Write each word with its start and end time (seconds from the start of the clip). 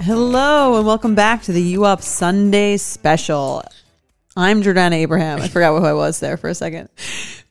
Hello 0.00 0.76
and 0.76 0.86
welcome 0.86 1.14
back 1.14 1.42
to 1.42 1.52
the 1.52 1.62
U 1.62 1.84
Up 1.84 2.02
Sunday 2.02 2.76
special. 2.76 3.62
I'm 4.36 4.62
Jordana 4.62 4.94
Abraham. 4.94 5.40
I 5.40 5.48
forgot 5.48 5.78
who 5.78 5.84
I 5.86 5.92
was 5.92 6.20
there 6.20 6.36
for 6.36 6.48
a 6.48 6.54
second. 6.54 6.88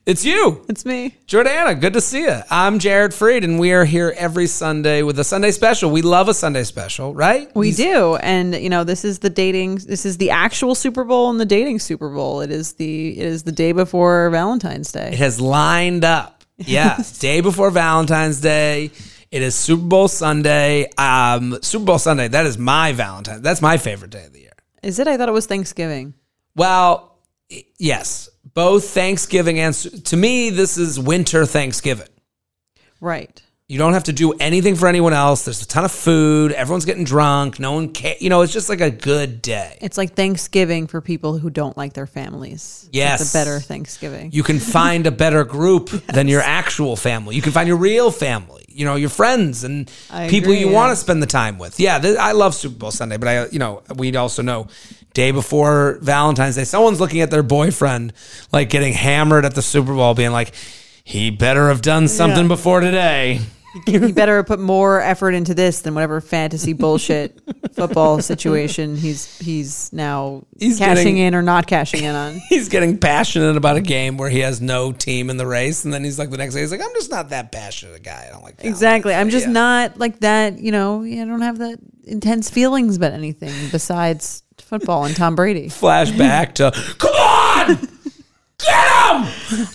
It's 0.04 0.24
you, 0.24 0.64
It's 0.68 0.84
me. 0.84 1.16
Jordana. 1.26 1.80
Good 1.80 1.94
to 1.94 2.00
see 2.00 2.20
you. 2.22 2.38
I'm 2.50 2.78
Jared 2.78 3.10
Freid, 3.12 3.42
and 3.44 3.58
we 3.58 3.72
are 3.72 3.84
here 3.84 4.14
every 4.16 4.46
Sunday 4.46 5.02
with 5.02 5.18
a 5.18 5.24
Sunday 5.24 5.50
special. 5.50 5.90
We 5.90 6.02
love 6.02 6.28
a 6.28 6.34
Sunday 6.34 6.62
special, 6.64 7.14
right? 7.14 7.48
We 7.56 7.72
do. 7.72 8.16
And 8.16 8.54
you 8.54 8.68
know, 8.68 8.84
this 8.84 9.04
is 9.04 9.18
the 9.20 9.30
dating 9.30 9.76
this 9.76 10.04
is 10.06 10.18
the 10.18 10.30
actual 10.30 10.74
Super 10.74 11.04
Bowl 11.04 11.30
and 11.30 11.40
the 11.40 11.46
dating 11.46 11.78
Super 11.80 12.08
Bowl. 12.10 12.40
It 12.42 12.50
is 12.50 12.74
the 12.74 13.18
it 13.18 13.26
is 13.26 13.42
the 13.44 13.52
day 13.52 13.72
before 13.72 14.28
Valentine's 14.30 14.92
Day. 14.92 15.08
It 15.12 15.18
has 15.18 15.40
lined 15.40 16.04
up. 16.04 16.32
Yeah, 16.58 16.98
day 17.18 17.42
before 17.42 17.70
Valentine's 17.70 18.40
Day. 18.40 18.90
It 19.30 19.42
is 19.42 19.54
Super 19.54 19.82
Bowl 19.82 20.08
Sunday. 20.08 20.88
Um, 20.96 21.58
Super 21.62 21.84
Bowl 21.84 21.98
Sunday. 21.98 22.28
That 22.28 22.46
is 22.46 22.58
my 22.58 22.92
Valentine. 22.92 23.42
That's 23.42 23.60
my 23.62 23.76
favorite 23.76 24.10
day 24.10 24.24
of 24.24 24.32
the 24.32 24.40
year. 24.40 24.52
Is 24.82 24.98
it? 24.98 25.08
I 25.08 25.16
thought 25.16 25.28
it 25.28 25.32
was 25.32 25.46
Thanksgiving. 25.46 26.14
Well, 26.54 27.18
yes, 27.78 28.28
both 28.54 28.88
Thanksgiving 28.90 29.58
and 29.58 29.74
to 29.74 30.16
me, 30.16 30.50
this 30.50 30.78
is 30.78 30.98
winter 30.98 31.44
Thanksgiving. 31.44 32.08
Right. 33.00 33.42
You 33.68 33.78
don't 33.78 33.94
have 33.94 34.04
to 34.04 34.12
do 34.12 34.32
anything 34.34 34.76
for 34.76 34.86
anyone 34.86 35.12
else. 35.12 35.44
There's 35.44 35.60
a 35.60 35.66
ton 35.66 35.84
of 35.84 35.90
food. 35.90 36.52
Everyone's 36.52 36.84
getting 36.84 37.02
drunk. 37.02 37.58
No 37.58 37.72
one 37.72 37.88
cares. 37.92 38.22
You 38.22 38.30
know, 38.30 38.42
it's 38.42 38.52
just 38.52 38.68
like 38.68 38.80
a 38.80 38.92
good 38.92 39.42
day. 39.42 39.76
It's 39.80 39.98
like 39.98 40.14
Thanksgiving 40.14 40.86
for 40.86 41.00
people 41.00 41.36
who 41.36 41.50
don't 41.50 41.76
like 41.76 41.92
their 41.94 42.06
families. 42.06 42.84
It's 42.86 42.96
Yes. 42.96 43.34
a 43.34 43.36
better 43.36 43.58
Thanksgiving. 43.58 44.30
You 44.32 44.44
can 44.44 44.60
find 44.60 45.04
a 45.08 45.10
better 45.10 45.42
group 45.42 45.88
than 46.06 46.28
your 46.28 46.40
actual 46.44 46.94
family. 46.94 47.34
You 47.34 47.42
can 47.42 47.50
find 47.50 47.66
your 47.66 47.76
real 47.76 48.12
family. 48.12 48.65
You 48.76 48.84
know, 48.84 48.96
your 48.96 49.08
friends 49.08 49.64
and 49.64 49.90
I 50.10 50.28
people 50.28 50.50
agree, 50.50 50.60
you 50.60 50.66
yeah. 50.68 50.74
want 50.74 50.92
to 50.92 50.96
spend 50.96 51.22
the 51.22 51.26
time 51.26 51.58
with. 51.58 51.80
Yeah, 51.80 51.98
th- 51.98 52.18
I 52.18 52.32
love 52.32 52.54
Super 52.54 52.76
Bowl 52.76 52.90
Sunday, 52.90 53.16
but 53.16 53.28
I, 53.28 53.46
you 53.46 53.58
know, 53.58 53.82
we 53.96 54.14
also 54.16 54.42
know 54.42 54.66
day 55.14 55.30
before 55.30 55.98
Valentine's 56.02 56.56
Day, 56.56 56.64
someone's 56.64 57.00
looking 57.00 57.22
at 57.22 57.30
their 57.30 57.42
boyfriend 57.42 58.12
like 58.52 58.68
getting 58.68 58.92
hammered 58.92 59.44
at 59.46 59.54
the 59.54 59.62
Super 59.62 59.94
Bowl, 59.94 60.12
being 60.14 60.32
like, 60.32 60.52
"He 61.04 61.30
better 61.30 61.68
have 61.68 61.80
done 61.80 62.06
something 62.06 62.42
Yeah. 62.44 62.48
before 62.48 62.80
today." 62.80 63.40
He 63.84 64.12
better 64.12 64.42
put 64.44 64.58
more 64.58 65.00
effort 65.00 65.32
into 65.32 65.52
this 65.54 65.80
than 65.80 65.94
whatever 65.94 66.20
fantasy 66.20 66.72
bullshit 66.72 67.38
football 67.74 68.22
situation 68.22 68.96
he's 68.96 69.38
he's 69.38 69.92
now 69.92 70.44
He's 70.58 70.78
cashing 70.78 70.96
getting- 71.04 71.16
in 71.18 71.34
or 71.34 71.42
not 71.42 71.66
cashing 71.66 72.02
in 72.04 72.14
on. 72.14 72.40
He's 72.48 72.68
getting 72.70 72.96
passionate 72.98 73.56
about 73.56 73.76
a 73.76 73.80
game 73.82 74.16
where 74.16 74.30
he 74.30 74.38
has 74.40 74.60
no 74.60 74.90
team 74.92 75.28
in 75.28 75.36
the 75.36 75.46
race, 75.46 75.84
and 75.84 75.92
then 75.92 76.02
he's 76.02 76.18
like, 76.18 76.30
the 76.30 76.38
next 76.38 76.54
day, 76.54 76.60
he's 76.60 76.70
like, 76.72 76.80
"I'm 76.80 76.94
just 76.94 77.10
not 77.10 77.28
that 77.30 77.52
passionate 77.52 77.96
a 77.96 78.00
guy. 78.00 78.24
I 78.28 78.32
don't 78.32 78.42
like 78.42 78.56
Valentine's 78.56 78.68
Exactly. 78.76 79.14
I'm 79.14 79.28
just 79.30 79.46
Yeah. 79.46 79.52
not 79.52 79.98
like 79.98 80.20
that, 80.20 80.58
you 80.58 80.72
know, 80.72 81.02
I 81.02 81.14
don't 81.24 81.42
have 81.42 81.58
that 81.58 81.78
intense 82.04 82.48
feelings 82.48 82.96
about 82.96 83.12
anything 83.12 83.52
besides 83.70 84.42
football 84.58 85.04
and 85.04 85.14
Tom 85.14 85.34
Brady. 85.36 85.68
Flashback 85.68 86.54
to, 86.54 86.72
"Come 86.98 87.14
on, 87.14 87.66
get 88.58 88.88
him." 88.88 88.95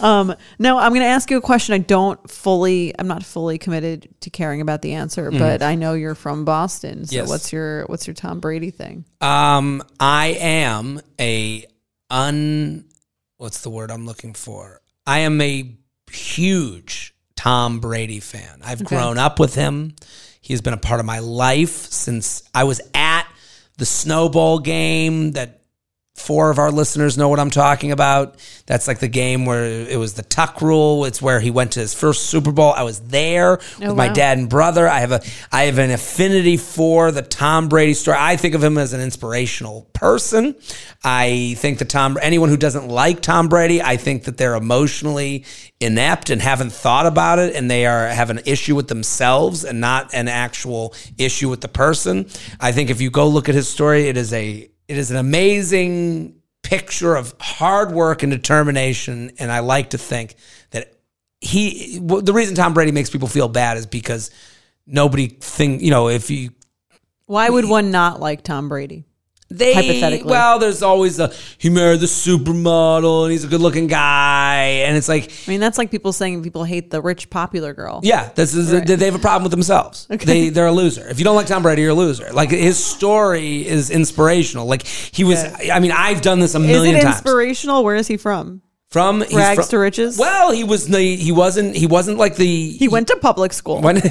Um, 0.02 0.36
no, 0.60 0.78
I'm 0.78 0.92
going 0.92 1.02
to 1.02 1.08
ask 1.08 1.30
you 1.32 1.38
a 1.38 1.42
question. 1.42 1.74
I 1.74 1.78
don't 1.80 2.30
fully, 2.30 2.94
I'm 2.98 3.08
not 3.08 3.24
fully 3.24 3.58
committed 3.58 4.10
to 4.22 4.30
caring 4.30 4.62
about 4.62 4.82
the 4.82 4.94
answer, 4.94 5.32
but 5.32 5.62
I 5.62 5.76
know 5.76 5.94
you're 5.94 6.16
from 6.16 6.46
Boston. 6.46 7.06
So. 7.06 7.16
Yes. 7.16 7.30
what's 7.30 7.52
your, 7.54 7.86
what's 7.86 8.08
your 8.08 8.14
Tom 8.14 8.40
Brady 8.40 8.72
thing? 8.72 9.06
Um, 9.22 9.84
I 10.00 10.38
am 10.40 11.02
a 11.20 11.66
un. 12.10 12.86
What's 13.38 13.62
the 13.62 13.70
word 13.70 13.90
I'm 13.92 14.06
looking 14.06 14.34
for? 14.34 14.82
I 15.08 15.20
am 15.20 15.40
a 15.42 15.76
huge 16.12 17.14
Tom 17.36 17.80
Brady 17.80 18.20
fan. 18.20 18.60
I've 18.64 18.82
Okay. 18.82 18.96
grown 18.96 19.18
up 19.18 19.40
with 19.40 19.56
him. 19.56 19.96
He's 20.42 20.62
been 20.62 20.74
a 20.74 20.78
part 20.78 21.00
of 21.00 21.06
my 21.06 21.20
life 21.20 21.88
since 21.92 22.44
I 22.54 22.64
was 22.66 22.82
at 22.94 23.26
the 23.78 23.86
Snow 23.86 24.30
Bowl 24.30 24.60
game 24.60 25.32
that 25.32 25.61
four 26.16 26.52
of 26.52 26.60
our 26.60 26.72
listeners 26.72 27.18
know 27.18 27.30
what 27.30 27.40
I'm 27.40 27.50
talking 27.50 27.92
about. 27.92 28.36
That's 28.66 28.88
like 28.88 29.00
the 29.00 29.08
game 29.08 29.46
where 29.46 29.66
it 29.66 29.98
was 29.98 30.14
the 30.14 30.24
tuck 30.24 30.62
rule. 30.62 31.06
It's 31.06 31.22
where 31.22 31.40
he 31.40 31.52
went 31.52 31.74
to 31.74 31.80
his 31.80 31.94
first 31.94 32.28
Super 32.28 32.52
Bowl. 32.52 32.74
I 32.74 32.84
was 32.84 33.00
there 33.00 33.54
oh, 33.54 33.88
with 33.88 33.96
my 33.96 34.08
wow. 34.08 34.14
dad 34.14 34.38
and 34.38 34.50
brother. 34.50 34.88
I 34.88 35.00
have 35.00 35.12
a 35.12 35.22
I 35.52 35.64
have 35.64 35.78
an 35.78 35.90
affinity 35.90 36.58
for 36.58 37.12
the 37.12 37.22
Tom 37.22 37.70
Brady 37.70 37.94
story. 37.94 38.18
I 38.20 38.36
think 38.36 38.56
of 38.56 38.64
him 38.64 38.78
as 38.78 38.94
an 38.94 39.02
inspirational 39.02 39.90
person. 39.94 40.56
I 41.04 41.56
think 41.58 41.80
that 41.80 41.90
Tom 41.90 42.18
anyone 42.22 42.50
who 42.50 42.58
doesn't 42.58 42.88
like 42.88 43.22
Tom 43.22 43.48
Brady, 43.48 43.82
I 43.82 43.98
think 43.98 44.26
that 44.26 44.38
they're 44.38 44.56
emotionally 44.56 45.46
inept 45.80 46.30
and 46.30 46.42
haven't 46.42 46.72
thought 46.72 47.06
about 47.06 47.40
it 47.40 47.56
and 47.56 47.72
they 47.72 47.86
are 47.86 48.08
have 48.08 48.30
an 48.30 48.42
issue 48.46 48.76
with 48.76 48.90
themselves 48.90 49.64
and 49.64 49.80
not 49.80 50.14
an 50.14 50.28
actual 50.28 50.94
issue 51.18 51.50
with 51.50 51.62
the 51.62 51.68
person. 51.68 52.28
I 52.60 52.74
think 52.74 52.90
if 52.90 53.02
you 53.02 53.10
go 53.10 53.28
look 53.28 53.50
at 53.50 53.56
his 53.56 53.70
story, 53.70 54.08
it 54.08 54.18
is 54.18 54.32
a 54.34 54.72
it 54.92 54.98
is 54.98 55.10
an 55.10 55.16
amazing 55.16 56.42
picture 56.64 57.16
of 57.16 57.34
hard 57.40 57.94
work 57.94 58.24
and 58.24 58.32
determination. 58.32 59.32
And 59.40 59.50
I 59.50 59.60
like 59.60 59.92
to 59.92 59.98
think 59.98 60.36
that 60.72 60.94
he, 61.40 61.98
the 62.00 62.34
reason 62.34 62.56
Tom 62.56 62.74
Brady 62.74 62.92
makes 62.92 63.10
people 63.10 63.30
feel 63.30 63.48
bad 63.48 63.78
is 63.78 63.86
because 63.86 64.32
nobody 64.86 65.28
think, 65.28 65.82
you 65.82 65.92
know, 65.92 66.10
if 66.10 66.30
you, 66.30 66.52
Why 67.26 67.50
would 67.50 67.70
one 67.70 67.90
not 67.90 68.20
like 68.20 68.44
Tom 68.44 68.68
Brady? 68.68 69.06
They, 69.58 69.74
Hypothetically. 69.74 70.30
well, 70.30 70.60
there's 70.60 70.82
always 70.82 71.20
a, 71.20 71.32
he 71.58 71.70
married 71.70 72.00
the 72.00 72.06
supermodel 72.08 73.24
and 73.24 73.32
he's 73.32 73.44
a 73.44 73.48
good 73.48 73.62
looking 73.62 73.88
guy. 73.88 74.64
And 74.86 74.98
it's 74.98 75.08
like, 75.10 75.32
I 75.48 75.52
mean, 75.52 75.60
that's 75.60 75.78
like 75.78 75.92
people 75.92 76.14
saying 76.14 76.42
people 76.44 76.64
hate 76.64 76.90
the 76.92 77.02
rich 77.02 77.30
popular 77.30 77.74
girl. 77.74 78.00
yeah, 78.04 78.32
this 78.36 78.54
is, 78.56 78.72
Right. 78.74 78.86
they 78.88 79.06
have 79.06 79.16
a 79.16 79.20
problem 79.20 79.44
with 79.44 79.52
themselves. 79.52 80.08
They, 80.08 80.50
they're 80.50 80.68
a 80.68 80.72
loser. 80.72 81.08
If 81.08 81.20
you 81.20 81.26
don't 81.26 81.36
like 81.36 81.48
Tom 81.48 81.64
Brady, 81.64 81.82
you're 81.82 81.92
a 81.92 81.96
loser. 81.96 82.32
Like 82.32 82.50
his 82.52 82.84
story 82.84 83.68
is 83.68 83.90
inspirational. 83.90 84.66
Like 84.66 84.84
he 84.86 85.24
was, 85.24 85.44
I 85.72 85.80
mean, 85.80 85.92
I've 85.92 86.22
done 86.22 86.40
this 86.40 86.56
a 86.56 86.60
Is 86.60 86.68
million 86.68 86.96
times. 87.02 87.16
inspirational? 87.18 87.84
Where 87.84 87.96
is 87.96 88.08
he 88.08 88.18
from? 88.18 88.62
From 88.92 89.22
Rags 89.34 89.56
from- 89.56 89.68
to 89.70 89.78
riches? 89.80 90.18
Well, 90.18 90.52
he 90.52 90.64
was 90.66 90.88
the 90.88 91.16
he 91.16 91.32
wasn't 91.32 91.76
he 91.78 91.88
wasn't 91.88 92.18
like 92.18 92.36
the 92.36 92.72
He 92.72 92.88
went 92.90 93.08
to 93.08 93.16
public 93.18 93.54
school. 93.54 93.80
when 93.82 93.96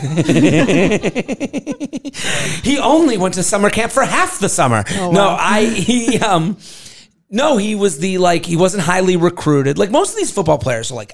he 2.62 2.78
only 2.78 3.18
went 3.18 3.34
to 3.34 3.42
summer 3.42 3.70
camp 3.70 3.92
for 3.92 4.02
half 4.04 4.38
the 4.41 4.48
summer. 4.48 4.84
Oh, 4.92 5.10
No, 5.12 5.26
wow. 5.26 5.36
I 5.38 5.64
he 5.66 6.18
um 6.20 6.56
no, 7.30 7.56
he 7.58 7.74
was 7.74 7.98
the 7.98 8.18
like 8.18 8.46
he 8.46 8.56
wasn't 8.56 8.82
highly 8.82 9.16
recruited. 9.16 9.78
Like 9.78 9.91
most 9.91 10.12
of 10.12 10.16
these 10.16 10.30
football 10.32 10.58
players 10.58 10.91
are 10.91 10.94
like 10.97 11.12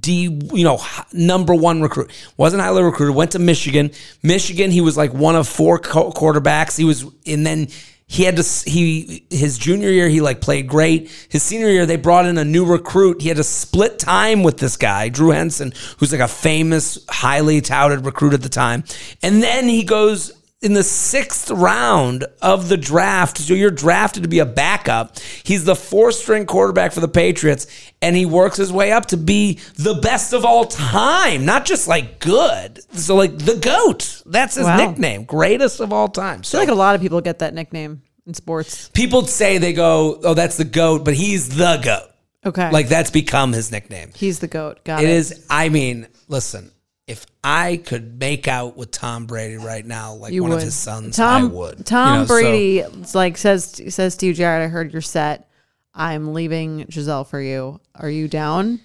D, 0.00 0.38
you 0.52 0.64
know, 0.64 0.80
number 1.12 1.54
one 1.54 1.82
recruit. 1.82 2.10
Wasn't 2.36 2.62
highly 2.62 2.82
recruited. 2.82 3.16
Went 3.16 3.30
to 3.32 3.38
Michigan. 3.38 3.90
Michigan, 4.22 4.70
he 4.70 4.80
was 4.80 4.96
like 4.96 5.12
one 5.14 5.34
of 5.34 5.48
four 5.48 5.78
co- 5.78 6.10
quarterbacks. 6.12 6.76
He 6.76 6.84
was, 6.84 7.04
and 7.26 7.46
then 7.46 7.68
he 8.12 8.24
had 8.24 8.36
to. 8.36 8.70
He 8.70 9.24
his 9.30 9.56
junior 9.56 9.88
year, 9.88 10.06
he 10.06 10.20
like 10.20 10.42
played 10.42 10.68
great. 10.68 11.10
His 11.30 11.42
senior 11.42 11.70
year, 11.70 11.86
they 11.86 11.96
brought 11.96 12.26
in 12.26 12.36
a 12.36 12.44
new 12.44 12.66
recruit. 12.66 13.22
He 13.22 13.28
had 13.28 13.38
to 13.38 13.44
split 13.44 13.98
time 13.98 14.42
with 14.42 14.58
this 14.58 14.76
guy, 14.76 15.08
Drew 15.08 15.30
Henson, 15.30 15.72
who's 15.96 16.12
like 16.12 16.20
a 16.20 16.28
famous, 16.28 16.98
highly 17.08 17.62
touted 17.62 18.04
recruit 18.04 18.34
at 18.34 18.42
the 18.42 18.50
time. 18.50 18.84
And 19.22 19.42
then 19.42 19.66
he 19.66 19.82
goes 19.82 20.30
in 20.62 20.74
the 20.74 20.82
sixth 20.82 21.50
round 21.50 22.24
of 22.40 22.68
the 22.68 22.76
draft. 22.76 23.38
So 23.38 23.54
you're 23.54 23.70
drafted 23.70 24.22
to 24.22 24.28
be 24.28 24.38
a 24.38 24.46
backup. 24.46 25.18
He's 25.42 25.64
the 25.64 25.74
four 25.76 26.12
string 26.12 26.46
quarterback 26.46 26.92
for 26.92 27.00
the 27.00 27.08
Patriots, 27.08 27.66
and 28.00 28.14
he 28.16 28.24
works 28.26 28.56
his 28.56 28.72
way 28.72 28.92
up 28.92 29.06
to 29.06 29.16
be 29.16 29.58
the 29.76 29.94
best 29.94 30.32
of 30.32 30.44
all 30.44 30.64
time, 30.64 31.44
not 31.44 31.64
just 31.64 31.88
like 31.88 32.18
good. 32.20 32.80
So, 32.98 33.14
like 33.16 33.38
the 33.38 33.56
GOAT. 33.56 34.22
That's 34.26 34.54
his 34.54 34.64
Wow. 34.64 34.76
nickname, 34.76 35.24
greatest 35.24 35.80
of 35.80 35.92
all 35.92 36.08
time. 36.08 36.40
I 36.40 36.42
So, 36.42 36.58
feel 36.58 36.60
like 36.66 36.68
a 36.72 36.74
lot 36.78 36.94
of 36.94 37.00
people 37.00 37.20
get 37.20 37.40
that 37.40 37.54
nickname 37.54 38.02
in 38.26 38.34
sports. 38.34 38.88
people 38.94 39.26
say 39.26 39.58
they 39.58 39.72
go, 39.72 40.20
oh, 40.24 40.34
that's 40.34 40.56
the 40.56 40.64
GOAT, 40.64 41.04
but 41.04 41.14
he's 41.14 41.50
the 41.56 41.76
GOAT. 41.82 42.08
Okay. 42.44 42.70
Like 42.72 42.88
that's 42.88 43.10
become 43.12 43.52
his 43.52 43.70
nickname. 43.70 44.10
he's 44.16 44.40
the 44.40 44.48
goat. 44.48 44.82
Got 44.82 45.04
It 45.04 45.08
it. 45.08 45.12
is, 45.12 45.46
I 45.48 45.68
mean, 45.68 46.08
listen. 46.26 46.71
If 47.06 47.26
I 47.42 47.78
could 47.84 48.18
make 48.20 48.46
out 48.46 48.76
with 48.76 48.92
Tom 48.92 49.26
Brady 49.26 49.56
right 49.56 49.84
now, 49.84 50.14
like 50.14 50.32
You 50.32 50.42
one 50.42 50.50
would. 50.52 50.58
of 50.58 50.62
his 50.64 50.74
sons, 50.74 51.16
Tom, 51.16 51.42
I 51.42 51.46
would. 51.46 51.84
Tom 51.84 52.14
You 52.14 52.20
know, 52.20 52.26
Brady 52.26 52.78
it's 52.78 53.14
like 53.14 53.36
says 53.36 53.80
says 53.88 54.16
to 54.18 54.26
you, 54.26 54.34
Jared. 54.34 54.62
I 54.62 54.68
heard 54.68 54.92
you're 54.92 55.02
set. 55.02 55.48
I'm 55.94 56.32
leaving 56.32 56.86
Gisele 56.88 57.24
for 57.24 57.40
you. 57.40 57.80
Are 57.94 58.08
you 58.08 58.28
down? 58.28 58.80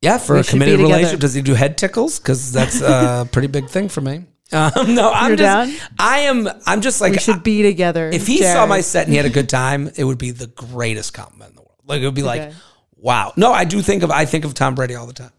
Yeah, 0.00 0.16
for 0.18 0.34
We 0.34 0.40
a 0.40 0.44
committed 0.44 0.80
relationship. 0.80 1.20
Does 1.20 1.34
he 1.34 1.42
do 1.42 1.52
head 1.54 1.76
tickles? 1.76 2.18
Because 2.18 2.50
that's 2.50 2.80
a 2.80 3.28
pretty 3.32 3.48
big 3.48 3.68
thing 3.68 3.88
for 3.90 4.00
me. 4.00 4.24
Um, 4.52 4.94
no, 4.94 5.12
I'm 5.12 5.28
You're 5.28 5.36
just. 5.36 5.78
down? 5.78 5.90
I 5.98 6.20
am. 6.20 6.48
I'm 6.66 6.80
just 6.80 7.00
like. 7.02 7.12
We 7.12 7.18
should 7.18 7.42
be 7.42 7.62
together. 7.62 8.08
if 8.12 8.26
he 8.26 8.38
saw 8.42 8.64
my 8.66 8.80
set 8.80 9.04
and 9.04 9.12
he 9.12 9.16
had 9.18 9.26
a 9.26 9.30
good 9.30 9.48
time, 9.50 9.90
it 9.96 10.02
would 10.04 10.18
be 10.18 10.30
the 10.30 10.46
greatest 10.48 11.12
compliment 11.12 11.50
in 11.50 11.56
the 11.56 11.62
world. 11.62 11.78
Like 11.84 12.00
it 12.00 12.06
would 12.06 12.14
be 12.14 12.22
like, 12.22 12.52
wow. 12.96 13.32
No, 13.36 13.52
I 13.52 13.64
do 13.64 13.82
think 13.82 14.02
of. 14.02 14.10
I 14.10 14.24
think 14.24 14.44
of 14.46 14.54
Tom 14.54 14.74
Brady 14.74 14.94
all 14.96 15.06
the 15.06 15.12
time. 15.12 15.30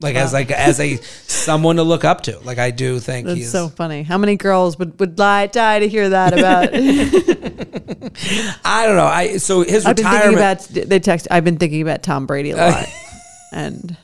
Like 0.00 0.14
as 0.14 0.34
like 0.34 0.50
as 0.50 0.78
a 0.78 0.96
someone 0.96 1.76
to 1.76 1.82
look 1.82 2.04
up 2.04 2.22
to. 2.22 2.38
Like 2.40 2.58
I 2.58 2.70
do 2.70 3.00
think 3.00 3.26
That's 3.26 3.38
he's. 3.38 3.50
so 3.50 3.68
funny. 3.70 4.02
How 4.02 4.18
many 4.18 4.36
girls 4.36 4.78
would 4.78 5.00
would 5.00 5.18
lie 5.18 5.46
die 5.46 5.78
to 5.78 5.88
hear 5.88 6.10
that 6.10 6.38
about? 6.38 6.68
I 8.64 8.86
don't 8.86 8.96
know. 8.96 9.06
I 9.06 9.38
so 9.38 9.62
his 9.62 9.86
I've 9.86 9.96
been 9.96 10.04
thinking 10.04 10.34
retirement. 10.34 10.70
about 10.70 10.88
they 10.90 11.00
text. 11.00 11.28
I've 11.30 11.44
been 11.44 11.56
thinking 11.56 11.80
about 11.80 12.02
Tom 12.02 12.26
Brady 12.26 12.50
a 12.50 12.58
uh, 12.58 12.70
lot, 12.72 12.86
and 13.52 13.96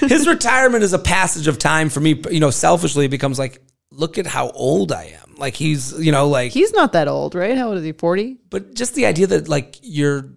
his 0.00 0.28
retirement 0.28 0.84
is 0.84 0.92
a 0.92 0.98
passage 0.98 1.48
of 1.48 1.58
time 1.58 1.88
for 1.88 2.00
me. 2.00 2.22
You 2.30 2.40
know, 2.40 2.50
selfishly, 2.50 3.06
it 3.06 3.10
becomes 3.10 3.38
like, 3.38 3.62
look 3.90 4.18
at 4.18 4.26
how 4.26 4.50
old 4.50 4.92
I 4.92 5.04
am. 5.04 5.36
Like 5.38 5.54
he's, 5.54 5.98
you 5.98 6.12
know, 6.12 6.28
like 6.28 6.52
he's 6.52 6.72
not 6.72 6.92
that 6.92 7.08
old, 7.08 7.34
right? 7.34 7.56
How 7.56 7.68
old 7.68 7.78
is 7.78 7.84
he? 7.84 7.92
Forty. 7.92 8.36
but 8.50 8.74
just 8.74 8.94
the 8.94 9.06
idea 9.06 9.26
that 9.28 9.48
like 9.48 9.78
you're 9.80 10.32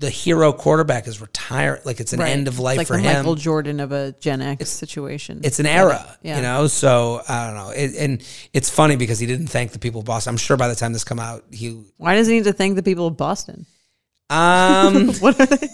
the 0.00 0.10
hero 0.10 0.52
quarterback 0.52 1.08
is 1.08 1.20
retired 1.20 1.80
like 1.84 1.98
it's 1.98 2.12
an 2.12 2.20
end 2.22 2.46
of 2.46 2.60
life 2.60 2.78
like 2.78 2.86
for 2.86 2.94
the 2.96 3.02
him 3.02 3.16
Michael 3.16 3.34
Jordan 3.34 3.80
of 3.80 3.90
a 3.90 4.12
Gen 4.20 4.40
X 4.40 4.68
situation. 4.70 5.40
it's 5.42 5.58
an 5.58 5.66
era 5.66 6.16
Yeah. 6.22 6.36
you 6.36 6.42
know 6.42 6.68
so 6.68 7.20
i 7.28 7.46
don't 7.46 7.56
know 7.56 7.70
it, 7.70 7.96
and 7.96 8.22
it's 8.52 8.70
funny 8.70 8.94
because 8.96 9.18
he 9.18 9.26
didn't 9.26 9.48
thank 9.48 9.72
the 9.72 9.78
people 9.80 9.98
of 10.00 10.06
boston 10.06 10.30
i'm 10.30 10.36
sure 10.36 10.56
by 10.56 10.68
the 10.68 10.76
time 10.76 10.92
this 10.92 11.02
come 11.04 11.18
out 11.18 11.42
he 11.50 11.82
Why 11.96 12.14
does 12.14 12.28
he 12.28 12.34
need 12.34 12.44
to 12.44 12.52
thank 12.52 12.76
the 12.76 12.82
people 12.82 13.08
of 13.08 13.16
Boston? 13.16 13.66
um 14.30 15.08
What 15.20 15.40
are 15.40 15.46
they? 15.46 15.68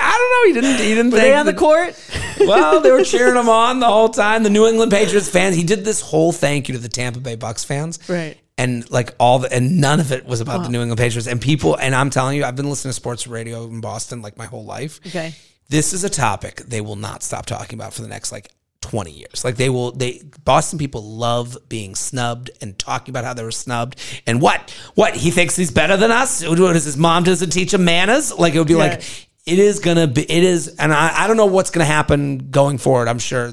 i 0.00 0.16
don't 0.18 0.54
know 0.54 0.60
he 0.60 0.60
didn't 0.68 0.84
he 0.88 0.94
didn't 0.94 1.10
Were 1.12 1.18
thank 1.18 1.32
they 1.32 1.34
on 1.36 1.46
the 1.46 1.54
court? 1.54 1.94
well 2.40 2.80
they 2.80 2.90
were 2.90 3.04
cheering 3.04 3.36
him 3.40 3.48
on 3.48 3.80
the 3.80 3.86
whole 3.86 4.08
time 4.08 4.42
the 4.44 4.50
new 4.50 4.66
england 4.66 4.90
patriots 4.90 5.28
fans 5.28 5.54
he 5.56 5.62
did 5.64 5.84
this 5.84 6.00
whole 6.00 6.32
thank 6.32 6.68
you 6.68 6.74
to 6.74 6.80
the 6.80 6.88
tampa 6.88 7.20
bay 7.20 7.36
bucks 7.36 7.64
fans 7.64 7.98
Right. 8.08 8.38
And 8.58 8.90
like 8.90 9.14
all 9.18 9.38
the 9.38 9.50
and 9.52 9.80
none 9.80 10.00
of 10.00 10.12
it 10.12 10.26
was 10.26 10.40
about 10.42 10.62
the 10.64 10.68
new 10.68 10.80
england 10.82 10.98
patriots 10.98 11.26
and 11.26 11.40
people 11.40 11.76
and 11.76 11.94
i'm 11.94 12.10
telling 12.10 12.36
you 12.36 12.44
i've 12.44 12.56
been 12.56 12.68
listening 12.68 12.90
to 12.90 12.94
sports 12.94 13.26
radio 13.26 13.64
in 13.64 13.80
boston 13.80 14.20
like 14.20 14.36
my 14.36 14.44
whole 14.46 14.64
life 14.66 15.00
Okay. 15.06 15.32
this 15.70 15.92
is 15.94 16.04
a 16.04 16.10
topic 16.10 16.56
they 16.66 16.80
will 16.82 16.96
not 16.96 17.22
stop 17.22 17.46
talking 17.46 17.78
about 17.78 17.94
for 17.94 18.02
the 18.02 18.08
next 18.08 18.32
like 18.32 18.50
20 18.80 19.10
years. 19.10 19.44
Like 19.44 19.56
they 19.56 19.68
will 19.68 19.90
they 19.90 20.22
Boston 20.44 20.78
people 20.78 21.02
love 21.02 21.58
being 21.68 21.96
snubbed 21.96 22.52
and 22.60 22.78
talking 22.78 23.10
about 23.10 23.24
how 23.24 23.34
they 23.34 23.42
were 23.42 23.50
snubbed 23.50 23.98
and 24.24 24.40
what 24.40 24.70
what 24.94 25.16
he 25.16 25.32
thinks 25.32 25.56
he's 25.56 25.72
better 25.72 25.96
than 25.96 26.12
us. 26.12 26.46
What 26.46 26.76
is 26.76 26.84
his 26.84 26.96
mom 26.96 27.24
doesn't 27.24 27.50
teach 27.50 27.74
him 27.74 27.84
manners? 27.84 28.32
Like 28.32 28.54
it 28.54 28.58
would 28.58 28.68
be 28.68 28.74
Yeah. 28.74 28.78
like 28.78 29.02
it 29.46 29.58
is 29.58 29.80
gonna 29.80 30.06
be 30.06 30.22
it 30.22 30.44
is 30.44 30.68
and 30.78 30.94
I, 30.94 31.24
I 31.24 31.26
don't 31.26 31.36
know 31.36 31.46
what's 31.46 31.70
gonna 31.70 31.86
happen 31.86 32.50
going 32.52 32.78
forward. 32.78 33.08
I'm 33.08 33.18
sure 33.18 33.52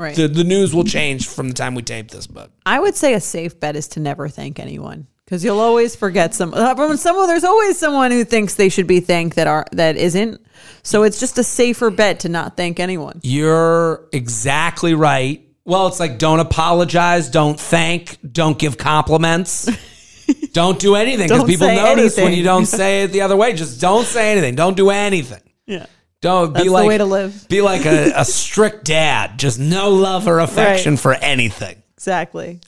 Right. 0.00 0.16
the, 0.16 0.28
the 0.28 0.44
news 0.44 0.74
will 0.74 0.84
change 0.84 1.28
from 1.28 1.48
the 1.48 1.54
time 1.54 1.74
we 1.74 1.82
tape 1.82 2.10
this, 2.10 2.26
but 2.26 2.50
I 2.64 2.80
would 2.80 2.94
say 2.94 3.12
a 3.12 3.20
safe 3.20 3.60
bet 3.60 3.76
is 3.76 3.86
to 3.88 4.00
never 4.00 4.30
thank 4.30 4.58
anyone 4.58 5.06
because 5.26 5.44
you'll 5.44 5.60
always 5.60 5.94
forget 5.94 6.34
some. 6.34 6.54
uh, 6.54 6.96
someone, 6.96 7.28
there's 7.28 7.44
always 7.44 7.78
someone 7.78 8.10
who 8.10 8.24
thinks 8.24 8.54
they 8.54 8.70
should 8.70 8.86
be 8.86 9.00
thanked 9.00 9.36
that 9.36 9.46
are 9.46 9.66
that 9.72 9.98
isn't. 9.98 10.40
So 10.82 11.02
it's 11.02 11.20
just 11.20 11.36
a 11.36 11.44
safer 11.44 11.90
bet 11.90 12.20
to 12.20 12.30
not 12.30 12.56
thank 12.56 12.80
anyone. 12.80 13.20
You're 13.22 14.08
exactly 14.10 14.94
right. 14.94 15.46
Well, 15.66 15.86
it's 15.86 16.00
like 16.00 16.18
don't 16.18 16.40
apologize, 16.40 17.28
don't 17.28 17.60
thank, 17.60 18.16
don't 18.32 18.58
give 18.58 18.78
compliments. 18.78 19.68
don't 20.52 20.78
do 20.80 20.94
anything 20.94 21.28
because 21.28 21.44
people 21.44 21.68
notice 21.68 22.16
when 22.16 22.32
you 22.32 22.42
don't 22.42 22.66
say 22.66 23.02
it 23.02 23.12
the 23.12 23.20
other 23.20 23.36
way. 23.36 23.52
Just 23.52 23.80
don't 23.82 24.06
say 24.06 24.32
anything. 24.32 24.54
Don't 24.54 24.78
do 24.78 24.88
anything. 24.88 25.42
Yeah. 25.66 25.86
Don't 26.22 26.52
That's 26.52 26.64
be 26.64 26.68
the 26.68 26.74
like 26.74 26.86
way 26.88 26.98
to 26.98 27.04
live. 27.06 27.48
Be 27.48 27.62
like 27.62 27.86
a, 27.86 28.12
a 28.14 28.24
strict 28.24 28.84
dad. 28.84 29.38
Just 29.38 29.58
no 29.58 29.90
love 29.90 30.28
or 30.28 30.40
affection 30.40 30.92
Right. 30.92 31.00
for 31.00 31.14
anything. 31.14 31.82
Exactly. 31.96 32.60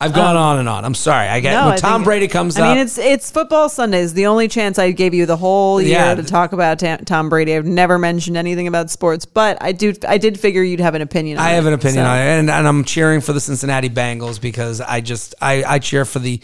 I've 0.00 0.12
gone 0.12 0.36
on 0.36 0.58
and 0.58 0.68
on. 0.68 0.84
I'm 0.84 0.94
sorry. 0.94 1.28
I 1.28 1.40
get 1.40 1.54
Um, 1.54 1.60
No, 1.60 1.64
when 1.66 1.74
I 1.74 1.76
Tom 1.78 1.92
think- 2.00 2.04
Brady 2.04 2.28
comes 2.28 2.58
I 2.58 2.62
up. 2.62 2.76
mean, 2.76 2.84
it's 2.84 2.98
it's 2.98 3.30
football 3.30 3.68
Sundays. 3.68 4.12
The 4.12 4.26
only 4.26 4.48
chance 4.48 4.78
I 4.78 4.90
gave 4.90 5.14
you 5.14 5.24
the 5.24 5.36
whole 5.36 5.80
year 5.80 5.92
Yeah. 5.92 6.14
to 6.14 6.22
talk 6.22 6.52
about 6.52 6.78
Ta- 6.78 6.98
Tom 7.06 7.28
Brady. 7.30 7.54
I've 7.54 7.64
never 7.64 7.98
mentioned 7.98 8.36
anything 8.36 8.66
about 8.68 8.90
sports, 8.90 9.24
but 9.24 9.56
I 9.62 9.72
do. 9.72 9.94
I 10.06 10.18
did 10.18 10.38
figure 10.38 10.62
you'd 10.62 10.80
have 10.80 10.94
an 10.94 11.00
opinion. 11.00 11.38
on 11.38 11.44
I 11.46 11.50
have 11.50 11.64
an 11.66 11.72
opinion 11.74 12.04
so. 12.04 12.10
on 12.10 12.18
it, 12.18 12.22
and, 12.38 12.50
and 12.50 12.68
I'm 12.68 12.84
cheering 12.84 13.20
for 13.22 13.32
the 13.32 13.40
Cincinnati 13.40 13.88
Bengals 13.88 14.38
because 14.40 14.80
I 14.82 15.00
just 15.00 15.34
I, 15.40 15.62
I 15.64 15.78
cheer 15.78 16.04
for 16.04 16.18
the 16.18 16.40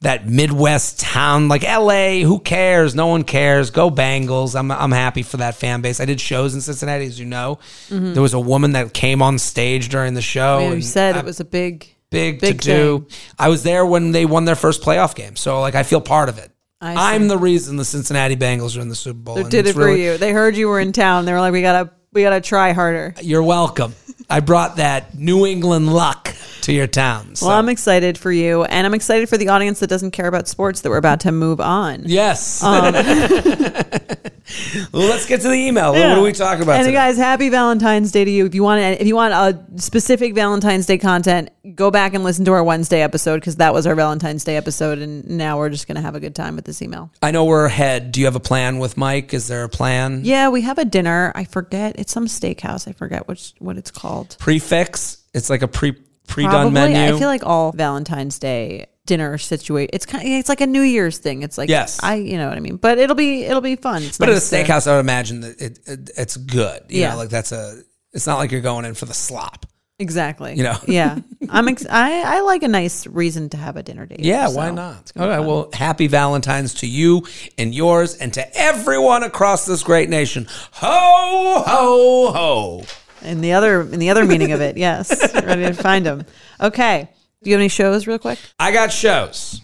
that 0.00 0.28
Midwest 0.28 1.00
town 1.00 1.48
like 1.48 1.64
L.A. 1.64 2.20
Who 2.22 2.38
cares? 2.38 2.94
No 2.94 3.06
one 3.06 3.24
cares. 3.24 3.70
Go 3.70 3.90
Bengals! 3.90 4.58
I'm 4.58 4.70
I'm 4.70 4.92
happy 4.92 5.22
for 5.22 5.38
that 5.38 5.54
fan 5.54 5.80
base. 5.80 6.00
I 6.00 6.04
did 6.04 6.20
shows 6.20 6.54
in 6.54 6.60
Cincinnati, 6.60 7.06
as 7.06 7.18
you 7.18 7.26
know. 7.26 7.58
There 7.88 8.22
was 8.22 8.34
a 8.34 8.40
woman 8.40 8.72
that 8.72 8.92
came 8.92 9.22
on 9.22 9.38
stage 9.38 9.88
during 9.88 10.14
the 10.14 10.22
show. 10.22 10.58
Mm-hmm. 10.60 10.70
Yeah, 10.70 10.76
you 10.76 10.82
said 10.82 11.16
I- 11.16 11.20
it 11.20 11.24
was 11.24 11.40
a 11.40 11.44
big. 11.44 11.88
big, 12.10 12.40
big 12.40 12.60
to 12.60 12.66
do. 12.66 13.06
I 13.38 13.48
was 13.48 13.62
there 13.62 13.84
when 13.86 14.12
they 14.12 14.26
won 14.26 14.44
their 14.44 14.54
first 14.54 14.82
playoff 14.82 15.14
game, 15.14 15.34
so 15.36 15.60
like 15.60 15.74
I 15.74 15.82
feel 15.82 16.00
part 16.00 16.28
of 16.28 16.38
it. 16.38 16.50
I. 16.80 17.14
I'm 17.14 17.26
the 17.28 17.38
reason 17.38 17.76
the 17.76 17.84
Cincinnati 17.86 18.36
Bengals 18.36 18.76
are 18.76 18.82
in 18.82 18.88
the 18.90 18.94
Super 18.94 19.18
Bowl. 19.18 19.34
They 19.36 19.44
did 19.44 19.66
it 19.66 19.72
for 19.72 19.86
really- 19.86 20.04
you. 20.04 20.18
They 20.18 20.32
heard 20.32 20.56
you 20.56 20.68
were 20.68 20.78
in 20.78 20.92
town. 20.92 21.24
They 21.24 21.32
were 21.32 21.40
like, 21.40 21.52
"We 21.52 21.62
gotta, 21.62 21.90
we 22.12 22.22
gotta 22.22 22.42
try 22.42 22.72
harder." 22.72 23.14
You're 23.22 23.42
welcome. 23.42 23.94
I 24.28 24.40
brought 24.40 24.76
that 24.76 25.16
New 25.16 25.46
England 25.46 25.92
luck 25.92 26.25
to 26.66 26.72
your 26.72 26.88
town. 26.88 27.36
So. 27.36 27.46
Well, 27.46 27.56
I'm 27.56 27.68
excited 27.68 28.18
for 28.18 28.32
you, 28.32 28.64
and 28.64 28.84
I'm 28.84 28.94
excited 28.94 29.28
for 29.28 29.38
the 29.38 29.50
audience 29.50 29.78
that 29.78 29.86
doesn't 29.86 30.10
care 30.10 30.26
about 30.26 30.48
sports 30.48 30.80
that 30.80 30.90
we're 30.90 30.96
about 30.96 31.20
to 31.20 31.30
move 31.30 31.60
on. 31.60 32.02
Yes. 32.06 32.60
Um, 32.60 32.92
well, 34.92 35.08
let's 35.08 35.26
get 35.26 35.42
to 35.42 35.48
the 35.48 35.54
email. 35.54 35.92
What 35.92 36.16
do 36.16 36.22
we 36.22 36.32
talk 36.32 36.58
about 36.58 36.76
And 36.76 36.86
today? 36.86 36.92
guys, 36.92 37.16
happy 37.16 37.50
Valentine's 37.50 38.10
Day 38.10 38.24
to 38.24 38.30
you. 38.30 38.46
If 38.46 38.54
you 38.56 38.64
want, 38.64 38.80
if 38.80 39.06
you 39.06 39.14
want 39.14 39.32
a 39.32 39.80
specific 39.80 40.34
Valentine's 40.34 40.86
Day 40.86 40.98
content, 40.98 41.50
go 41.76 41.92
back 41.92 42.14
and 42.14 42.24
listen 42.24 42.44
to 42.46 42.52
our 42.52 42.64
Wednesday 42.64 43.00
episode 43.00 43.36
because 43.36 43.56
that 43.56 43.72
was 43.72 43.86
our 43.86 43.94
Valentine's 43.94 44.42
Day 44.42 44.56
episode, 44.56 44.98
and 44.98 45.24
now 45.28 45.58
we're 45.58 45.70
just 45.70 45.86
gonna 45.86 46.02
have 46.02 46.16
a 46.16 46.20
good 46.20 46.34
time 46.34 46.56
with 46.56 46.64
this 46.64 46.82
email. 46.82 47.12
I 47.22 47.30
know 47.30 47.44
we're 47.44 47.66
ahead. 47.66 48.10
Do 48.10 48.18
you 48.18 48.26
have 48.26 48.34
a 48.34 48.40
plan 48.40 48.80
with 48.80 48.96
Mike? 48.96 49.32
Is 49.32 49.46
there 49.46 49.62
a 49.62 49.68
plan? 49.68 50.22
Yeah, 50.24 50.48
we 50.48 50.62
have 50.62 50.78
a 50.78 50.84
dinner. 50.84 51.30
I 51.36 51.44
forget. 51.44 51.94
It's 51.96 52.12
some 52.12 52.26
steakhouse. 52.26 52.88
I 52.88 52.92
forget 52.92 53.28
which 53.28 53.54
what 53.60 53.76
it's 53.76 53.92
called. 53.92 54.34
Prix 54.40 54.58
fixe? 54.58 55.18
It's 55.32 55.50
like 55.50 55.62
a 55.62 55.68
pre 55.68 55.94
pre-done 56.26 56.72
Probably. 56.72 56.72
menu. 56.92 57.14
I 57.14 57.18
feel 57.18 57.28
like 57.28 57.44
all 57.44 57.72
Valentine's 57.72 58.38
Day 58.38 58.86
dinner 59.06 59.38
situation. 59.38 59.90
It's 59.92 60.04
kind. 60.06 60.24
Of, 60.24 60.30
it's 60.32 60.48
like 60.48 60.60
a 60.60 60.66
New 60.66 60.82
Year's 60.82 61.18
thing. 61.18 61.42
It's 61.42 61.56
like 61.56 61.68
Yes. 61.68 62.00
I 62.02 62.16
you 62.16 62.36
know 62.38 62.48
what 62.48 62.56
I 62.56 62.60
mean. 62.60 62.76
But 62.76 62.98
it'll 62.98 63.14
be 63.16 63.44
it'll 63.44 63.60
be 63.60 63.76
fun. 63.76 64.02
It's 64.02 64.18
but 64.18 64.28
at 64.28 64.32
a 64.32 64.34
nice 64.34 64.50
to- 64.50 64.56
steakhouse, 64.56 64.86
I 64.86 64.94
would 64.94 65.00
imagine 65.00 65.40
that 65.40 65.60
it, 65.60 65.78
it 65.86 66.10
it's 66.16 66.36
good. 66.36 66.82
You 66.88 67.02
Yeah. 67.02 67.10
know, 67.12 67.16
like 67.18 67.28
that's 67.30 67.52
a. 67.52 67.80
It's 68.12 68.26
not 68.26 68.38
like 68.38 68.50
you're 68.50 68.60
going 68.62 68.84
in 68.84 68.94
for 68.94 69.04
the 69.04 69.14
slop. 69.14 69.66
Exactly. 69.98 70.54
You 70.56 70.62
know. 70.64 70.76
yeah. 70.86 71.20
I'm. 71.48 71.68
Ex- 71.68 71.86
I 71.88 72.36
I 72.38 72.40
like 72.42 72.62
a 72.62 72.68
nice 72.68 73.06
reason 73.06 73.48
to 73.50 73.56
have 73.56 73.76
a 73.76 73.82
dinner 73.82 74.04
date. 74.06 74.20
Yeah, 74.20 74.46
so 74.48 74.56
why 74.56 74.70
not? 74.70 75.10
Okay, 75.16 75.36
fun. 75.36 75.46
well, 75.46 75.70
happy 75.72 76.06
Valentine's 76.06 76.74
to 76.74 76.86
you 76.86 77.26
and 77.56 77.74
yours 77.74 78.14
and 78.16 78.32
to 78.34 78.58
everyone 78.58 79.22
across 79.22 79.64
this 79.64 79.82
great 79.82 80.10
nation. 80.10 80.48
Ho, 80.72 81.62
ho, 81.66 82.32
ho. 82.32 82.84
In 83.22 83.40
the 83.40 83.52
other 83.52 83.80
in 83.82 83.98
the 83.98 84.10
other 84.10 84.24
meaning 84.24 84.52
of 84.52 84.60
it, 84.60 84.76
yes. 84.78 85.10
Ready 85.34 85.64
to 85.64 85.74
find 85.74 86.04
them. 86.06 86.24
Okay. 86.60 87.08
Do 87.42 87.50
you 87.50 87.54
have 87.54 87.60
any 87.60 87.68
shows 87.68 88.06
real 88.06 88.18
quick? 88.18 88.38
I 88.58 88.72
got 88.72 88.92
shows. 88.92 89.60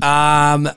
Um, 0.00 0.68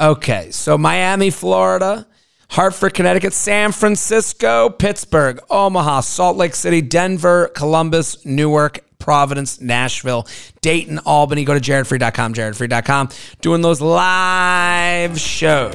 okay, 0.00 0.50
so 0.50 0.76
Miami, 0.76 1.30
Florida, 1.30 2.06
Hartford, 2.50 2.94
Connecticut, 2.94 3.32
San 3.32 3.72
Francisco, 3.72 4.68
Pittsburgh, 4.68 5.40
Omaha, 5.50 6.02
Salt 6.02 6.36
Lake 6.36 6.54
City, 6.54 6.82
Denver, 6.82 7.48
Columbus, 7.48 8.24
Newark, 8.26 8.84
Providence, 8.98 9.60
Nashville, 9.60 10.26
Dayton, 10.60 10.98
Albany. 11.00 11.44
Go 11.44 11.54
to 11.54 11.60
jaredfreid.com, 11.60 12.34
jaredfreid.com. 12.34 13.08
Doing 13.40 13.62
those 13.62 13.80
live 13.80 15.18
shows. 15.18 15.74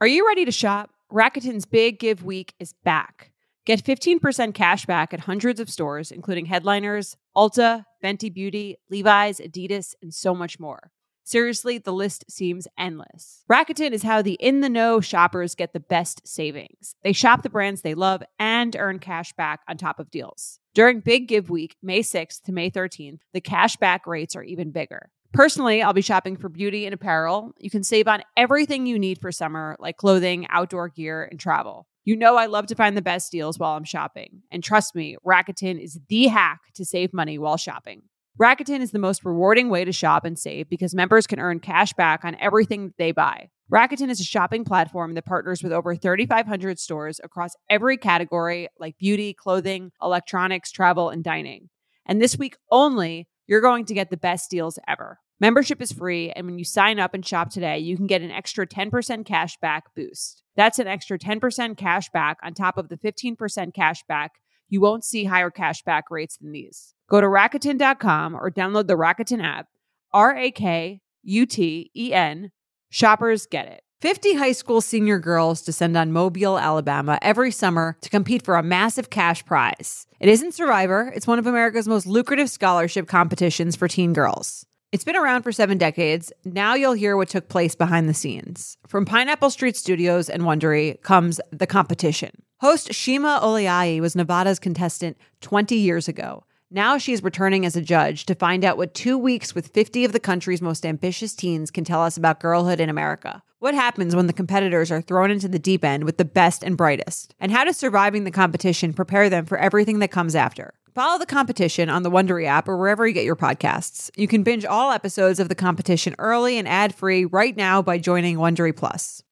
Are 0.00 0.06
you 0.06 0.26
ready 0.26 0.44
to 0.44 0.52
shop? 0.52 0.90
Rakuten's 1.12 1.66
Big 1.66 1.98
Give 1.98 2.24
Week 2.24 2.54
is 2.58 2.72
back. 2.84 3.27
Get 3.68 3.84
15% 3.84 4.54
cash 4.54 4.86
back 4.86 5.12
at 5.12 5.20
hundreds 5.20 5.60
of 5.60 5.68
stores, 5.68 6.10
including 6.10 6.46
Headliners, 6.46 7.18
Ulta, 7.36 7.84
Fenty 8.02 8.32
Beauty, 8.32 8.78
Levi's, 8.88 9.40
Adidas, 9.40 9.94
and 10.00 10.14
so 10.14 10.34
much 10.34 10.58
more. 10.58 10.90
Seriously, 11.22 11.76
the 11.76 11.92
list 11.92 12.24
seems 12.30 12.66
endless. 12.78 13.44
Rakuten 13.46 13.92
is 13.92 14.04
how 14.04 14.22
the 14.22 14.38
in 14.40 14.62
the 14.62 14.70
know 14.70 15.02
shoppers 15.02 15.54
get 15.54 15.74
the 15.74 15.80
best 15.80 16.26
savings. 16.26 16.94
They 17.02 17.12
shop 17.12 17.42
the 17.42 17.50
brands 17.50 17.82
they 17.82 17.92
love 17.92 18.22
and 18.38 18.74
earn 18.74 19.00
cash 19.00 19.34
back 19.34 19.60
on 19.68 19.76
top 19.76 20.00
of 20.00 20.10
deals. 20.10 20.60
During 20.72 21.00
Big 21.00 21.28
Give 21.28 21.50
Week, 21.50 21.76
May 21.82 22.00
6th 22.00 22.40
to 22.44 22.52
May 22.52 22.70
13th, 22.70 23.20
the 23.34 23.42
cash 23.42 23.76
back 23.76 24.06
rates 24.06 24.34
are 24.34 24.42
even 24.42 24.70
bigger. 24.70 25.10
Personally, 25.34 25.82
I'll 25.82 25.92
be 25.92 26.00
shopping 26.00 26.38
for 26.38 26.48
beauty 26.48 26.86
and 26.86 26.94
apparel. 26.94 27.52
You 27.58 27.68
can 27.68 27.84
save 27.84 28.08
on 28.08 28.22
everything 28.34 28.86
you 28.86 28.98
need 28.98 29.20
for 29.20 29.30
summer, 29.30 29.76
like 29.78 29.98
clothing, 29.98 30.46
outdoor 30.48 30.88
gear, 30.88 31.28
and 31.30 31.38
travel. 31.38 31.86
You 32.08 32.16
know 32.16 32.36
I 32.36 32.46
love 32.46 32.64
to 32.68 32.74
find 32.74 32.96
the 32.96 33.02
best 33.02 33.30
deals 33.30 33.58
while 33.58 33.76
I'm 33.76 33.84
shopping. 33.84 34.40
And 34.50 34.64
trust 34.64 34.94
me, 34.94 35.18
Rakuten 35.26 35.78
is 35.78 36.00
the 36.08 36.28
hack 36.28 36.60
to 36.76 36.86
save 36.86 37.12
money 37.12 37.36
while 37.36 37.58
shopping. 37.58 38.00
Rakuten 38.40 38.80
is 38.80 38.92
the 38.92 38.98
most 38.98 39.26
rewarding 39.26 39.68
way 39.68 39.84
to 39.84 39.92
shop 39.92 40.24
and 40.24 40.38
save 40.38 40.70
because 40.70 40.94
members 40.94 41.26
can 41.26 41.38
earn 41.38 41.60
cash 41.60 41.92
back 41.92 42.24
on 42.24 42.34
everything 42.40 42.86
that 42.86 42.96
they 42.96 43.12
buy. 43.12 43.50
Rakuten 43.70 44.08
is 44.08 44.22
a 44.22 44.24
shopping 44.24 44.64
platform 44.64 45.16
that 45.16 45.26
partners 45.26 45.62
with 45.62 45.70
over 45.70 45.94
3,500 45.94 46.78
stores 46.78 47.20
across 47.22 47.50
every 47.68 47.98
category 47.98 48.68
like 48.80 48.96
beauty, 48.96 49.34
clothing, 49.34 49.92
electronics, 50.00 50.72
travel, 50.72 51.10
and 51.10 51.22
dining. 51.22 51.68
And 52.06 52.22
this 52.22 52.38
week 52.38 52.56
only, 52.70 53.28
you're 53.46 53.60
going 53.60 53.84
to 53.84 53.92
get 53.92 54.08
the 54.08 54.16
best 54.16 54.48
deals 54.48 54.78
ever. 54.88 55.18
Membership 55.40 55.80
is 55.80 55.92
free, 55.92 56.30
and 56.32 56.46
when 56.46 56.58
you 56.58 56.64
sign 56.64 56.98
up 56.98 57.14
and 57.14 57.24
shop 57.24 57.50
today, 57.50 57.78
you 57.78 57.96
can 57.96 58.08
get 58.08 58.22
an 58.22 58.32
extra 58.32 58.66
10% 58.66 59.24
cash 59.24 59.56
back 59.58 59.94
boost. 59.94 60.42
That's 60.56 60.80
an 60.80 60.88
extra 60.88 61.16
10% 61.16 61.76
cash 61.76 62.10
back 62.10 62.38
on 62.42 62.54
top 62.54 62.76
of 62.76 62.88
the 62.88 62.96
15% 62.96 63.72
cash 63.72 64.02
back. 64.08 64.32
You 64.68 64.80
won't 64.80 65.04
see 65.04 65.24
higher 65.24 65.50
cash 65.50 65.82
back 65.82 66.10
rates 66.10 66.36
than 66.38 66.50
these. 66.50 66.94
Go 67.08 67.20
to 67.20 67.28
Rakuten.com 67.28 68.34
or 68.34 68.50
download 68.50 68.88
the 68.88 68.96
Rakuten 68.96 69.42
app. 69.42 69.66
R 70.12 70.36
A 70.36 70.50
K 70.50 71.00
U 71.22 71.46
T 71.46 71.90
E 71.94 72.12
N. 72.12 72.50
Shoppers 72.90 73.46
get 73.46 73.66
it. 73.66 73.82
50 74.00 74.34
high 74.34 74.52
school 74.52 74.80
senior 74.80 75.18
girls 75.18 75.62
descend 75.62 75.96
on 75.96 76.12
Mobile, 76.12 76.58
Alabama 76.58 77.18
every 77.20 77.50
summer 77.50 77.96
to 78.00 78.08
compete 78.08 78.42
for 78.42 78.56
a 78.56 78.62
massive 78.62 79.10
cash 79.10 79.44
prize. 79.44 80.06
It 80.20 80.28
isn't 80.28 80.54
Survivor, 80.54 81.12
it's 81.14 81.26
one 81.26 81.38
of 81.38 81.46
America's 81.46 81.88
most 81.88 82.06
lucrative 82.06 82.48
scholarship 82.48 83.08
competitions 83.08 83.74
for 83.76 83.88
teen 83.88 84.12
girls. 84.12 84.67
It's 84.90 85.04
been 85.04 85.16
around 85.16 85.42
for 85.42 85.52
seven 85.52 85.76
decades. 85.76 86.32
Now 86.46 86.72
you'll 86.72 86.94
hear 86.94 87.14
what 87.14 87.28
took 87.28 87.50
place 87.50 87.74
behind 87.74 88.08
the 88.08 88.14
scenes. 88.14 88.78
From 88.86 89.04
Pineapple 89.04 89.50
Street 89.50 89.76
Studios 89.76 90.30
and 90.30 90.44
Wondery 90.44 90.98
comes 91.02 91.42
The 91.52 91.66
Competition. 91.66 92.30
Host 92.62 92.94
Shima 92.94 93.38
Oliai 93.42 94.00
was 94.00 94.16
Nevada's 94.16 94.58
contestant 94.58 95.18
20 95.42 95.76
years 95.76 96.08
ago. 96.08 96.44
Now 96.70 96.96
she's 96.96 97.22
returning 97.22 97.66
as 97.66 97.76
a 97.76 97.82
judge 97.82 98.24
to 98.26 98.34
find 98.34 98.64
out 98.64 98.78
what 98.78 98.94
two 98.94 99.18
weeks 99.18 99.54
with 99.54 99.68
50 99.68 100.06
of 100.06 100.12
the 100.12 100.18
country's 100.18 100.62
most 100.62 100.86
ambitious 100.86 101.34
teens 101.34 101.70
can 101.70 101.84
tell 101.84 102.02
us 102.02 102.16
about 102.16 102.40
girlhood 102.40 102.80
in 102.80 102.88
America. 102.88 103.42
What 103.58 103.74
happens 103.74 104.16
when 104.16 104.26
the 104.26 104.32
competitors 104.32 104.90
are 104.90 105.02
thrown 105.02 105.30
into 105.30 105.48
the 105.48 105.58
deep 105.58 105.84
end 105.84 106.04
with 106.04 106.16
the 106.16 106.24
best 106.24 106.62
and 106.62 106.78
brightest? 106.78 107.34
And 107.38 107.52
how 107.52 107.64
does 107.64 107.76
surviving 107.76 108.24
the 108.24 108.30
competition 108.30 108.94
prepare 108.94 109.28
them 109.28 109.44
for 109.44 109.58
everything 109.58 109.98
that 109.98 110.10
comes 110.10 110.34
after? 110.34 110.72
Follow 110.98 111.16
the 111.16 111.26
competition 111.26 111.88
on 111.88 112.02
the 112.02 112.10
Wondery 112.10 112.46
app 112.46 112.66
or 112.66 112.76
wherever 112.76 113.06
you 113.06 113.14
get 113.14 113.24
your 113.24 113.36
podcasts. 113.36 114.10
You 114.16 114.26
can 114.26 114.42
binge 114.42 114.64
all 114.64 114.90
episodes 114.90 115.38
of 115.38 115.48
the 115.48 115.54
competition 115.54 116.16
early 116.18 116.58
and 116.58 116.66
ad-free 116.66 117.26
right 117.26 117.56
now 117.56 117.80
by 117.80 117.98
joining 117.98 118.36
Wondery 118.36 118.76
Plus. 118.76 119.22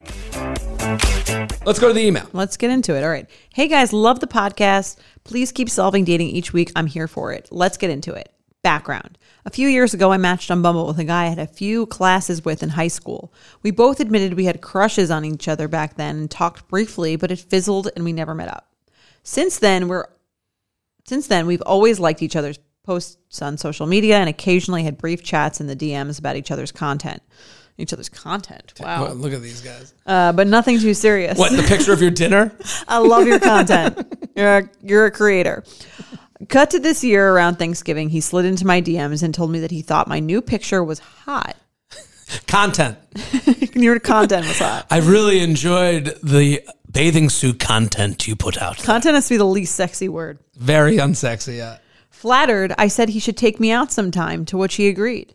Let's 1.67 1.81
go 1.81 1.89
to 1.89 1.93
the 1.93 2.07
email. 2.07 2.29
Let's 2.33 2.57
get 2.57 2.71
into 2.71 2.95
it. 2.95 3.03
All 3.03 3.11
right. 3.11 3.29
Hey 3.53 3.67
guys, 3.67 3.93
love 3.93 4.21
the 4.21 4.29
podcast. 4.29 4.99
Please 5.25 5.51
keep 5.51 5.69
solving 5.69 6.05
dating 6.05 6.29
each 6.29 6.53
week. 6.53 6.71
I'm 6.77 6.87
here 6.87 7.09
for 7.09 7.33
it. 7.33 7.49
Let's 7.51 7.77
get 7.77 7.91
into 7.91 8.15
it. 8.15 8.33
Background. 8.63 9.19
A 9.45 9.51
few 9.51 9.67
years 9.67 9.93
ago, 9.93 10.13
I 10.13 10.19
matched 10.19 10.53
on 10.53 10.63
Bumble 10.63 10.87
with 10.87 11.01
a 11.01 11.05
guy 11.05 11.25
I 11.25 11.31
had 11.31 11.41
a 11.41 11.49
few 11.49 11.87
classes 11.87 12.45
with 12.45 12.63
in 12.63 12.69
high 12.69 12.87
school. 12.87 13.33
We 13.65 13.73
both 13.73 13.99
admitted 13.99 14.35
we 14.35 14.45
had 14.45 14.61
crushes 14.61 15.11
on 15.11 15.25
each 15.25 15.49
other 15.49 15.67
back 15.67 15.97
then 15.97 16.17
and 16.17 16.31
talked 16.31 16.69
briefly, 16.69 17.17
but 17.17 17.33
it 17.33 17.41
fizzled 17.41 17.89
and 17.97 18.05
we 18.05 18.13
never 18.13 18.37
met 18.37 18.47
up. 18.47 18.69
Since 19.25 19.59
then, 19.59 19.89
we're 19.89 20.07
since 21.07 21.29
then, 21.29 21.47
we've 21.47 21.63
always 21.63 22.01
liked 22.01 22.23
each 22.23 22.37
other's 22.37 22.59
posts 22.83 23.43
on 23.43 23.59
social 23.59 23.87
media 23.87 24.17
and 24.17 24.29
occasionally 24.29 24.85
had 24.85 24.97
brief 24.97 25.23
chats 25.23 25.61
in 25.61 25.67
the 25.67 25.77
DMs 25.77 26.19
about 26.19 26.37
each 26.37 26.51
other's 26.51 26.73
content. 26.73 27.23
Each 27.79 27.93
other's 27.93 28.09
content. 28.09 28.73
Wow. 28.81 29.05
Well, 29.05 29.15
look 29.15 29.35
at 29.35 29.43
these 29.43 29.61
guys. 29.61 29.93
Uh, 30.07 30.33
but 30.33 30.47
nothing 30.47 30.79
too 30.79 30.95
serious. 30.95 31.37
What, 31.39 31.53
the 31.53 31.63
picture 31.63 31.93
of 31.93 32.01
your 32.01 32.11
dinner? 32.11 32.57
I 32.89 32.99
love 32.99 33.27
your 33.27 33.39
content. 33.39 33.99
You're 34.35 34.59
a, 34.59 34.71
you're 34.83 35.07
a 35.07 35.11
creator. 35.11 35.63
Cut 36.49 36.71
to 36.71 36.79
this 36.79 37.05
year 37.05 37.31
around 37.31 37.57
Thanksgiving, 37.57 38.09
he 38.09 38.21
slid 38.21 38.45
into 38.47 38.67
my 38.67 38.81
DMs 38.81 39.23
and 39.23 39.35
told 39.35 39.51
me 39.51 39.61
that 39.61 39.71
he 39.71 39.83
thought 39.83 40.09
my 40.09 40.21
new 40.21 40.41
picture 40.41 40.83
was 40.83 40.99
hot. 40.99 41.57
Content. 42.47 42.99
Your 43.75 44.01
content 44.01 44.47
was 44.47 44.59
hot. 44.59 44.87
I 44.91 44.99
really 44.99 45.41
enjoyed 45.41 46.19
the 46.23 46.63
bathing 46.97 47.29
suit 47.29 47.61
content 47.61 48.27
you 48.27 48.35
put 48.35 48.61
out. 48.61 48.79
Content 48.79 49.15
has 49.15 49.27
to 49.29 49.35
be 49.35 49.37
the 49.37 49.45
least 49.45 49.75
sexy 49.75 50.09
word. 50.09 50.39
Very 50.55 50.97
unsexy, 50.97 51.59
yeah. 51.59 51.79
Flattered, 52.09 52.73
I 52.79 52.89
said 52.89 53.11
he 53.11 53.21
should 53.21 53.37
take 53.37 53.61
me 53.61 53.71
out 53.71 53.93
sometime, 53.93 54.47
to 54.47 54.57
which 54.57 54.77
he 54.77 54.89
agreed. 54.89 55.35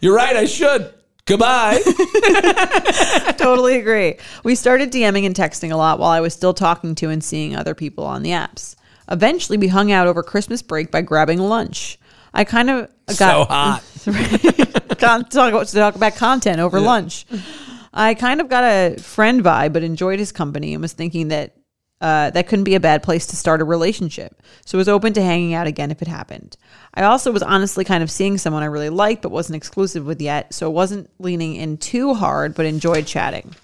You're 0.00 0.16
right, 0.16 0.34
I 0.34 0.46
should. 0.46 0.92
Goodbye. 1.24 1.80
totally 3.38 3.78
agree. 3.78 4.16
We 4.42 4.56
started 4.56 4.90
DMing 4.90 5.24
and 5.24 5.36
texting 5.36 5.70
a 5.70 5.76
lot 5.76 6.00
while 6.00 6.10
I 6.10 6.20
was 6.20 6.34
still 6.34 6.54
talking 6.54 6.96
to 6.96 7.10
and 7.10 7.22
seeing 7.22 7.54
other 7.54 7.74
people 7.74 8.04
on 8.04 8.24
the 8.24 8.30
apps. 8.30 8.74
Eventually, 9.08 9.56
we 9.56 9.68
hung 9.68 9.92
out 9.92 10.08
over 10.08 10.22
Christmas 10.24 10.62
break 10.62 10.90
by 10.90 11.02
grabbing 11.02 11.38
lunch. 11.38 11.98
I 12.34 12.44
kind 12.44 12.70
of 12.70 12.90
got 13.06 13.16
so 13.16 13.44
hot. 13.44 13.82
Con- 14.98 15.24
talk, 15.26 15.52
about, 15.52 15.68
talk 15.68 15.94
about 15.94 16.16
content 16.16 16.58
over 16.60 16.80
lunch. 16.80 17.24
I 17.98 18.14
kind 18.14 18.40
of 18.40 18.48
got 18.48 18.62
a 18.62 18.96
friend 18.96 19.42
vibe, 19.42 19.72
but 19.72 19.82
enjoyed 19.82 20.20
his 20.20 20.30
company 20.30 20.72
and 20.72 20.80
was 20.80 20.92
thinking 20.92 21.28
that 21.28 21.56
uh, 22.00 22.30
that 22.30 22.46
couldn't 22.46 22.64
be 22.64 22.76
a 22.76 22.80
bad 22.80 23.02
place 23.02 23.26
to 23.26 23.34
start 23.34 23.60
a 23.60 23.64
relationship. 23.64 24.40
So 24.64 24.78
was 24.78 24.88
open 24.88 25.14
to 25.14 25.22
hanging 25.22 25.52
out 25.52 25.66
again 25.66 25.90
if 25.90 26.00
it 26.00 26.06
happened. 26.06 26.56
I 26.94 27.02
also 27.02 27.32
was 27.32 27.42
honestly 27.42 27.84
kind 27.84 28.04
of 28.04 28.10
seeing 28.10 28.38
someone 28.38 28.62
I 28.62 28.66
really 28.66 28.88
liked, 28.88 29.22
but 29.22 29.32
wasn't 29.32 29.56
exclusive 29.56 30.06
with 30.06 30.22
yet, 30.22 30.54
so 30.54 30.70
wasn't 30.70 31.10
leaning 31.18 31.56
in 31.56 31.76
too 31.76 32.14
hard, 32.14 32.54
but 32.54 32.66
enjoyed 32.66 33.08
chatting. 33.08 33.56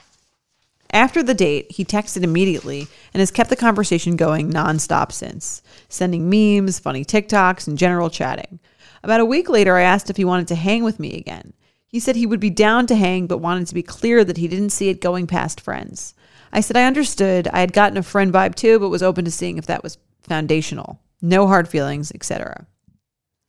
After 0.90 1.22
the 1.22 1.34
date, 1.34 1.70
he 1.70 1.84
texted 1.84 2.24
immediately 2.24 2.88
and 3.12 3.20
has 3.20 3.30
kept 3.30 3.50
the 3.50 3.56
conversation 3.56 4.16
going 4.16 4.52
nonstop 4.52 5.12
since, 5.12 5.62
sending 5.88 6.28
memes, 6.28 6.80
funny 6.80 7.04
TikToks, 7.04 7.68
and 7.68 7.78
general 7.78 8.10
chatting. 8.10 8.58
About 9.04 9.20
a 9.20 9.24
week 9.24 9.48
later, 9.48 9.76
I 9.76 9.82
asked 9.82 10.10
if 10.10 10.16
he 10.16 10.24
wanted 10.24 10.48
to 10.48 10.54
hang 10.56 10.82
with 10.82 10.98
me 10.98 11.16
again. 11.16 11.52
He 11.94 12.00
said 12.00 12.16
he 12.16 12.26
would 12.26 12.40
be 12.40 12.50
down 12.50 12.88
to 12.88 12.96
hang, 12.96 13.28
but 13.28 13.38
wanted 13.38 13.68
to 13.68 13.74
be 13.74 13.80
clear 13.84 14.24
that 14.24 14.36
he 14.36 14.48
didn't 14.48 14.70
see 14.70 14.88
it 14.88 15.00
going 15.00 15.28
past 15.28 15.60
friends. 15.60 16.12
I 16.52 16.58
said 16.58 16.76
I 16.76 16.86
understood. 16.86 17.46
I 17.46 17.60
had 17.60 17.72
gotten 17.72 17.96
a 17.96 18.02
friend 18.02 18.32
vibe 18.32 18.56
too, 18.56 18.80
but 18.80 18.88
was 18.88 19.00
open 19.00 19.24
to 19.26 19.30
seeing 19.30 19.58
if 19.58 19.66
that 19.66 19.84
was 19.84 19.96
foundational. 20.22 21.00
No 21.22 21.46
hard 21.46 21.68
feelings, 21.68 22.10
etc. 22.12 22.66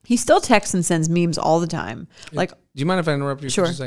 He 0.04 0.16
still 0.16 0.40
texts 0.40 0.76
and 0.76 0.86
sends 0.86 1.10
memes 1.10 1.40
all 1.40 1.60
the 1.60 1.66
time. 1.66 2.08
Like, 2.34 2.52
Do 2.52 2.58
you 2.76 2.86
mind 2.86 3.00
if 3.00 3.08
I 3.08 3.14
interrupt 3.14 3.42
you? 3.42 3.50
Sure. 3.50 3.66
What 3.66 3.78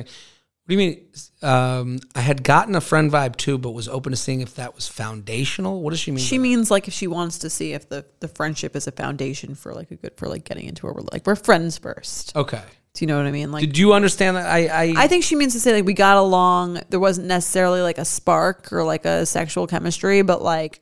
do 0.67 0.75
you 0.75 0.77
mean? 0.77 1.07
Um, 1.41 2.01
I 2.17 2.21
had 2.21 2.43
gotten 2.43 2.75
a 2.75 2.81
friend 2.81 3.13
vibe 3.13 3.37
too, 3.37 3.59
but 3.59 3.71
was 3.71 3.89
open 3.89 4.11
to 4.11 4.17
seeing 4.17 4.41
if 4.41 4.57
that 4.57 4.75
was 4.75 4.89
foundational. 4.89 5.83
What 5.83 5.91
does 5.91 6.01
she 6.01 6.11
mean? 6.11 6.19
she 6.19 6.37
means 6.37 6.69
like 6.69 6.89
if 6.89 6.95
she 6.95 7.07
wants 7.07 7.39
to 7.39 7.49
see 7.49 7.75
if 7.75 7.89
the 7.89 8.07
the 8.19 8.27
friendship 8.27 8.75
is 8.75 8.89
a 8.89 8.93
foundation 8.93 9.55
for 9.55 9.73
like 9.73 9.93
a 9.93 9.95
good 9.95 10.17
for 10.17 10.27
like 10.27 10.43
getting 10.43 10.67
into 10.67 10.89
a 10.89 10.91
like 11.13 11.29
we're 11.29 11.37
friends 11.37 11.79
first. 11.79 12.35
Okay. 12.35 12.63
Do 12.99 13.05
you 13.05 13.07
know 13.07 13.17
what 13.17 13.27
I 13.27 13.31
mean? 13.31 13.53
Like 13.53 13.61
Did 13.61 13.79
you 13.79 13.93
understand 13.93 14.37
that? 14.37 14.47
I, 14.47 14.67
I, 14.67 14.95
I 15.05 15.07
think 15.07 15.23
she 15.23 15.37
means 15.37 15.53
to 15.53 15.61
say 15.61 15.73
like 15.73 15.85
we 15.85 15.93
got 15.95 16.17
along. 16.17 16.81
There 16.89 16.99
wasn't 16.99 17.29
necessarily 17.29 17.81
like 17.81 17.97
a 17.97 18.05
spark 18.05 18.73
or 18.73 18.83
like 18.83 19.05
a 19.05 19.25
sexual 19.25 19.69
chemistry, 19.69 20.23
but 20.23 20.43
like 20.43 20.81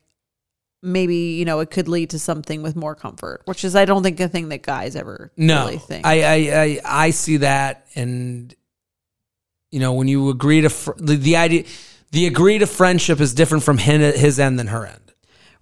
maybe 0.81 1.15
you 1.15 1.45
know 1.45 1.59
it 1.59 1.69
could 1.69 1.87
lead 1.87 2.09
to 2.09 2.17
something 2.17 2.63
with 2.63 2.75
more 2.75 2.95
comfort, 2.95 3.43
which 3.45 3.63
is 3.63 3.75
I 3.75 3.85
don't 3.85 4.01
think 4.01 4.19
a 4.19 4.27
thing 4.27 4.49
that 4.49 4.63
guys 4.63 4.95
ever 4.95 5.31
no. 5.37 5.65
really 5.65 5.77
think. 5.77 6.07
I, 6.07 6.23
I, 6.23 6.35
I, 6.35 6.79
I 6.83 7.09
see 7.11 7.37
that, 7.37 7.85
and 7.93 8.51
you 9.69 9.79
know, 9.79 9.93
when 9.93 10.07
you 10.07 10.31
agree 10.31 10.61
to 10.61 10.71
fr- 10.71 10.93
the, 10.97 11.17
the 11.17 11.35
idea, 11.35 11.65
the 12.13 12.25
agree 12.25 12.57
to 12.57 12.65
friendship 12.65 13.21
is 13.21 13.35
different 13.35 13.63
from 13.63 13.77
his, 13.77 14.19
his 14.19 14.39
end 14.39 14.57
than 14.57 14.65
her 14.67 14.87
end. 14.87 15.06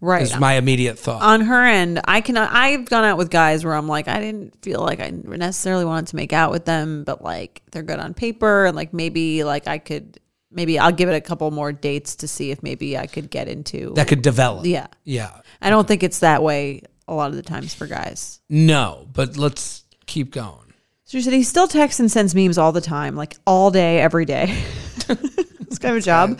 Right. 0.05 0.21
Is 0.21 0.37
my 0.37 0.53
immediate 0.53 0.97
thought. 0.97 1.21
on 1.21 1.41
her 1.41 1.63
end, 1.65 2.01
I 2.05 2.21
can 2.21 2.37
I've 2.37 2.85
gone 2.85 3.03
out 3.03 3.17
with 3.17 3.29
guys 3.29 3.65
where 3.65 3.73
I'm 3.73 3.87
like 3.87 4.07
I 4.07 4.19
didn't 4.19 4.61
feel 4.61 4.79
like 4.79 4.99
I 4.99 5.09
necessarily 5.09 5.85
wanted 5.85 6.07
to 6.07 6.15
make 6.15 6.33
out 6.33 6.51
with 6.51 6.65
them, 6.65 7.03
but 7.03 7.21
like 7.21 7.61
they're 7.71 7.83
good 7.83 7.99
on 7.99 8.13
paper 8.13 8.65
and 8.65 8.75
like 8.75 8.93
maybe 8.93 9.43
like 9.43 9.67
I 9.67 9.77
could 9.77 10.19
maybe 10.51 10.79
I'll 10.79 10.91
give 10.91 11.09
it 11.09 11.15
a 11.15 11.21
couple 11.21 11.49
more 11.51 11.73
dates 11.73 12.17
to 12.17 12.27
see 12.27 12.51
if 12.51 12.63
maybe 12.63 12.97
I 12.97 13.07
could 13.07 13.29
get 13.29 13.47
into 13.47 13.93
that 13.95 14.07
could 14.07 14.21
develop. 14.21 14.65
Yeah. 14.65 14.87
Yeah. 15.03 15.31
I 15.61 15.69
don't 15.69 15.87
think 15.87 16.03
it's 16.03 16.19
that 16.19 16.41
way 16.43 16.83
a 17.07 17.13
lot 17.13 17.29
of 17.29 17.35
the 17.35 17.43
times 17.43 17.73
for 17.73 17.87
guys. 17.87 18.39
No, 18.49 19.07
but 19.13 19.37
let's 19.37 19.83
keep 20.05 20.31
going. 20.31 20.73
So 21.03 21.19
she 21.19 21.21
said 21.21 21.33
he 21.33 21.43
still 21.43 21.67
texts 21.67 21.99
and 21.99 22.11
sends 22.11 22.33
memes 22.33 22.57
all 22.57 22.71
the 22.71 22.81
time, 22.81 23.15
like 23.15 23.35
all 23.45 23.69
day, 23.69 23.99
every 23.99 24.25
day. 24.25 24.63
it's 25.67 25.79
kind 25.79 25.95
of 25.95 26.01
a 26.01 26.05
job. 26.05 26.39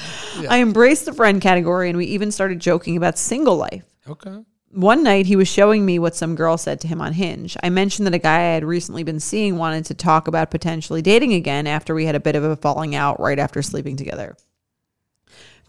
I 0.50 0.62
embraced 0.62 1.05
the 1.05 1.13
friend 1.13 1.41
category 1.41 1.89
and 1.89 1.98
we 1.98 2.05
even 2.05 2.32
started 2.32 2.60
joking 2.60 2.98
about 2.98 3.17
single 3.17 3.58
life. 3.58 3.84
Okay. 4.08 4.44
One 4.72 5.03
night 5.03 5.25
he 5.25 5.38
was 5.38 5.48
showing 5.48 5.86
me 5.86 6.00
what 6.00 6.15
some 6.15 6.36
girl 6.36 6.58
said 6.58 6.82
to 6.82 6.88
him 6.88 7.00
on 7.00 7.13
Hinge. 7.13 7.55
I 7.63 7.70
mentioned 7.70 8.05
that 8.08 8.13
a 8.13 8.20
guy 8.20 8.39
I 8.39 8.53
had 8.55 8.65
recently 8.65 9.03
been 9.03 9.22
seeing 9.22 9.58
wanted 9.58 9.86
to 9.86 9.94
talk 9.94 10.27
about 10.27 10.51
potentially 10.51 11.01
dating 11.01 11.34
again 11.34 11.65
after 11.65 11.96
we 11.96 12.05
had 12.05 12.15
a 12.15 12.20
bit 12.20 12.36
of 12.36 12.44
a 12.44 12.58
falling 12.58 12.94
out 12.94 13.20
right 13.20 13.39
after 13.39 13.62
sleeping 13.62 13.96
together. 13.96 14.36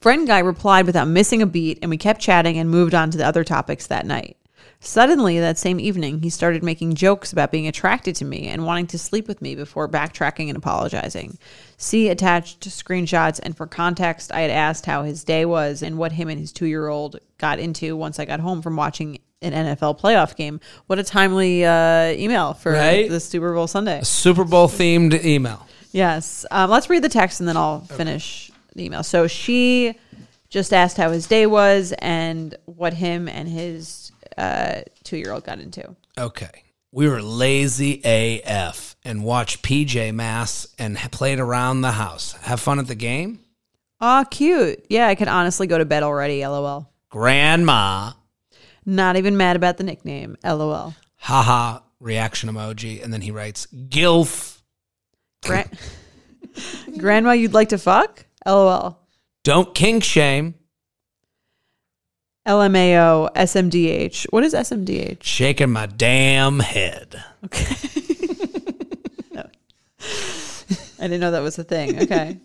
Friend 0.01 0.27
guy 0.27 0.41
replied 0.41 0.87
without 0.87 1.09
missing 1.09 1.41
a 1.41 1.47
beat, 1.47 1.79
and 1.83 1.91
we 1.91 1.97
kept 1.97 2.21
chatting 2.21 2.59
and 2.59 2.69
moved 2.69 2.95
on 2.95 3.11
to 3.11 3.19
the 3.19 3.27
other 3.27 3.45
topics 3.45 3.87
that 3.87 4.07
night. 4.07 4.37
Suddenly, 4.80 5.40
that 5.40 5.58
same 5.58 5.80
evening, 5.80 6.23
he 6.23 6.30
started 6.30 6.62
making 6.62 6.94
jokes 6.94 7.32
about 7.32 7.50
being 7.50 7.66
attracted 7.66 8.14
to 8.16 8.25
me 8.25 8.46
and 8.49 8.64
wanting 8.66 8.87
to 8.88 8.99
sleep 8.99 9.26
with 9.26 9.42
me 9.42 9.54
before 9.54 9.88
backtracking 9.88 10.49
and 10.49 10.56
apologizing. 10.56 11.38
See 11.76 12.08
attached 12.08 12.61
screenshots, 12.68 13.40
and 13.42 13.56
for 13.56 13.66
context, 13.66 14.30
I 14.32 14.40
had 14.40 14.50
asked 14.50 14.87
how 14.87 15.02
his 15.02 15.25
day 15.25 15.44
was 15.44 15.82
and 15.82 15.99
what 15.99 16.12
him 16.12 16.28
and 16.28 16.38
his 16.38 16.52
two 16.52 16.66
year 16.66 16.88
old 16.88 17.18
got 17.38 17.58
into 17.58 17.96
once 17.96 18.18
I 18.18 18.25
got 18.25 18.40
home 18.40 18.62
from 18.62 18.76
watching 18.76 19.18
an 19.42 19.52
NFL 19.52 20.00
playoff 20.00 20.35
game. 20.37 20.61
What 20.87 20.99
a 20.99 21.04
timely 21.04 21.64
uh, 21.64 22.08
email 22.12 22.54
for 22.54 22.73
Right? 22.73 23.08
the 23.08 23.20
Super 23.20 23.52
Bowl 23.52 23.66
Sunday. 23.66 24.00
Super 24.02 24.44
Bowl 24.44 24.66
themed 24.68 25.23
email. 25.25 25.66
Yes. 25.92 26.46
Um, 26.50 26.70
let's 26.70 26.88
read 26.90 27.02
the 27.02 27.08
text 27.08 27.40
and 27.40 27.49
then 27.49 27.56
I'll 27.56 27.80
finish 27.80 28.50
the 28.75 28.85
email. 28.85 29.02
So 29.02 29.26
she 29.26 29.99
just 30.49 30.73
asked 30.73 30.96
how 30.96 31.11
his 31.11 31.26
day 31.26 31.46
was 31.46 31.92
and 31.99 32.54
what 32.64 32.94
him 32.94 33.28
and 33.28 33.49
his 33.49 34.11
uh, 34.37 34.83
two 35.05 35.16
year 35.16 35.33
old 35.33 35.45
got 35.45 35.61
into. 35.61 35.95
Okay. 36.19 36.62
We 36.93 37.09
were 37.09 37.21
lazy 37.21 38.00
AF 38.05 38.97
and 39.05 39.23
watched 39.23 39.62
PJ 39.62 40.14
Masks 40.14 40.73
and 40.78 40.97
played 40.97 41.40
around 41.40 41.83
the 41.83 41.93
house. 41.93 42.33
Have 42.43 42.61
fun 42.61 42.78
at 42.78 42.87
the 42.87 42.95
game? 42.95 43.40
Aw, 44.00 44.25
cute. 44.25 44.85
Yeah, 44.88 45.07
I 45.09 45.14
could 45.14 45.28
honestly 45.28 45.66
go 45.66 45.78
to 45.78 45.85
bed 45.85 46.02
already. 46.02 46.47
LOL. 46.47 46.90
Grandma. 47.11 48.12
Not 48.85 49.16
even 49.16 49.37
mad 49.37 49.57
about 49.57 49.78
the 49.78 49.85
nickname. 49.85 50.37
LOL. 50.45 50.95
Haha. 51.16 51.81
Reaction 51.99 52.50
emoji. 52.50 53.02
And 53.02 53.12
then 53.12 53.21
he 53.21 53.31
writes, 53.31 53.66
Gilf. 53.66 54.61
Gra- 55.45 55.69
Grandma, 56.99 57.33
you'd 57.33 57.55
like 57.55 57.71
to 57.71 57.78
fuck? 57.78 58.25
LOL. 58.47 58.99
Don't 59.45 59.75
kink 59.75 60.05
shame. 60.05 60.55
LMAO 62.47 63.33
SMDH. 63.35 64.26
What 64.31 64.45
is 64.45 64.55
SMDH? 64.55 65.23
Shaking 65.23 65.71
my 65.71 65.87
damn 65.87 66.61
head. 66.61 67.23
Okay. 67.45 67.75
Oh. 69.38 69.43
I 70.99 71.03
didn't 71.03 71.21
know 71.21 71.33
that 71.33 71.43
was 71.43 71.59
a 71.59 71.65
thing. 71.65 72.03
Okay. 72.03 72.38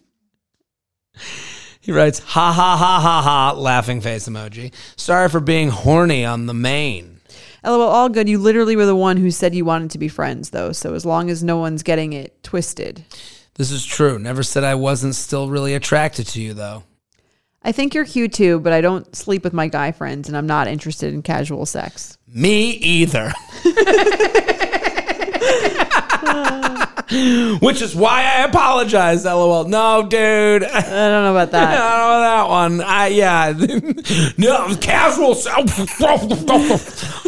He 1.79 1.91
writes, 1.91 2.19
ha 2.19 2.51
ha 2.51 2.77
ha 2.77 2.99
ha 2.99 3.21
ha, 3.21 3.59
laughing 3.59 4.01
face 4.01 4.27
emoji. 4.27 4.73
Sorry 4.97 5.29
for 5.29 5.39
being 5.39 5.69
horny 5.69 6.25
on 6.25 6.45
the 6.45 6.53
main. 6.53 7.21
LOL, 7.63 7.81
all 7.81 8.09
good. 8.09 8.27
You 8.27 8.37
literally 8.39 8.75
were 8.75 8.85
the 8.85 8.95
one 8.95 9.17
who 9.17 9.31
said 9.31 9.55
you 9.55 9.65
wanted 9.65 9.91
to 9.91 9.97
be 9.97 10.07
friends, 10.07 10.49
though. 10.49 10.71
So 10.71 10.93
as 10.93 11.05
long 11.05 11.29
as 11.29 11.43
no 11.43 11.57
one's 11.57 11.83
getting 11.83 12.13
it 12.13 12.43
twisted. 12.43 13.03
This 13.55 13.71
is 13.71 13.85
true. 13.85 14.19
Never 14.19 14.43
said 14.43 14.63
I 14.63 14.75
wasn't 14.75 15.15
still 15.15 15.49
really 15.49 15.73
attracted 15.73 16.27
to 16.27 16.41
you, 16.41 16.53
though. 16.53 16.83
I 17.63 17.71
think 17.71 17.93
you're 17.93 18.05
cute 18.05 18.33
too, 18.33 18.59
but 18.59 18.73
I 18.73 18.81
don't 18.81 19.15
sleep 19.15 19.43
with 19.43 19.53
my 19.53 19.67
guy 19.67 19.91
friends 19.91 20.27
and 20.27 20.35
I'm 20.35 20.47
not 20.47 20.67
interested 20.67 21.13
in 21.13 21.21
casual 21.21 21.65
sex. 21.65 22.17
Me 22.27 22.71
either. 22.71 23.33
Which 27.61 27.81
is 27.81 27.93
why 27.93 28.23
I 28.23 28.43
apologize, 28.45 29.25
lol. 29.25 29.65
No, 29.65 30.01
dude. 30.07 30.63
I 30.63 30.81
don't 30.81 31.23
know 31.25 31.31
about 31.31 31.51
that. 31.51 31.77
I 31.77 31.97
don't 31.97 32.09
know 32.09 32.21
that 32.21 32.49
one. 32.49 32.81
I 32.81 33.07
yeah. 33.07 33.51
no, 34.37 34.73
casual. 34.79 35.35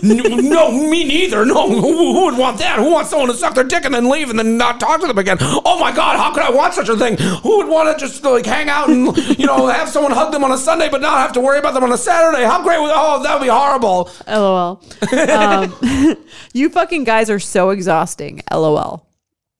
no, 0.02 0.72
me 0.72 1.04
neither. 1.04 1.46
No, 1.46 1.68
who, 1.70 1.82
who 1.82 2.25
would 2.25 2.38
want 2.38 2.60
that? 2.60 2.80
Who 2.80 2.92
wants 2.92 3.10
someone 3.10 3.28
to 3.28 3.34
suck 3.36 3.56
their 3.56 3.66
dick 3.66 3.84
and 3.84 3.94
then 3.94 4.10
leave 4.10 4.30
and 4.30 4.40
then 4.40 4.58
not 4.58 4.80
talk 4.80 5.02
to 5.02 5.08
them 5.08 5.18
again? 5.18 5.38
Oh 5.42 5.78
my 5.82 5.92
god, 5.94 6.18
how 6.18 6.34
could 6.34 6.44
I 6.44 6.50
want 6.52 6.74
such 6.74 6.88
a 6.88 6.96
thing? 6.96 7.18
Who 7.18 7.58
would 7.58 7.68
want 7.68 7.98
to 7.98 8.06
just 8.06 8.24
like 8.24 8.46
hang 8.46 8.70
out 8.70 8.90
and 8.90 9.16
you 9.38 9.46
know 9.46 9.68
have 9.68 9.90
someone 9.90 10.13
hug 10.13 10.32
them 10.32 10.46
on 10.46 10.52
a 10.54 10.58
Sunday 10.58 10.88
but 10.90 11.02
not 11.02 11.18
have 11.20 11.34
to 11.34 11.42
worry 11.42 11.60
about 11.60 11.74
them 11.74 11.84
on 11.84 11.92
a 11.92 11.98
Saturday? 11.98 12.46
How 12.46 12.63
great 12.63 12.80
would 12.80 12.92
oh 12.94 13.22
that 13.22 13.34
would 13.38 13.44
be 13.44 13.50
horrible. 13.52 14.10
LOL. 14.28 14.82
Um, 15.30 16.16
you 16.54 16.70
fucking 16.70 17.04
guys 17.04 17.30
are 17.30 17.40
so 17.40 17.72
exhausting. 17.72 18.42
LOL. 18.50 19.06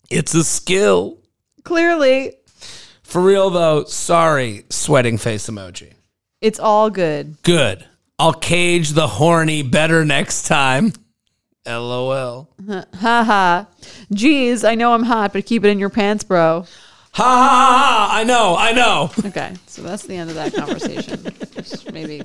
It's 0.10 0.34
a 0.36 0.44
skill. 0.44 1.18
Clearly, 1.64 2.34
For 3.04 3.22
real 3.22 3.50
though, 3.50 3.86
sorry, 3.86 4.66
sweating 4.70 5.18
face 5.18 5.48
emoji. 5.50 5.94
it's 6.42 6.60
all 6.60 6.90
good. 6.90 7.42
Good. 7.44 7.86
I'll 8.20 8.34
cage 8.34 8.90
the 8.92 9.08
horny 9.08 9.64
better 9.64 10.06
next 10.06 10.44
time. 10.48 10.94
LOL. 11.66 12.50
Haha. 13.00 13.66
Geez, 14.14 14.64
I 14.64 14.76
know 14.76 14.94
I'm 14.94 15.04
hot, 15.04 15.32
but 15.34 15.46
keep 15.46 15.64
it 15.64 15.70
in 15.70 15.80
your 15.80 15.90
pants, 15.90 16.24
bro. 16.24 16.66
Ha 17.14 17.24
ha 17.24 17.48
ha 17.50 18.08
ha! 18.10 18.10
I 18.20 18.24
know, 18.24 18.56
I 18.58 18.72
know. 18.74 19.12
Okay, 19.28 19.54
so 19.68 19.82
that's 19.84 20.04
the 20.04 20.16
end 20.16 20.30
of 20.32 20.36
that 20.36 20.54
conversation. 20.54 21.24
Just 21.56 21.92
maybe 21.94 22.22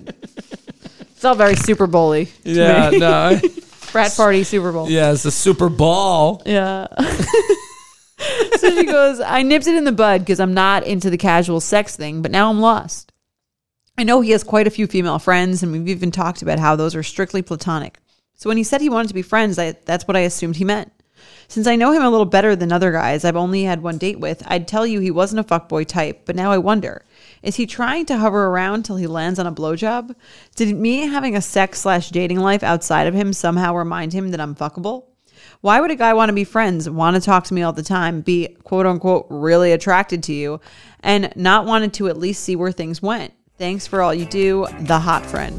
it's 1.11 1.25
all 1.25 1.35
very 1.35 1.54
Super 1.56 1.87
Bowl-y. 1.87 2.26
Yeah, 2.42 2.90
no. 2.90 3.38
Frat 3.88 4.14
party 4.16 4.45
Super 4.45 4.73
Bowl. 4.73 4.88
Yeah, 4.88 5.12
it's 5.12 5.25
a 5.25 5.30
super 5.30 5.68
ball. 5.68 6.42
Yeah. 6.47 6.87
so 8.57 8.71
she 8.71 8.85
goes, 8.85 9.21
I 9.21 9.42
nipped 9.42 9.66
it 9.66 9.75
in 9.75 9.85
the 9.85 9.92
bud 9.92 10.21
because 10.21 10.40
I'm 10.40 10.54
not 10.54 10.84
into 10.84 11.10
the 11.10 11.19
casual 11.19 11.60
sex 11.60 11.97
thing, 11.97 12.23
but 12.23 12.30
now 12.30 12.50
I'm 12.50 12.60
lost. 12.60 13.12
I 13.97 14.04
know 14.04 14.21
he 14.21 14.30
has 14.30 14.45
quite 14.45 14.67
a 14.67 14.71
few 14.71 14.86
female 14.86 15.19
friends, 15.19 15.62
and 15.62 15.73
we've 15.73 15.89
even 15.89 16.12
talked 16.12 16.43
about 16.43 16.60
how 16.60 16.76
those 16.76 16.95
are 16.95 17.02
strictly 17.02 17.43
platonic. 17.43 17.99
So 18.34 18.49
when 18.49 18.56
he 18.56 18.62
said 18.62 18.80
he 18.80 18.89
wanted 18.89 19.08
to 19.08 19.15
be 19.15 19.23
friends, 19.23 19.58
I, 19.58 19.73
that's 19.84 20.06
what 20.06 20.17
I 20.17 20.21
assumed 20.21 20.56
he 20.56 20.65
meant. 20.65 20.93
Since 21.50 21.67
I 21.67 21.76
know 21.76 21.93
him 21.93 22.02
a 22.02 22.11
little 22.11 22.26
better 22.26 22.54
than 22.54 22.71
other 22.71 22.93
guys 22.93 23.25
I've 23.25 23.34
only 23.34 23.63
had 23.63 23.82
one 23.82 23.97
date 23.97 24.21
with, 24.21 24.43
I'd 24.47 24.69
tell 24.69 24.87
you 24.87 25.00
he 25.00 25.11
wasn't 25.11 25.41
a 25.41 25.45
fuckboy 25.45 25.87
type, 25.87 26.23
but 26.26 26.37
now 26.37 26.52
I 26.52 26.58
wonder. 26.58 27.06
Is 27.43 27.56
he 27.56 27.65
trying 27.65 28.04
to 28.06 28.19
hover 28.19 28.49
around 28.49 28.82
till 28.82 28.97
he 28.97 29.06
lands 29.06 29.39
on 29.39 29.47
a 29.47 29.52
blowjob? 29.52 30.15
Did 30.56 30.76
me 30.76 31.06
having 31.06 31.34
a 31.34 31.41
sex 31.41 31.80
slash 31.80 32.11
dating 32.11 32.41
life 32.41 32.63
outside 32.63 33.06
of 33.06 33.15
him 33.15 33.32
somehow 33.32 33.75
remind 33.75 34.13
him 34.13 34.28
that 34.30 34.41
I'm 34.43 34.54
fuckable? 34.54 35.04
Why 35.63 35.80
would 35.80 35.91
a 35.91 35.97
guy 35.97 36.13
want 36.13 36.28
to 36.28 36.34
be 36.34 36.45
friends, 36.45 36.91
want 36.91 37.17
to 37.17 37.23
talk 37.23 37.45
to 37.45 37.54
me 37.54 37.63
all 37.63 37.73
the 37.73 37.82
time, 37.82 38.21
be 38.21 38.49
quote 38.65 38.84
unquote 38.84 39.26
really 39.30 39.73
attracted 39.73 40.23
to 40.25 40.34
you, 40.34 40.61
and 41.00 41.32
not 41.34 41.65
wanted 41.65 41.95
to 41.95 42.08
at 42.08 42.19
least 42.19 42.45
see 42.45 42.56
where 42.56 42.73
things 42.73 43.00
went? 43.00 43.32
Thanks 43.56 43.87
for 43.87 44.02
all 44.02 44.13
you 44.13 44.26
do, 44.26 44.67
the 44.80 44.99
hot 44.99 45.25
friend. 45.25 45.58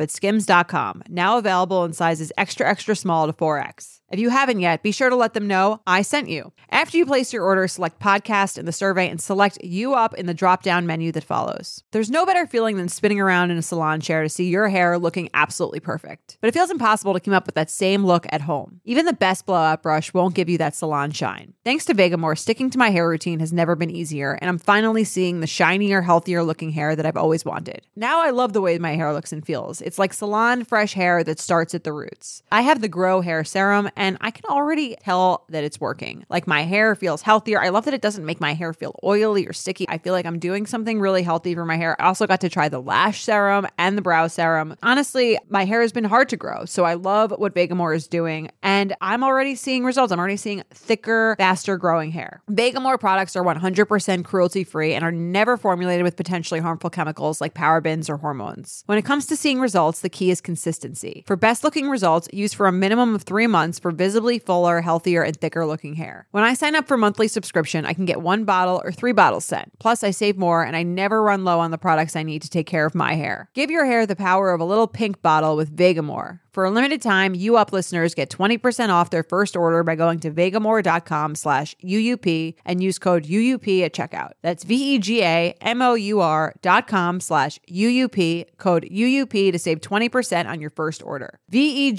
at 0.00 0.10
skims.com, 0.10 1.02
now 1.08 1.38
available 1.38 1.84
in 1.84 1.92
sizes 1.92 2.32
extra, 2.36 2.68
extra 2.68 2.96
small 2.96 3.26
to 3.26 3.32
4X. 3.32 4.00
If 4.14 4.20
you 4.20 4.30
haven't 4.30 4.60
yet, 4.60 4.84
be 4.84 4.92
sure 4.92 5.10
to 5.10 5.16
let 5.16 5.34
them 5.34 5.48
know 5.48 5.80
I 5.88 6.02
sent 6.02 6.28
you. 6.28 6.52
After 6.70 6.96
you 6.96 7.04
place 7.04 7.32
your 7.32 7.42
order, 7.42 7.66
select 7.66 7.98
podcast 7.98 8.56
in 8.56 8.64
the 8.64 8.70
survey 8.70 9.08
and 9.08 9.20
select 9.20 9.58
you 9.64 9.94
up 9.94 10.14
in 10.14 10.26
the 10.26 10.34
drop 10.34 10.62
down 10.62 10.86
menu 10.86 11.10
that 11.10 11.24
follows. 11.24 11.82
There's 11.90 12.12
no 12.12 12.24
better 12.24 12.46
feeling 12.46 12.76
than 12.76 12.88
spinning 12.88 13.18
around 13.18 13.50
in 13.50 13.56
a 13.56 13.62
salon 13.62 14.00
chair 14.00 14.22
to 14.22 14.28
see 14.28 14.48
your 14.48 14.68
hair 14.68 15.00
looking 15.00 15.30
absolutely 15.34 15.80
perfect. 15.80 16.38
But 16.40 16.46
it 16.46 16.54
feels 16.54 16.70
impossible 16.70 17.12
to 17.12 17.18
come 17.18 17.34
up 17.34 17.46
with 17.46 17.56
that 17.56 17.70
same 17.70 18.06
look 18.06 18.24
at 18.30 18.42
home. 18.42 18.80
Even 18.84 19.04
the 19.04 19.12
best 19.12 19.46
blowout 19.46 19.82
brush 19.82 20.14
won't 20.14 20.36
give 20.36 20.48
you 20.48 20.58
that 20.58 20.76
salon 20.76 21.10
shine. 21.10 21.54
Thanks 21.64 21.84
to 21.86 21.92
Vegamour, 21.92 22.38
sticking 22.38 22.70
to 22.70 22.78
my 22.78 22.90
hair 22.90 23.08
routine 23.08 23.40
has 23.40 23.52
never 23.52 23.74
been 23.74 23.90
easier, 23.90 24.38
and 24.40 24.48
I'm 24.48 24.58
finally 24.58 25.02
seeing 25.02 25.40
the 25.40 25.48
shinier, 25.48 26.02
healthier 26.02 26.44
looking 26.44 26.70
hair 26.70 26.94
that 26.94 27.04
I've 27.04 27.16
always 27.16 27.44
wanted. 27.44 27.82
Now 27.96 28.22
I 28.22 28.30
love 28.30 28.52
the 28.52 28.60
way 28.60 28.78
my 28.78 28.94
hair 28.94 29.12
looks 29.12 29.32
and 29.32 29.44
feels. 29.44 29.80
It's 29.80 29.98
like 29.98 30.12
salon 30.12 30.64
fresh 30.64 30.92
hair 30.92 31.24
that 31.24 31.40
starts 31.40 31.74
at 31.74 31.82
the 31.82 31.92
roots. 31.92 32.44
I 32.52 32.60
have 32.60 32.80
the 32.80 32.86
Grow 32.86 33.20
Hair 33.20 33.42
Serum, 33.42 33.90
I 34.20 34.30
can 34.30 34.44
already 34.50 34.96
tell 35.00 35.44
that 35.48 35.64
it's 35.64 35.80
working. 35.80 36.24
Like 36.28 36.46
my 36.46 36.62
hair 36.62 36.94
feels 36.94 37.22
healthier. 37.22 37.60
I 37.60 37.70
love 37.70 37.84
that 37.86 37.94
it 37.94 38.02
doesn't 38.02 38.24
make 38.24 38.40
my 38.40 38.54
hair 38.54 38.72
feel 38.72 38.98
oily 39.02 39.46
or 39.46 39.52
sticky. 39.52 39.86
I 39.88 39.98
feel 39.98 40.12
like 40.12 40.26
I'm 40.26 40.38
doing 40.38 40.66
something 40.66 41.00
really 41.00 41.22
healthy 41.22 41.54
for 41.54 41.64
my 41.64 41.76
hair. 41.76 42.00
I 42.00 42.06
also 42.06 42.26
got 42.26 42.40
to 42.42 42.48
try 42.48 42.68
the 42.68 42.80
lash 42.80 43.22
serum 43.22 43.66
and 43.78 43.96
the 43.96 44.02
brow 44.02 44.26
serum. 44.26 44.76
Honestly, 44.82 45.38
my 45.48 45.64
hair 45.64 45.80
has 45.80 45.92
been 45.92 46.04
hard 46.04 46.28
to 46.28 46.36
grow, 46.36 46.64
so 46.64 46.84
I 46.84 46.94
love 46.94 47.32
what 47.32 47.54
Vegamour 47.54 47.94
is 47.94 48.06
doing, 48.06 48.50
and 48.62 48.94
I'm 49.00 49.24
already 49.24 49.54
seeing 49.54 49.84
results. 49.84 50.12
I'm 50.12 50.18
already 50.18 50.36
seeing 50.36 50.62
thicker, 50.70 51.34
faster 51.38 51.76
growing 51.76 52.10
hair. 52.10 52.42
Vegamour 52.50 52.98
products 53.00 53.36
are 53.36 53.42
100% 53.42 54.24
cruelty 54.24 54.64
free 54.64 54.94
and 54.94 55.04
are 55.04 55.12
never 55.12 55.56
formulated 55.56 56.04
with 56.04 56.16
potentially 56.16 56.60
harmful 56.60 56.90
chemicals 56.90 57.40
like 57.40 57.54
parabens 57.54 58.10
or 58.10 58.16
hormones. 58.16 58.82
When 58.86 58.98
it 58.98 59.04
comes 59.04 59.26
to 59.26 59.36
seeing 59.36 59.60
results, 59.60 60.00
the 60.00 60.08
key 60.08 60.30
is 60.30 60.40
consistency. 60.40 61.24
For 61.26 61.36
best 61.36 61.64
looking 61.64 61.88
results, 61.88 62.28
use 62.32 62.52
for 62.52 62.66
a 62.66 62.72
minimum 62.72 63.14
of 63.14 63.22
three 63.22 63.46
months 63.46 63.78
for 63.78 63.92
visibly 63.96 64.38
fuller, 64.38 64.80
healthier, 64.80 65.22
and 65.22 65.36
thicker 65.36 65.66
looking 65.66 65.94
hair. 65.94 66.26
When 66.30 66.44
I 66.44 66.54
sign 66.54 66.74
up 66.74 66.86
for 66.86 66.96
monthly 66.96 67.28
subscription, 67.28 67.86
I 67.86 67.94
can 67.94 68.04
get 68.04 68.20
one 68.20 68.44
bottle 68.44 68.80
or 68.84 68.92
three 68.92 69.12
bottles 69.12 69.44
sent. 69.44 69.78
Plus, 69.78 70.04
I 70.04 70.10
save 70.10 70.36
more 70.36 70.62
and 70.62 70.76
I 70.76 70.82
never 70.82 71.22
run 71.22 71.44
low 71.44 71.60
on 71.60 71.70
the 71.70 71.78
products 71.78 72.16
I 72.16 72.22
need 72.22 72.42
to 72.42 72.50
take 72.50 72.66
care 72.66 72.86
of 72.86 72.94
my 72.94 73.14
hair. 73.14 73.48
Give 73.54 73.70
your 73.70 73.86
hair 73.86 74.06
the 74.06 74.16
power 74.16 74.52
of 74.52 74.60
a 74.60 74.64
little 74.64 74.86
pink 74.86 75.22
bottle 75.22 75.56
with 75.56 75.74
Vegamour. 75.74 76.40
For 76.54 76.64
a 76.64 76.70
limited 76.70 77.02
time, 77.02 77.34
you 77.34 77.56
up 77.56 77.72
listeners 77.72 78.14
get 78.14 78.30
20% 78.30 78.88
off 78.90 79.10
their 79.10 79.24
first 79.24 79.56
order 79.56 79.82
by 79.82 79.96
going 79.96 80.20
to 80.20 80.30
vegamour.com 80.30 81.34
slash 81.34 81.74
UUP 81.84 82.54
and 82.64 82.80
use 82.80 82.96
code 83.00 83.24
UUP 83.24 83.82
at 83.84 83.92
checkout. 83.92 84.34
That's 84.40 84.62
V-E-G-A-M-O-U-R 84.62 86.54
dot 86.62 86.86
com 86.86 87.18
slash 87.18 87.58
UUP, 87.68 88.44
code 88.56 88.88
UUP 88.88 89.50
to 89.50 89.58
save 89.58 89.80
20% 89.80 90.46
on 90.48 90.60
your 90.60 90.70
first 90.70 91.02
order. 91.02 91.40
V-E-G-A-M-O-U-R 91.50 91.92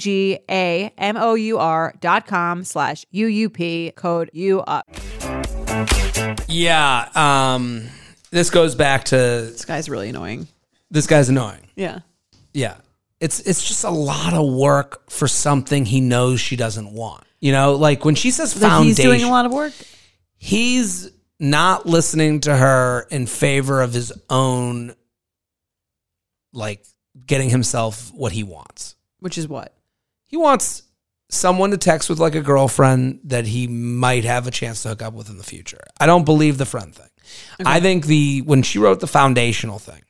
dot 2.00 2.26
com 2.26 2.64
slash 2.64 3.04
UUP, 3.14 3.94
code 3.94 4.30
UUP. 4.34 4.82
Yeah. 6.48 7.10
Um, 7.14 7.88
this 8.30 8.48
goes 8.48 8.74
back 8.74 9.04
to 9.06 9.16
This 9.16 9.66
guy's 9.66 9.90
really 9.90 10.08
annoying. 10.08 10.48
this 10.90 11.06
guy's 11.06 11.28
annoying. 11.28 11.60
Yeah. 11.76 11.98
Yeah. 12.54 12.76
It's 13.20 13.40
it's 13.40 13.66
just 13.66 13.84
a 13.84 13.90
lot 13.90 14.34
of 14.34 14.46
work 14.52 15.10
for 15.10 15.26
something 15.26 15.84
he 15.86 16.00
knows 16.00 16.40
she 16.40 16.56
doesn't 16.56 16.92
want. 16.92 17.24
You 17.40 17.52
know, 17.52 17.74
like 17.74 18.04
when 18.04 18.14
she 18.14 18.30
says 18.30 18.54
Like 18.60 18.70
foundation, 18.70 18.86
he's 18.86 18.96
doing 18.96 19.22
a 19.22 19.30
lot 19.30 19.46
of 19.46 19.52
work. 19.52 19.72
he's 20.36 21.10
not 21.38 21.86
listening 21.86 22.40
to 22.40 22.56
her 22.56 23.06
in 23.10 23.26
favor 23.26 23.82
of 23.82 23.92
his 23.92 24.12
own 24.30 24.94
like 26.52 26.84
getting 27.26 27.50
himself 27.50 28.10
what 28.14 28.32
he 28.32 28.42
wants. 28.42 28.96
Which 29.20 29.38
is 29.38 29.48
what? 29.48 29.74
He 30.26 30.36
wants 30.36 30.82
someone 31.28 31.70
to 31.72 31.76
text 31.76 32.08
with 32.08 32.18
like 32.18 32.34
a 32.34 32.40
girlfriend 32.40 33.20
that 33.24 33.46
he 33.46 33.66
might 33.66 34.24
have 34.24 34.46
a 34.46 34.50
chance 34.50 34.82
to 34.82 34.88
hook 34.90 35.02
up 35.02 35.14
with 35.14 35.28
in 35.28 35.38
the 35.38 35.44
future. 35.44 35.80
I 36.00 36.06
don't 36.06 36.24
believe 36.24 36.56
the 36.58 36.66
friend 36.66 36.94
thing. 36.94 37.08
I 37.64 37.80
think 37.80 38.06
the 38.06 38.42
when 38.42 38.62
she 38.62 38.78
wrote 38.78 39.00
the 39.00 39.06
foundational 39.06 39.78
thing, 39.78 40.02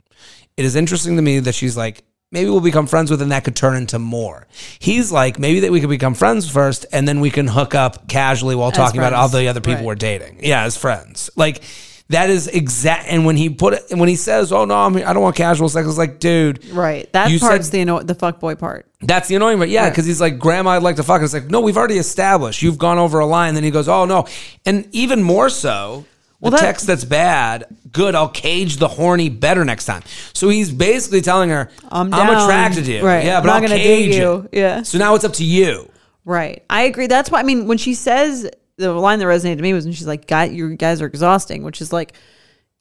it 0.57 0.65
is 0.65 0.77
interesting 0.77 1.17
to 1.17 1.23
me 1.23 1.39
that 1.41 1.55
she's 1.55 1.77
like 1.77 2.05
maybe 2.33 2.51
we'll 2.51 2.61
become 2.61 2.87
friends 2.87 3.11
with 3.11 3.23
and 3.23 3.33
that 3.33 3.45
could 3.45 3.57
turn 3.57 3.77
into 3.77 3.99
more. 3.99 4.47
He's 4.79 5.13
like 5.13 5.39
maybe 5.39 5.61
that 5.61 5.73
we 5.73 5.81
could 5.81 5.91
become 5.91 6.15
friends 6.15 6.51
first 6.51 6.87
and 6.93 7.07
then 7.07 7.21
we 7.21 7.31
can 7.31 7.47
hook 7.47 7.75
up 7.75 8.09
casually 8.09 8.55
while 8.55 8.73
talking 8.73 8.99
about 9.01 9.13
all 9.13 9.29
the 9.29 9.49
other 9.49 9.61
people 9.61 9.77
Right. 9.77 9.85
we're 9.85 9.95
dating. 9.95 10.41
Yeah, 10.43 10.65
as 10.65 10.77
friends. 10.77 11.31
Like 11.37 11.63
that 12.09 12.31
is 12.31 12.47
exact. 12.47 13.07
And 13.09 13.25
when 13.27 13.37
he 13.37 13.51
put 13.51 13.75
it, 13.75 13.83
when 13.91 14.09
he 14.09 14.15
says, 14.15 14.53
"Oh 14.53 14.65
no, 14.65 14.77
I'm, 14.77 14.97
I 14.97 15.13
don't 15.13 15.23
want 15.23 15.35
casual 15.35 15.69
sex," 15.69 15.89
it's 15.89 15.99
like, 15.99 16.21
dude, 16.21 16.65
Right. 16.67 17.13
That 17.13 17.29
part's 17.41 17.67
said- 17.67 17.73
the 17.73 17.81
anno- 17.81 18.01
the 18.03 18.15
fuck 18.15 18.39
boy 18.39 18.55
part. 18.55 18.87
that's 19.03 19.27
the 19.27 19.35
annoying 19.35 19.57
part. 19.59 19.71
Yeah, 19.71 19.83
Right. 19.83 19.91
because 19.91 20.07
he's 20.07 20.21
like, 20.21 20.39
Grandma, 20.39 20.71
I'd 20.71 20.85
like 20.85 20.97
to 20.97 21.03
fuck. 21.03 21.21
It's 21.23 21.33
like, 21.35 21.51
no, 21.51 21.61
we've 21.63 21.77
already 21.77 21.99
established. 21.99 22.63
You've 22.63 22.79
gone 22.79 22.99
over 22.99 23.19
a 23.19 23.27
line. 23.27 23.55
Then 23.55 23.65
he 23.65 23.73
goes, 23.73 23.89
Oh 23.89 24.05
no. 24.05 24.25
And 24.65 24.89
even 24.93 25.21
more 25.21 25.49
so, 25.49 26.05
the 26.41 26.45
Well, 26.45 26.51
that- 26.53 26.61
text 26.61 26.87
that's 26.87 27.05
bad, 27.05 27.65
good, 27.93 28.15
I'll 28.15 28.29
cage 28.29 28.77
the 28.77 28.89
horny 28.89 29.29
better 29.29 29.65
next 29.65 29.87
time. 29.87 30.03
So 30.35 30.49
he's 30.49 30.71
basically 30.71 31.21
telling 31.23 31.51
her, 31.51 31.71
I'm 31.91 32.13
I'm 32.13 32.27
down. 32.27 32.43
attracted 32.43 32.85
to 32.87 32.93
you. 32.93 33.03
Right. 33.05 33.25
Yeah, 33.25 33.39
I'm 33.39 33.43
but 33.43 33.47
not 33.49 33.57
I'll 33.63 33.69
gonna 33.69 33.77
cage 33.81 34.13
date 34.13 34.19
you. 34.19 34.23
you. 34.23 34.49
Yeah. 34.53 34.83
So 34.83 34.99
now 34.99 35.15
it's 35.15 35.25
up 35.25 35.33
to 35.35 35.45
you. 35.45 35.91
Right. 36.25 36.63
I 36.69 36.83
agree. 36.83 37.07
That's 37.07 37.31
why 37.31 37.41
I 37.41 37.43
mean 37.43 37.67
when 37.67 37.79
she 37.79 37.95
says 37.95 38.49
the 38.77 38.93
line 38.93 39.19
that 39.21 39.25
resonated 39.25 39.57
to 39.57 39.63
me 39.63 39.73
was 39.73 39.85
when 39.85 39.95
she's 39.95 40.07
like, 40.07 40.27
"Guy, 40.27 40.45
you 40.45 40.77
guys 40.77 41.01
are 41.01 41.07
exhausting," 41.07 41.63
which 41.63 41.81
is 41.81 41.93
like, 41.93 42.13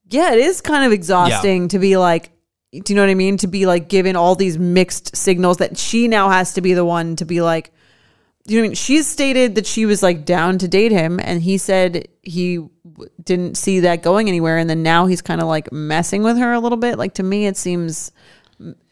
yeah, 0.10 0.34
it 0.34 0.40
is 0.40 0.60
kind 0.62 0.84
of 0.86 0.92
exhausting 0.92 1.70
to 1.70 1.80
be 1.80 1.96
like, 1.96 2.32
do 2.74 2.82
you 2.92 2.96
know 2.96 3.04
what 3.04 3.10
I 3.10 3.16
mean? 3.16 3.38
To 3.38 3.48
be 3.48 3.66
like 3.66 3.88
given 3.88 4.16
all 4.18 4.36
these 4.36 4.58
mixed 4.60 5.16
signals 5.16 5.58
that 5.58 5.78
she 5.78 6.08
now 6.10 6.30
has 6.30 6.54
to 6.56 6.62
be 6.62 6.74
the 6.74 6.84
one 6.84 7.16
to 7.16 7.26
be 7.26 7.42
like, 7.42 7.72
you 8.48 8.58
know 8.58 8.62
what 8.62 8.66
I 8.66 8.68
mean? 8.70 8.76
She's 8.76 9.08
stated 9.08 9.56
that 9.56 9.66
she 9.66 9.86
was 9.86 10.04
like 10.04 10.26
down 10.26 10.58
to 10.60 10.68
date 10.68 10.92
him, 10.92 11.20
and 11.20 11.42
he 11.42 11.58
said 11.58 12.08
he 12.22 12.58
w- 12.58 13.10
didn't 13.24 13.56
see 13.56 13.80
that 13.82 14.04
going 14.04 14.28
anywhere, 14.28 14.58
and 14.58 14.70
then 14.70 14.84
now 14.84 15.06
he's 15.08 15.22
kind 15.22 15.42
of 15.42 15.48
like 15.48 15.72
messing 15.72 16.22
with 16.24 16.38
her 16.38 16.54
a 16.54 16.60
little 16.60 16.78
bit. 16.78 16.98
Like 16.98 17.16
to 17.16 17.24
me, 17.24 17.48
it 17.48 17.58
seems 17.58 18.12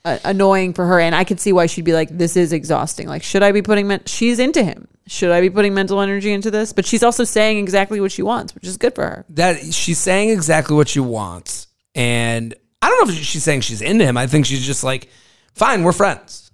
uh, 0.05 0.17
annoying 0.25 0.73
for 0.73 0.85
her 0.85 0.99
and 0.99 1.15
i 1.15 1.23
could 1.23 1.39
see 1.39 1.53
why 1.53 1.65
she'd 1.65 1.85
be 1.85 1.93
like 1.93 2.09
this 2.09 2.35
is 2.35 2.51
exhausting 2.51 3.07
like 3.07 3.23
should 3.23 3.41
i 3.41 3.53
be 3.53 3.61
putting 3.61 3.87
men- 3.87 4.01
she's 4.05 4.37
into 4.37 4.61
him 4.61 4.85
should 5.07 5.31
i 5.31 5.39
be 5.39 5.49
putting 5.49 5.73
mental 5.73 6.01
energy 6.01 6.33
into 6.33 6.51
this 6.51 6.73
but 6.73 6.85
she's 6.85 7.01
also 7.01 7.23
saying 7.23 7.57
exactly 7.59 8.01
what 8.01 8.11
she 8.11 8.21
wants 8.21 8.53
which 8.53 8.67
is 8.67 8.75
good 8.75 8.93
for 8.93 9.03
her 9.03 9.25
That 9.29 9.73
she's 9.73 9.99
saying 9.99 10.31
exactly 10.31 10.75
what 10.75 10.89
she 10.89 10.99
wants. 10.99 11.67
And 11.95 12.53
I 12.81 12.89
don't 12.89 13.07
know 13.07 13.13
if 13.13 13.23
she's 13.23 13.45
saying 13.45 13.61
she's 13.61 13.81
into 13.81 14.03
him. 14.03 14.17
I 14.17 14.27
think 14.27 14.45
she's 14.45 14.65
just 14.65 14.83
like, 14.83 15.07
fine, 15.53 15.83
we're 15.83 15.93
friends. 15.93 16.51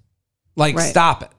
Like, 0.54 0.76
Right. 0.76 0.88
stop 0.88 1.22
it. 1.24 1.30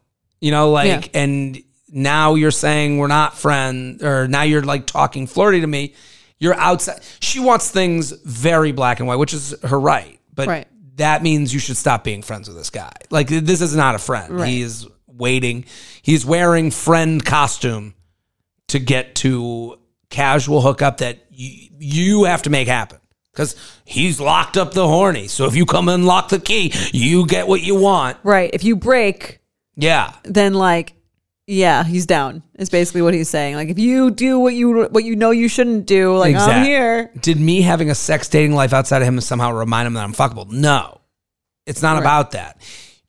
You 0.41 0.51
know, 0.51 0.71
like, 0.71 0.87
Yeah. 1.13 1.21
and 1.21 1.61
now 1.89 2.35
you're 2.35 2.51
saying 2.51 2.97
we're 2.97 3.07
not 3.07 3.37
friends, 3.37 4.03
or 4.03 4.27
now 4.27 4.41
you're 4.41 4.63
like 4.63 4.85
talking 4.85 5.27
flirty 5.27 5.61
to 5.61 5.67
me. 5.67 5.93
You're 6.39 6.55
outside. 6.55 6.99
She 7.19 7.39
wants 7.39 7.69
things 7.69 8.11
very 8.25 8.71
black 8.71 8.99
and 8.99 9.07
white, 9.07 9.17
which 9.17 9.33
is 9.33 9.53
her 9.63 9.79
right. 9.79 10.19
But 10.33 10.47
Right. 10.47 10.67
that 10.95 11.21
means 11.21 11.53
you 11.53 11.59
should 11.59 11.77
stop 11.77 12.03
being 12.03 12.23
friends 12.23 12.47
with 12.47 12.57
this 12.57 12.69
guy. 12.71 12.91
Like, 13.11 13.27
this 13.27 13.61
is 13.61 13.75
not 13.75 13.93
a 13.95 13.99
friend. 13.99 14.33
Right. 14.39 14.49
He 14.49 14.61
is 14.61 14.87
waiting. 15.07 15.65
He's 16.01 16.25
wearing 16.25 16.71
friend 16.71 17.23
costume 17.23 17.93
to 18.69 18.79
get 18.79 19.13
to 19.15 19.77
casual 20.09 20.61
hookup 20.61 20.97
that 20.97 21.19
you, 21.29 21.69
you 21.77 22.23
have 22.23 22.41
to 22.43 22.49
make 22.49 22.67
happen 22.67 22.97
because 23.31 23.55
he's 23.85 24.19
locked 24.19 24.57
up 24.57 24.73
the 24.73 24.87
horny. 24.87 25.27
So 25.27 25.45
if 25.45 25.55
you 25.55 25.65
come 25.67 25.89
and 25.89 26.05
lock 26.05 26.29
the 26.29 26.39
key, 26.39 26.73
you 26.91 27.27
get 27.27 27.47
what 27.47 27.61
you 27.61 27.75
want. 27.75 28.17
right 28.23 28.49
if 28.53 28.63
you 28.63 28.75
break 28.75 29.40
Yeah. 29.75 30.13
then 30.23 30.53
like 30.53 30.93
yeah 31.47 31.83
he's 31.83 32.05
down 32.05 32.43
is 32.59 32.69
basically 32.69 33.01
what 33.01 33.13
he's 33.13 33.27
saying 33.27 33.55
like 33.55 33.69
if 33.69 33.79
you 33.79 34.11
do 34.11 34.39
what 34.39 34.53
you 34.53 34.85
what 34.85 35.03
you 35.03 35.15
know 35.15 35.31
you 35.31 35.47
shouldn't 35.49 35.85
do 35.85 36.15
like 36.15 36.35
i'm 36.35 36.63
here 36.63 37.11
Did 37.19 37.39
me 37.39 37.61
having 37.61 37.89
a 37.89 37.95
sex 37.95 38.29
dating 38.29 38.53
life 38.53 38.73
outside 38.73 39.01
of 39.01 39.07
him 39.07 39.19
somehow 39.21 39.51
remind 39.51 39.87
him 39.87 39.93
that 39.95 40.03
I'm 40.03 40.13
fuckable? 40.13 40.49
No. 40.51 41.01
It's 41.65 41.81
not 41.81 41.93
Right. 41.93 42.01
about 42.01 42.31
that. 42.31 42.61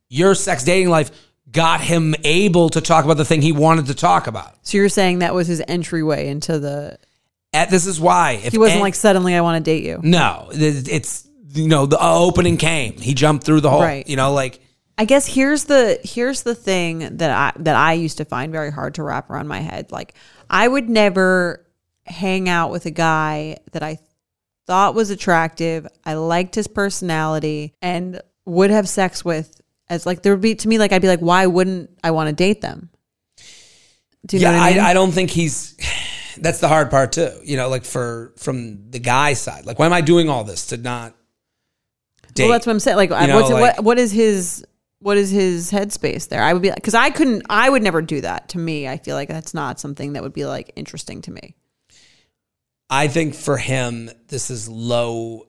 Your 0.09 0.35
sex 0.35 0.63
dating 0.63 0.89
life 0.89 1.11
got 1.51 1.81
him 1.81 2.15
able 2.23 2.69
to 2.71 2.81
talk 2.81 3.05
about 3.05 3.17
the 3.17 3.25
thing 3.25 3.41
he 3.41 3.51
wanted 3.51 3.85
to 3.87 3.93
talk 3.93 4.27
about. 4.27 4.55
so 4.63 4.77
you're 4.77 4.89
saying 4.89 5.19
that 5.19 5.33
was 5.35 5.47
his 5.47 5.61
entryway 5.67 6.27
into 6.27 6.59
the 6.59 6.97
And 7.53 7.69
this 7.69 7.85
is 7.85 7.99
why. 7.99 8.41
If 8.43 8.53
he 8.53 8.57
wasn't 8.57 8.81
like 8.81 8.95
suddenly 8.95 9.35
i 9.35 9.41
want 9.41 9.63
to 9.63 9.71
date 9.71 9.83
you 9.83 9.99
no, 10.01 10.49
it's, 10.51 11.27
you 11.53 11.67
know, 11.67 11.85
the 11.85 11.99
opening 12.03 12.57
came. 12.57 12.93
He 12.97 13.13
jumped 13.13 13.45
through 13.45 13.61
the 13.61 13.69
hole. 13.69 13.81
Right. 13.81 14.07
You 14.09 14.15
know, 14.15 14.33
like, 14.33 14.59
I 14.97 15.05
guess 15.05 15.25
here's 15.25 15.65
the 15.65 15.99
here's 16.03 16.43
the 16.43 16.55
thing 16.55 17.17
that 17.17 17.31
I 17.31 17.59
that 17.61 17.75
I 17.75 17.93
used 17.93 18.17
to 18.17 18.25
find 18.25 18.51
very 18.51 18.71
hard 18.71 18.95
to 18.95 19.03
wrap 19.03 19.29
around 19.29 19.47
my 19.47 19.59
head. 19.59 19.91
Like 19.91 20.13
I 20.49 20.67
would 20.67 20.89
never 20.89 21.65
hang 22.05 22.47
out 22.47 22.69
with 22.69 22.85
a 22.85 22.91
guy 22.91 23.57
that 23.71 23.81
I 23.81 23.97
thought 24.67 24.93
was 24.93 25.09
attractive. 25.09 25.87
I 26.05 26.13
liked 26.13 26.55
his 26.55 26.67
personality 26.67 27.73
and 27.81 28.21
would 28.45 28.69
have 28.69 28.87
sex 28.87 29.25
with 29.25 29.61
as 29.89 30.05
like 30.05 30.21
there 30.21 30.33
would 30.33 30.41
be 30.41 30.55
to 30.55 30.67
me 30.67 30.77
like 30.77 30.91
I'd 30.91 31.01
be 31.01 31.07
like 31.07 31.21
why 31.21 31.47
wouldn't 31.47 31.89
I 32.03 32.11
want 32.11 32.29
to 32.29 32.35
date 32.35 32.61
them? 32.61 32.89
Do 34.25 34.37
you 34.37 34.43
yeah, 34.43 34.51
know 34.51 34.57
I 34.57 34.71
mean? 34.71 34.79
I, 34.79 34.93
don't 34.93 35.11
think 35.11 35.29
he's. 35.29 35.75
That's 36.37 36.59
the 36.59 36.67
hard 36.67 36.89
part 36.89 37.11
too. 37.11 37.31
You 37.43 37.57
know, 37.57 37.69
like 37.69 37.85
for 37.85 38.33
from 38.37 38.89
the 38.89 38.99
guy 38.99 39.33
side, 39.33 39.65
like 39.65 39.77
why 39.77 39.85
am 39.85 39.93
I 39.93 40.01
doing 40.01 40.29
all 40.29 40.43
this 40.43 40.67
to 40.67 40.77
not 40.77 41.15
date? 42.33 42.45
Well, 42.45 42.53
that's 42.53 42.65
what 42.65 42.73
I'm 42.73 42.79
saying. 42.79 42.97
Like, 42.97 43.11
I 43.11 43.23
uh, 43.23 43.25
know, 43.27 43.35
what's 43.35 43.51
like- 43.51 43.77
what 43.77 43.83
what 43.83 43.99
is 43.99 44.11
his 44.11 44.65
what 45.03 45.17
is 45.17 45.29
his 45.29 45.69
headspace 45.71 46.29
there? 46.29 46.41
I 46.41 46.53
would 46.53 46.61
be 46.61 46.69
like 46.69 46.77
because 46.77 46.95
I 46.95 47.09
couldn't. 47.09 47.43
I 47.49 47.69
would 47.69 47.83
never 47.83 48.01
do 48.01 48.21
that. 48.21 48.49
To 48.49 48.57
me, 48.57 48.87
I 48.87 48.97
feel 48.97 49.15
like 49.15 49.27
that's 49.29 49.53
not 49.53 49.79
something 49.79 50.13
that 50.13 50.23
would 50.23 50.33
be 50.33 50.45
like 50.45 50.71
interesting 50.75 51.21
to 51.23 51.31
me. 51.31 51.55
I 52.89 53.07
think 53.07 53.35
for 53.35 53.57
him, 53.57 54.09
this 54.27 54.49
is 54.49 54.69
low, 54.69 55.47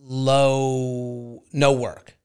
low, 0.00 1.42
no 1.52 1.72
work. 1.72 2.16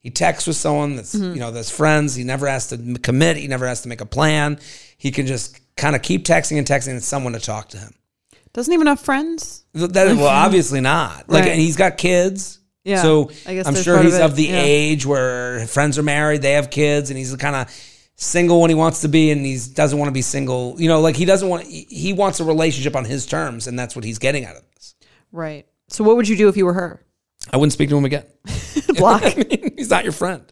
He 0.00 0.10
texts 0.10 0.46
with 0.46 0.56
someone 0.56 0.96
that's 0.96 1.14
Mm-hmm. 1.14 1.34
you 1.34 1.40
know 1.40 1.50
that's 1.50 1.70
friends. 1.70 2.14
He 2.14 2.24
never 2.24 2.46
has 2.46 2.68
to 2.68 2.94
commit. 3.02 3.36
He 3.36 3.48
never 3.48 3.66
has 3.66 3.82
to 3.82 3.88
make 3.88 4.00
a 4.00 4.06
plan. 4.06 4.58
He 4.98 5.10
can 5.10 5.26
just 5.26 5.58
kind 5.76 5.96
of 5.96 6.02
keep 6.02 6.24
texting 6.24 6.58
and 6.58 6.66
texting 6.66 6.92
and 6.92 7.02
someone 7.02 7.32
to 7.32 7.40
talk 7.40 7.70
to 7.70 7.78
him. 7.78 7.94
Doesn't 8.52 8.72
even 8.72 8.86
have 8.86 9.00
friends. 9.00 9.64
That 9.72 10.16
well, 10.16 10.26
obviously 10.46 10.80
not. 10.80 11.28
Like, 11.28 11.42
Right. 11.44 11.52
and 11.52 11.60
he's 11.60 11.76
got 11.76 11.98
kids. 11.98 12.60
Yeah, 12.84 13.00
So 13.02 13.30
I 13.46 13.54
guess 13.54 13.66
I'm 13.66 13.74
sure 13.74 13.94
part 13.94 14.06
of 14.06 14.12
he's 14.12 14.20
of 14.20 14.36
the 14.36 14.44
yeah. 14.44 14.60
age 14.60 15.06
where 15.06 15.66
friends 15.66 15.98
are 15.98 16.02
married, 16.02 16.42
they 16.42 16.52
have 16.52 16.70
kids, 16.70 17.08
and 17.10 17.18
he's 17.18 17.34
kind 17.36 17.56
of 17.56 17.70
single 18.16 18.60
when 18.60 18.70
he 18.70 18.74
wants 18.74 19.00
to 19.00 19.08
be, 19.08 19.30
and 19.30 19.44
he 19.44 19.58
doesn't 19.72 19.98
want 19.98 20.08
to 20.08 20.12
be 20.12 20.20
single. 20.22 20.76
You 20.78 20.88
know, 20.88 21.00
like 21.00 21.16
he 21.16 21.24
doesn't 21.24 21.48
want. 21.48 21.64
He 21.64 22.12
wants 22.12 22.40
a 22.40 22.44
relationship 22.44 22.94
on 22.94 23.04
his 23.06 23.24
terms, 23.26 23.66
and 23.66 23.78
that's 23.78 23.96
what 23.96 24.04
he's 24.04 24.18
getting 24.18 24.44
out 24.44 24.56
of 24.56 24.62
this. 24.74 24.94
Right. 25.32 25.66
So 25.88 26.04
what 26.04 26.16
would 26.16 26.28
you 26.28 26.36
do 26.36 26.48
if 26.48 26.56
you 26.56 26.66
were 26.66 26.74
her? 26.74 27.04
I 27.52 27.56
wouldn't 27.56 27.72
speak 27.72 27.88
to 27.90 27.96
him 27.96 28.04
again. 28.04 28.26
Block. 28.96 29.22
I 29.24 29.34
mean, 29.34 29.74
he's 29.76 29.90
not 29.90 30.04
your 30.04 30.12
friend. 30.12 30.42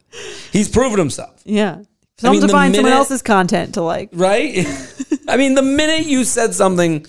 He's 0.52 0.68
proven 0.68 0.98
himself, 0.98 1.40
yeah. 1.44 1.80
I 1.80 1.84
Tell 2.18 2.32
mean, 2.32 2.42
to 2.42 2.48
find 2.48 2.74
someone 2.74 2.92
else's 2.92 3.22
content 3.22 3.74
to 3.74 3.82
like. 3.82 4.10
right? 4.12 4.64
I 5.28 5.36
mean, 5.36 5.54
the 5.54 5.62
minute 5.62 6.06
you 6.06 6.24
said 6.24 6.54
something 6.54 7.06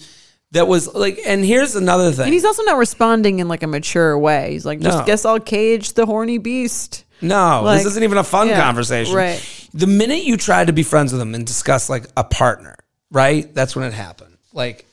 that 0.54 0.68
was 0.68 0.94
like, 0.94 1.20
and 1.26 1.44
here's 1.46 1.76
another 1.76 2.12
thing. 2.12 2.26
And 2.26 2.34
he's 2.34 2.46
also 2.46 2.64
not 2.64 2.78
responding 2.78 3.40
in 3.40 3.48
like 3.48 3.62
a 3.64 3.68
mature 3.68 4.18
way. 4.18 4.54
He's 4.54 4.66
like, 4.66 4.80
just 4.80 4.98
No. 5.00 5.06
guess 5.06 5.26
I'll 5.26 5.40
cage 5.40 5.94
the 5.94 6.06
horny 6.06 6.38
beast. 6.38 7.04
No, 7.22 7.62
Like, 7.64 7.78
this 7.80 7.88
isn't 7.88 8.04
even 8.04 8.18
a 8.18 8.24
fun 8.24 8.48
yeah, 8.50 8.62
conversation. 8.62 9.16
right. 9.16 9.70
The 9.74 9.88
minute 9.88 10.24
you 10.24 10.36
try 10.38 10.66
to 10.66 10.74
be 10.74 10.84
friends 10.84 11.12
with 11.14 11.22
him 11.22 11.36
and 11.36 11.46
discuss 11.48 11.90
like 11.90 12.06
a 12.18 12.24
partner, 12.24 12.76
right? 13.12 13.54
That's 13.54 13.76
when 13.76 13.86
it 13.86 13.94
happened. 13.94 14.38
Like 14.52 14.86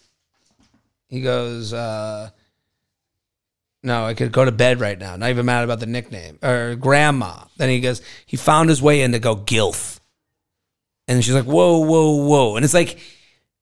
he 1.08 1.22
goes, 1.22 1.72
uh, 1.72 2.30
No, 3.82 4.04
I 4.06 4.14
could 4.14 4.30
go 4.32 4.44
to 4.44 4.52
bed 4.52 4.78
right 4.80 4.98
now. 4.98 5.16
Not 5.16 5.30
even 5.30 5.44
mad 5.46 5.64
about 5.64 5.80
the 5.80 5.86
nickname 5.86 6.38
or 6.42 6.76
grandma. 6.76 7.44
Then 7.56 7.68
he 7.68 7.80
goes, 7.80 8.00
he 8.26 8.36
found 8.36 8.68
his 8.68 8.80
way 8.80 9.02
in 9.02 9.12
to 9.12 9.18
go 9.18 9.36
gilf. 9.36 9.98
And 11.08 11.24
she's 11.24 11.34
like, 11.34 11.44
whoa, 11.46 11.78
whoa, 11.80 12.24
whoa. 12.24 12.56
And 12.56 12.64
it's 12.64 12.74
like, 12.74 12.98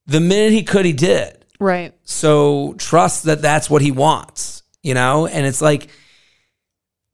the 0.07 0.21
minute 0.21 0.53
he 0.53 0.63
could, 0.63 0.85
he 0.85 0.93
did. 0.93 1.38
Right. 1.61 1.93
So 2.05 2.75
trust 2.79 3.25
that 3.25 3.43
that's 3.43 3.69
what 3.69 3.83
he 3.83 3.91
wants, 3.91 4.63
you 4.83 4.95
know? 4.95 5.27
And 5.27 5.47
it's 5.47 5.61
like, 5.61 5.89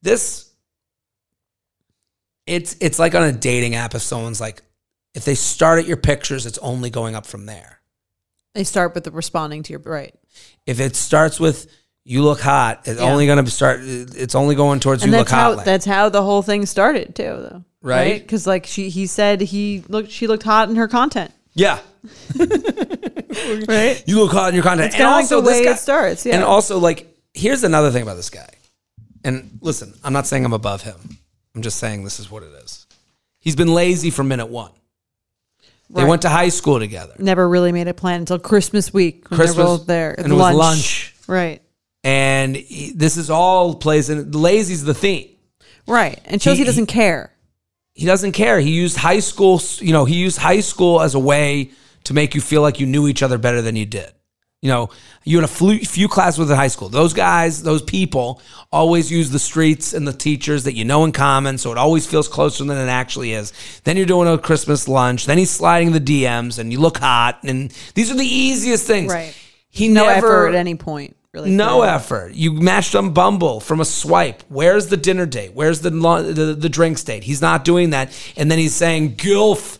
this, 0.03 0.51
it's, 2.47 2.77
it's 2.81 2.99
like 2.99 3.15
on 3.15 3.23
a 3.23 3.33
dating 3.33 3.75
app 3.75 3.95
if 3.95 4.03
someone's 4.03 4.41
like, 4.41 4.63
if 5.15 5.25
they 5.25 5.35
start 5.35 5.79
at 5.79 5.87
your 5.87 5.97
pictures, 5.97 6.45
it's 6.47 6.59
only 6.59 6.91
going 6.91 7.15
up 7.15 7.25
from 7.27 7.47
there. 7.47 7.81
They 8.55 8.65
start 8.65 8.95
with 8.95 9.05
the 9.05 9.11
responding 9.11 9.63
to 9.65 9.73
your 9.73 9.81
right. 9.81 10.15
If 10.67 10.81
it 10.81 10.95
starts 10.97 11.41
with, 11.41 11.71
you 12.05 12.23
look 12.23 12.41
hot, 12.41 12.83
it's 12.87 13.01
Yeah. 13.01 13.11
only 13.11 13.27
going 13.27 13.43
to 13.45 13.51
start, 13.51 13.81
it's 13.83 14.35
only 14.35 14.55
going 14.57 14.81
towards 14.81 15.03
And 15.03 15.13
you 15.13 15.19
look 15.19 15.31
how 15.31 15.49
hot. 15.51 15.57
land. 15.59 15.67
that's 15.67 15.87
how 15.87 16.09
the 16.11 16.23
whole 16.23 16.43
thing 16.43 16.67
started 16.67 17.15
too, 17.15 17.23
though. 17.23 17.65
Right. 17.81 18.21
Because 18.21 18.47
like 18.47 18.67
she 18.67 18.89
he 18.89 19.07
said 19.07 19.41
he 19.41 19.85
looked 19.89 20.11
she 20.11 20.27
looked 20.27 20.43
hot 20.43 20.69
in 20.71 20.77
her 20.77 20.89
content. 20.89 21.33
Yeah. 21.55 21.79
Right. 23.69 24.03
You 24.07 24.21
look 24.21 24.33
hot 24.33 24.49
in 24.51 24.55
your 24.55 24.63
content. 24.63 24.87
It's 24.89 24.97
kinda 24.97 25.11
like 25.11 25.29
the 25.29 25.41
way 25.41 25.61
it 25.63 25.79
starts, 25.79 26.25
yeah. 26.25 26.37
And 26.37 26.45
also, 26.45 26.79
like, 26.79 27.15
here's 27.35 27.65
another 27.65 27.91
thing 27.91 28.03
about 28.03 28.15
this 28.17 28.31
guy. 28.31 28.49
And 29.25 29.59
listen, 29.61 29.93
I'm 30.05 30.13
not 30.13 30.27
saying 30.27 30.45
I'm 30.45 30.53
above 30.53 30.83
him. 30.83 31.19
I'm 31.55 31.63
just 31.63 31.79
saying 31.79 32.05
this 32.05 32.21
is 32.21 32.31
what 32.31 32.43
it 32.43 32.53
is. 32.65 32.87
He's 33.41 33.57
been 33.57 33.73
lazy 33.75 34.11
from 34.11 34.29
minute 34.29 34.47
one. 34.47 34.71
They 35.91 36.05
went 36.05 36.23
to 36.23 36.29
high 36.29 36.49
school 36.49 36.79
together. 36.79 37.15
Never 37.19 37.49
really 37.49 37.73
made 37.73 37.89
a 37.89 37.95
plan 37.95 38.21
until 38.21 38.39
Christmas 38.39 38.93
week 38.93 39.31
when 39.31 39.39
Christmas, 39.39 39.57
they 39.67 39.73
were 39.73 39.79
there. 39.79 40.15
and 40.19 40.33
it 40.33 40.35
was 40.35 40.55
lunch. 40.55 41.15
Right. 41.27 41.61
And 42.03 42.57
he, 42.57 42.93
this 42.93 43.17
is 43.17 43.31
all 43.31 43.75
plays 43.75 44.11
in 44.11 44.31
lazy's 44.33 44.85
the 44.85 44.95
theme. 44.95 45.29
Right. 45.87 46.21
And 46.25 46.41
shows 46.41 46.57
he, 46.57 46.63
He- 46.63 46.67
doesn't 46.67 46.87
care. 46.87 47.31
He 47.95 48.07
doesn't 48.07 48.33
care. 48.33 48.61
He 48.61 48.71
used 48.71 48.97
high 48.97 49.21
school, 49.21 49.61
you 49.79 49.93
know, 49.93 50.05
he 50.05 50.17
used 50.17 50.39
high 50.39 50.61
school 50.61 51.01
as 51.01 51.15
a 51.15 51.19
way 51.19 51.71
to 52.05 52.15
make 52.15 52.35
you 52.35 52.41
feel 52.41 52.61
like 52.61 52.81
you 52.81 52.87
knew 52.87 53.09
each 53.09 53.23
other 53.23 53.39
better 53.39 53.63
than 53.63 53.77
you 53.77 53.87
did. 53.87 54.13
You 54.61 54.71
know, 54.71 54.91
you 55.25 55.39
had 55.39 55.45
a 55.45 55.79
few, 55.85 56.09
classes 56.09 56.39
with 56.39 56.51
in 56.51 56.57
high 56.57 56.69
school. 56.69 56.89
Those 56.89 57.13
guys, 57.13 57.63
those 57.63 57.83
people 57.83 58.41
always 58.73 59.13
use 59.13 59.29
the 59.29 59.39
streets 59.39 59.93
and 59.93 60.09
the 60.09 60.13
teachers 60.13 60.65
that 60.65 60.75
you 60.75 60.87
know 60.87 61.05
in 61.05 61.13
common, 61.13 61.59
so 61.59 61.71
it 61.71 61.77
always 61.77 62.07
feels 62.07 62.29
closer 62.29 62.65
than 62.65 62.79
it 62.79 62.91
actually 62.91 63.35
is. 63.35 63.53
Then 63.85 63.99
you're 63.99 64.07
doing 64.07 64.27
a 64.27 64.39
Christmas 64.39 64.89
lunch. 64.89 65.27
Then 65.27 65.37
he's 65.37 65.51
sliding 65.51 65.93
the 65.93 66.01
DMs, 66.01 66.59
and 66.59 66.73
you 66.73 66.81
look 66.81 66.97
hot. 66.97 67.41
And 67.45 67.71
these 67.95 68.11
are 68.11 68.17
the 68.17 68.25
easiest 68.25 68.87
things. 68.87 69.13
Right. 69.13 69.37
He 69.69 69.89
No 69.89 70.07
never, 70.07 70.27
effort 70.27 70.49
at 70.49 70.55
any 70.55 70.77
point. 70.77 71.15
Really. 71.35 71.51
no 71.51 71.81
for 71.81 71.87
effort. 71.89 72.35
You 72.35 72.53
matched 72.53 72.95
on 72.95 73.13
Bumble 73.13 73.59
from 73.61 73.81
a 73.81 73.85
swipe. 73.85 74.43
Where's 74.49 74.87
the 74.87 74.97
dinner 74.97 75.27
date? 75.27 75.53
Where's 75.53 75.81
the 75.81 75.91
the, 75.91 76.55
the 76.59 76.69
drinks 76.69 77.03
date? 77.03 77.25
He's 77.25 77.43
not 77.43 77.65
doing 77.65 77.91
that. 77.91 78.13
And 78.37 78.49
then 78.51 78.59
he's 78.59 78.75
saying 78.75 79.17
gilf, 79.17 79.79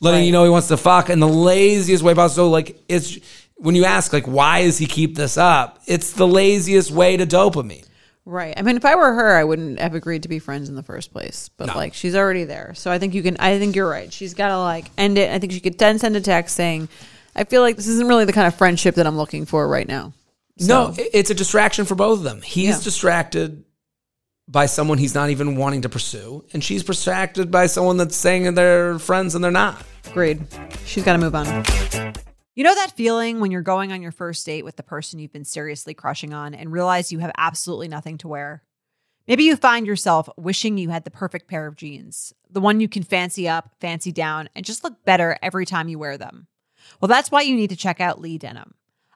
letting 0.00 0.20
Right. 0.20 0.26
you 0.26 0.32
know 0.32 0.42
he 0.44 0.50
wants 0.50 0.68
to 0.68 0.76
fuck 0.76 1.08
in 1.08 1.20
the 1.20 1.28
laziest 1.28 2.02
way 2.02 2.14
possible. 2.14 2.46
So 2.46 2.50
like 2.50 2.82
it's 2.88 3.16
when 3.56 3.74
you 3.76 3.84
ask 3.84 4.12
like 4.12 4.26
why 4.26 4.62
does 4.64 4.76
he 4.78 4.86
keep 4.86 5.14
this 5.14 5.36
up? 5.38 5.80
It's 5.86 6.12
the 6.12 6.26
laziest 6.26 6.90
way 6.90 7.16
to 7.16 7.24
dopamine. 7.26 7.84
Right. 8.24 8.52
I 8.58 8.62
mean, 8.62 8.76
if 8.76 8.84
I 8.84 8.94
were 8.94 9.14
her, 9.14 9.36
I 9.38 9.44
wouldn't 9.44 9.78
have 9.80 9.94
agreed 9.94 10.24
to 10.24 10.28
be 10.28 10.38
friends 10.38 10.68
in 10.68 10.74
the 10.74 10.82
first 10.82 11.12
place. 11.12 11.48
But 11.56 11.68
No. 11.68 11.74
like, 11.76 11.94
she's 11.94 12.14
already 12.14 12.44
there, 12.44 12.74
so 12.74 12.90
I 12.90 12.98
think 12.98 13.14
you 13.14 13.22
can. 13.22 13.38
I 13.38 13.58
think 13.58 13.74
you're 13.74 13.88
right. 13.88 14.12
She's 14.12 14.34
got 14.34 14.48
to 14.48 14.58
like 14.58 14.90
end 14.98 15.16
it. 15.16 15.30
I 15.30 15.38
think 15.38 15.52
she 15.52 15.60
could 15.60 15.78
then 15.78 15.98
send 15.98 16.14
a 16.14 16.20
text 16.20 16.54
saying, 16.54 16.90
"I 17.34 17.44
feel 17.44 17.62
like 17.62 17.76
this 17.76 17.86
isn't 17.88 18.06
really 18.06 18.26
the 18.26 18.34
kind 18.34 18.46
of 18.46 18.54
friendship 18.54 18.96
that 18.96 19.06
I'm 19.06 19.16
looking 19.16 19.46
for 19.46 19.66
right 19.66 19.88
now." 19.88 20.12
No, 20.60 20.94
it's 20.96 21.30
a 21.30 21.34
distraction 21.34 21.84
for 21.84 21.94
both 21.94 22.18
of 22.18 22.24
them. 22.24 22.42
He's 22.42 22.78
Yeah. 22.78 22.84
distracted 22.84 23.64
by 24.48 24.66
someone 24.66 24.98
he's 24.98 25.14
not 25.14 25.30
even 25.30 25.56
wanting 25.56 25.82
to 25.82 25.88
pursue, 25.88 26.44
and 26.52 26.64
she's 26.64 26.82
distracted 26.82 27.50
by 27.50 27.66
someone 27.66 27.96
that's 27.98 28.16
saying 28.16 28.54
they're 28.54 28.98
friends 28.98 29.34
and 29.34 29.44
they're 29.44 29.50
not. 29.50 29.82
Agreed. 30.06 30.40
She's 30.86 31.04
got 31.04 31.12
to 31.12 31.18
move 31.18 31.34
on. 31.34 31.46
You 32.54 32.64
know 32.64 32.74
that 32.74 32.96
feeling 32.96 33.38
when 33.40 33.50
you're 33.52 33.62
going 33.62 33.92
on 33.92 34.02
your 34.02 34.10
first 34.10 34.44
date 34.44 34.64
with 34.64 34.76
the 34.76 34.82
person 34.82 35.18
you've 35.20 35.32
been 35.32 35.44
seriously 35.44 35.94
crushing 35.94 36.32
on 36.32 36.54
and 36.54 36.72
realize 36.72 37.12
you 37.12 37.18
have 37.20 37.30
absolutely 37.36 37.86
nothing 37.88 38.18
to 38.18 38.28
wear? 38.28 38.64
Maybe 39.28 39.44
you 39.44 39.54
find 39.56 39.86
yourself 39.86 40.28
wishing 40.38 40.78
you 40.78 40.88
had 40.88 41.04
the 41.04 41.10
perfect 41.10 41.46
pair 41.46 41.66
of 41.66 41.76
jeans, 41.76 42.32
the 42.50 42.60
one 42.62 42.80
you 42.80 42.88
can 42.88 43.02
fancy 43.02 43.46
up, 43.46 43.74
fancy 43.78 44.10
down, 44.10 44.48
and 44.56 44.64
just 44.64 44.82
look 44.82 45.04
better 45.04 45.38
every 45.42 45.66
time 45.66 45.88
you 45.88 45.98
wear 45.98 46.16
them. 46.16 46.46
Well, 47.00 47.08
that's 47.08 47.30
why 47.30 47.42
you 47.42 47.54
need 47.54 47.68
to 47.70 47.76
check 47.76 48.00
out 48.00 48.20
Lee 48.20 48.38
Denim. 48.38 48.72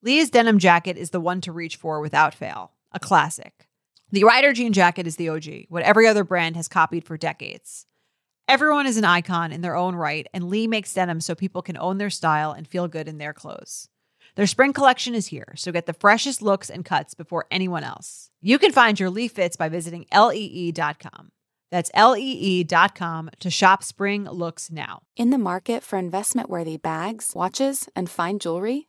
Lee's 0.00 0.30
denim 0.30 0.60
jacket 0.60 0.96
is 0.96 1.10
the 1.10 1.20
one 1.20 1.40
to 1.40 1.50
reach 1.50 1.74
for 1.74 2.00
without 2.00 2.32
fail, 2.32 2.72
a 2.92 3.00
classic. 3.00 3.68
The 4.12 4.22
Rider 4.22 4.52
jean 4.52 4.72
jacket 4.72 5.08
is 5.08 5.16
the 5.16 5.28
OG, 5.28 5.66
what 5.70 5.82
every 5.82 6.06
other 6.06 6.22
brand 6.22 6.54
has 6.54 6.68
copied 6.68 7.04
for 7.04 7.16
decades. 7.16 7.84
Everyone 8.46 8.86
is 8.86 8.96
an 8.96 9.04
icon 9.04 9.50
in 9.50 9.60
their 9.60 9.74
own 9.74 9.96
right, 9.96 10.28
and 10.32 10.48
Lee 10.48 10.68
makes 10.68 10.94
denim 10.94 11.20
so 11.20 11.34
people 11.34 11.62
can 11.62 11.76
own 11.76 11.98
their 11.98 12.10
style 12.10 12.52
and 12.52 12.68
feel 12.68 12.86
good 12.86 13.08
in 13.08 13.18
their 13.18 13.32
clothes. 13.32 13.88
Their 14.36 14.46
spring 14.46 14.72
collection 14.72 15.16
is 15.16 15.26
here, 15.26 15.52
so 15.56 15.72
get 15.72 15.86
the 15.86 15.92
freshest 15.92 16.42
looks 16.42 16.70
and 16.70 16.84
cuts 16.84 17.14
before 17.14 17.46
anyone 17.50 17.82
else. 17.82 18.30
You 18.40 18.60
can 18.60 18.70
find 18.70 19.00
your 19.00 19.10
Lee 19.10 19.26
fits 19.26 19.56
by 19.56 19.68
visiting 19.68 20.06
lee.com. 20.16 21.30
That's 21.72 21.90
lee.com 21.92 23.30
to 23.40 23.50
shop 23.50 23.82
spring 23.82 24.24
looks 24.24 24.70
now. 24.70 25.02
In 25.16 25.30
the 25.30 25.38
market 25.38 25.82
for 25.82 25.98
investment 25.98 26.48
worthy 26.48 26.76
bags, 26.76 27.32
watches, 27.34 27.88
and 27.96 28.08
fine 28.08 28.38
jewelry, 28.38 28.88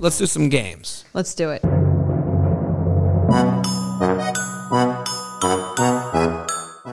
Let's 0.00 0.18
do 0.18 0.26
some 0.26 0.48
games. 0.48 1.04
Let's 1.12 1.34
do 1.34 1.50
it. 1.50 1.62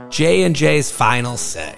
J 0.10 0.44
and 0.44 0.56
J's 0.56 0.92
final 0.92 1.38
say. 1.38 1.76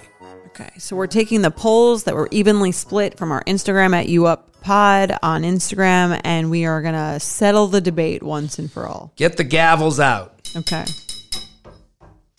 Okay, 0.48 0.70
so 0.78 0.96
we're 0.96 1.06
taking 1.06 1.42
the 1.42 1.50
polls 1.50 2.04
that 2.04 2.14
were 2.14 2.28
evenly 2.30 2.72
split 2.72 3.16
from 3.16 3.30
our 3.32 3.44
Instagram 3.44 3.94
at 3.94 4.08
You 4.08 4.26
Up 4.26 4.60
Pod 4.60 5.12
on 5.22 5.42
Instagram, 5.42 6.20
and 6.24 6.50
we 6.50 6.64
are 6.66 6.82
gonna 6.82 7.20
settle 7.20 7.66
the 7.68 7.80
debate 7.80 8.22
once 8.22 8.58
and 8.58 8.70
for 8.70 8.86
all. 8.86 9.12
Get 9.16 9.36
the 9.36 9.44
gavels 9.44 9.98
out. 10.00 10.34
Okay. 10.56 10.84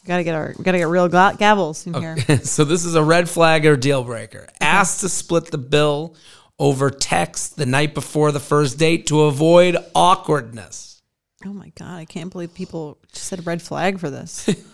Gotta 0.06 0.24
get 0.24 0.36
our 0.36 0.54
gotta 0.54 0.80
get 0.80 0.88
real 0.88 1.08
ga- 1.08 1.34
gavels 1.34 1.88
in 1.88 1.94
here. 1.94 2.18
so 2.44 2.66
this 2.66 2.84
is 2.84 2.96
a 2.96 3.04
red 3.04 3.30
flag 3.30 3.66
or 3.66 3.78
deal 3.78 4.04
breaker. 4.04 4.48
Asked 4.60 5.02
to 5.02 5.10
split 5.10 5.46
the 5.52 5.58
bill 5.58 6.16
over 6.62 6.92
text 6.92 7.58
the 7.58 7.66
night 7.66 7.94
before 7.96 8.32
the 8.32 8.40
first 8.40 8.78
date 8.78 9.08
to 9.08 9.22
avoid 9.24 9.76
awkwardness. 9.96 11.02
Oh 11.44 11.52
my 11.54 11.70
god, 11.78 11.96
I 11.98 12.06
can't 12.06 12.32
believe 12.32 12.54
people 12.54 13.00
just 13.12 13.26
said 13.26 13.46
red 13.48 13.62
flag 13.62 14.00
for 14.00 14.10
this. 14.10 14.48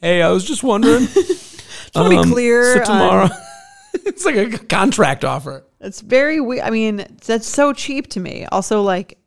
Hey, 0.00 0.22
I 0.22 0.30
was 0.30 0.44
just 0.44 0.62
wondering. 0.62 1.08
wanna 1.94 2.22
be 2.22 2.30
clear 2.30 2.74
So 2.74 2.84
tomorrow, 2.84 3.28
it's 3.94 4.24
like 4.24 4.36
a 4.36 4.58
contract 4.58 5.24
offer. 5.24 5.64
It's 5.80 6.00
very 6.00 6.40
weird. 6.40 6.62
I 6.62 6.70
mean, 6.70 7.04
that's 7.26 7.48
so 7.48 7.72
cheap 7.72 8.08
to 8.10 8.20
me. 8.20 8.46
Also, 8.46 8.82
like, 8.82 9.18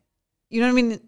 you 0.49 0.61
know 0.61 0.67
what 0.67 0.79
I 0.79 0.81
mean? 0.81 0.99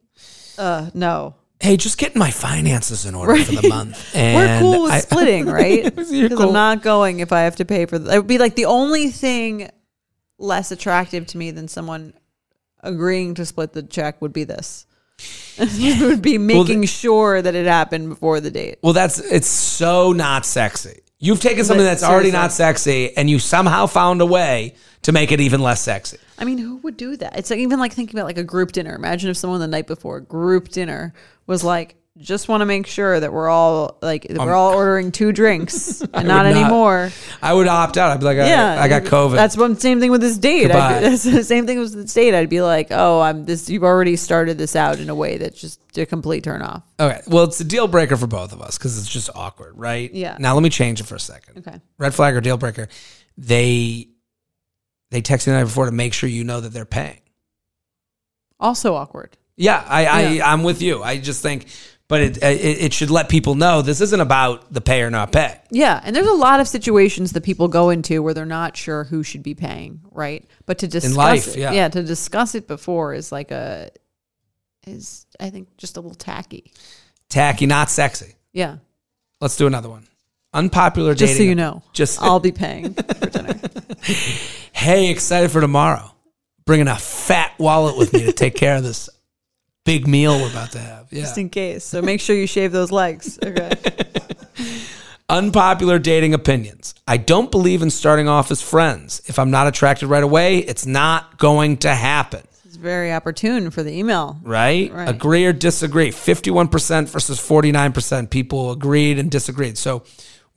Uh, 0.58 0.90
no. 0.94 1.36
Hey, 1.62 1.78
just 1.78 1.98
getting 1.98 2.20
my 2.20 2.30
finances 2.32 3.06
in 3.06 3.16
order 3.16 3.42
for 3.42 3.62
the 3.62 3.70
month. 3.70 4.14
We're 4.14 4.20
And 4.22 4.62
cool 4.62 4.84
with 4.84 4.92
I- 4.92 5.00
splitting, 5.00 5.46
right? 5.46 5.84
Because 5.84 6.10
cool. 6.10 6.42
I'm 6.48 6.54
not 6.54 6.82
going 6.82 7.22
if 7.22 7.32
I 7.32 7.42
have 7.42 7.56
to 7.58 7.66
pay 7.66 7.86
for. 7.86 7.96
It 7.96 8.04
would 8.04 8.28
be 8.28 8.38
like 8.38 8.56
the 8.56 8.66
only 8.66 9.12
thing 9.12 9.70
less 10.44 10.72
attractive 10.72 11.26
to 11.28 11.38
me 11.38 11.52
than 11.52 11.68
someone 11.68 12.14
agreeing 12.82 13.34
to 13.36 13.46
split 13.46 13.74
the 13.74 13.82
check 13.82 14.22
would 14.22 14.34
be 14.34 14.44
this. 14.44 14.86
it 15.58 16.02
would 16.02 16.22
be 16.22 16.38
making 16.38 16.84
sure 16.84 17.42
that 17.42 17.56
it 17.56 17.66
happened 17.66 18.10
before 18.10 18.40
the 18.40 18.52
date. 18.52 18.80
Well, 18.84 18.94
that's 18.94 19.20
it's 19.20 19.48
so 19.48 20.12
not 20.12 20.46
sexy. 20.46 21.02
You've 21.20 21.40
taken 21.40 21.64
something 21.64 21.86
But 21.86 21.90
that's 21.90 22.04
already 22.04 22.32
not 22.32 22.52
sexy 22.52 23.16
and 23.16 23.30
you 23.30 23.40
somehow 23.40 23.86
found 23.86 24.20
a 24.20 24.26
way 24.26 24.76
to 25.04 25.14
make 25.14 25.32
it 25.32 25.40
even 25.40 25.62
less 25.62 25.80
sexy. 25.82 26.18
I 26.38 26.44
mean, 26.44 26.58
who 26.58 26.78
would 26.78 26.98
do 26.98 27.16
that? 27.18 27.38
It's 27.38 27.50
like 27.50 27.60
even 27.60 27.80
like 27.80 27.94
thinking 27.94 28.18
about 28.20 28.26
like 28.26 28.38
a 28.38 28.44
group 28.44 28.74
dinner. 28.74 28.94
Imagine 28.94 29.30
if 29.30 29.38
someone 29.38 29.62
the 29.62 29.68
night 29.68 29.88
before 29.88 30.20
group 30.20 30.70
dinner 30.70 31.14
was 31.48 31.64
like, 31.64 31.96
just 32.20 32.48
want 32.48 32.62
to 32.62 32.66
make 32.66 32.86
sure 32.86 33.20
that 33.20 33.34
we're 33.34 33.50
all 33.50 33.98
like 34.02 34.28
that 34.28 34.38
we're 34.38 34.54
all 34.54 34.74
ordering 34.74 35.12
two 35.12 35.32
drinks 35.32 36.02
and 36.14 36.28
not 36.28 36.44
not. 36.44 36.46
anymore. 36.46 37.12
I 37.42 37.54
would 37.54 37.68
opt 37.68 37.98
out. 37.98 38.12
I'd 38.12 38.20
be 38.20 38.26
like, 38.26 38.38
I, 38.38 38.48
Yeah, 38.48 38.80
I 38.80 38.88
got 38.88 39.04
COVID. 39.04 39.36
That's 39.36 39.58
one 39.58 39.78
same 39.78 40.00
thing 40.00 40.12
with 40.12 40.22
this 40.22 40.38
date. 40.38 40.70
I, 40.70 41.00
that's 41.02 41.24
the 41.24 41.44
same 41.44 41.66
thing 41.66 41.80
with 41.80 41.94
this 41.94 42.14
date. 42.14 42.36
I'd 42.36 42.50
be 42.50 42.62
like, 42.62 42.88
oh, 42.92 43.20
I'm 43.20 43.46
this. 43.46 43.68
You've 43.70 43.84
already 43.84 44.16
started 44.16 44.60
this 44.60 44.76
out 44.76 45.00
in 45.00 45.10
a 45.10 45.16
way 45.16 45.38
that's 45.38 45.60
just 45.60 45.80
a 45.98 46.06
complete 46.06 46.44
turn 46.44 46.62
off. 46.62 46.84
okay. 47.00 47.22
Well, 47.28 47.46
it's 47.46 47.60
a 47.60 47.66
deal 47.66 47.88
breaker 47.88 48.16
for 48.16 48.28
both 48.28 48.54
of 48.54 48.62
us 48.62 48.78
because 48.78 49.00
it's 49.00 49.10
just 49.10 49.32
awkward, 49.34 49.74
right? 49.76 50.14
Yeah. 50.14 50.38
Now 50.40 50.54
let 50.54 50.62
me 50.62 50.70
change 50.70 51.02
it 51.02 51.06
for 51.06 51.16
a 51.16 51.20
second. 51.20 51.66
Okay. 51.66 51.80
Red 51.98 52.14
flag 52.14 52.36
or 52.36 52.42
deal 52.42 52.58
breaker. 52.58 52.90
They 53.38 54.08
they 55.10 55.22
text 55.22 55.48
you 55.48 55.54
the 55.54 55.60
night 55.60 55.66
before 55.66 55.86
to 55.86 55.92
make 55.92 56.14
sure 56.14 56.30
you 56.30 56.44
know 56.44 56.62
that 56.62 56.70
they're 56.70 56.86
paying. 56.86 57.22
Also 58.60 58.94
awkward. 58.96 59.38
Yeah, 59.56 59.84
I, 59.88 60.02
Yeah. 60.34 60.46
I 60.46 60.54
I'm 60.54 60.64
with 60.64 60.82
you. 60.82 61.04
I 61.04 61.18
just 61.18 61.42
think, 61.42 61.68
but 62.14 62.22
it, 62.22 62.44
uh, 62.44 62.46
it 62.46 62.78
it 62.84 62.94
should 62.94 63.10
let 63.10 63.28
people 63.28 63.56
know 63.56 63.82
this 63.82 64.00
isn't 64.00 64.22
about 64.22 64.72
the 64.72 64.82
pay 64.82 65.02
or 65.02 65.10
not 65.10 65.32
pay. 65.32 65.60
Yeah, 65.72 66.00
and 66.04 66.16
there's 66.16 66.28
a 66.28 66.32
lot 66.32 66.60
of 66.60 66.68
situations 66.68 67.32
that 67.32 67.44
people 67.44 67.68
go 67.70 67.90
into 67.90 68.22
where 68.22 68.36
they're 68.36 68.46
not 68.46 68.78
sure 68.78 69.04
who 69.04 69.24
should 69.24 69.42
be 69.42 69.56
paying, 69.56 70.00
right? 70.12 70.46
But 70.68 70.78
to 70.78 70.88
discuss 70.88 71.16
life, 71.16 71.48
it, 71.58 71.74
yeah. 71.74 71.90
to 71.90 72.04
discuss 72.04 72.54
it 72.54 72.68
before 72.68 73.16
is 73.16 73.32
like 73.32 73.50
a 73.50 73.90
is 74.86 75.26
I 75.40 75.50
think 75.50 75.76
just 75.78 75.98
a 75.98 76.02
little 76.02 76.14
tacky. 76.14 76.72
Tacky, 77.30 77.66
not 77.66 77.90
sexy. 77.90 78.36
Yeah, 78.52 78.78
Let's 79.42 79.58
do 79.58 79.66
another 79.66 79.90
one. 79.90 80.08
Unpopular 80.54 81.16
just 81.16 81.36
so 81.36 81.42
you 81.42 81.56
know, 81.56 81.82
Just 81.94 82.22
I'll 82.22 82.40
be 82.40 82.52
paying 82.52 82.94
for 82.94 83.26
dinner. 83.26 83.56
hey, 84.72 85.10
excited 85.10 85.50
for 85.50 85.62
tomorrow. 85.62 86.12
Bringing 86.68 86.90
a 86.90 86.96
fat 86.96 87.54
wallet 87.58 87.98
with 87.98 88.14
me 88.14 88.26
to 88.26 88.34
take 88.34 88.54
care 88.54 88.76
of 88.76 88.84
this 88.84 89.10
big 89.86 90.08
meal 90.08 90.40
we're 90.40 90.50
about 90.50 90.72
to 90.72 90.80
have. 90.80 91.08
Yeah. 91.14 91.22
just 91.22 91.38
in 91.38 91.50
case. 91.50 91.84
So 91.84 92.02
make 92.02 92.20
sure 92.22 92.36
you 92.36 92.48
shave 92.48 92.72
those 92.72 92.92
legs. 92.92 93.38
Okay. 93.44 93.72
Unpopular 95.30 96.00
dating 96.00 96.34
opinions. 96.34 96.96
I 97.08 97.18
don't 97.18 97.50
believe 97.52 97.82
in 97.82 97.90
starting 97.90 98.28
off 98.28 98.52
as 98.52 98.62
friends. 98.62 99.22
If 99.28 99.40
I'm 99.40 99.52
not 99.52 99.68
attracted 99.68 100.08
right 100.08 100.24
away, 100.24 100.58
it's 100.60 100.86
not 100.86 101.38
going 101.38 101.78
to 101.78 101.94
happen. 101.94 102.42
It's 102.66 102.76
very 102.76 103.14
opportune 103.14 103.70
for 103.72 103.84
the 103.84 103.92
email. 103.98 104.38
Right? 104.44 104.92
Right. 104.92 105.08
Agree 105.08 105.46
or 105.46 105.54
disagree? 105.54 106.10
51% 106.10 107.08
versus 107.10 107.40
49% 107.40 108.30
people 108.30 108.72
agreed 108.72 109.18
and 109.20 109.30
disagreed. 109.32 109.78
So 109.78 110.04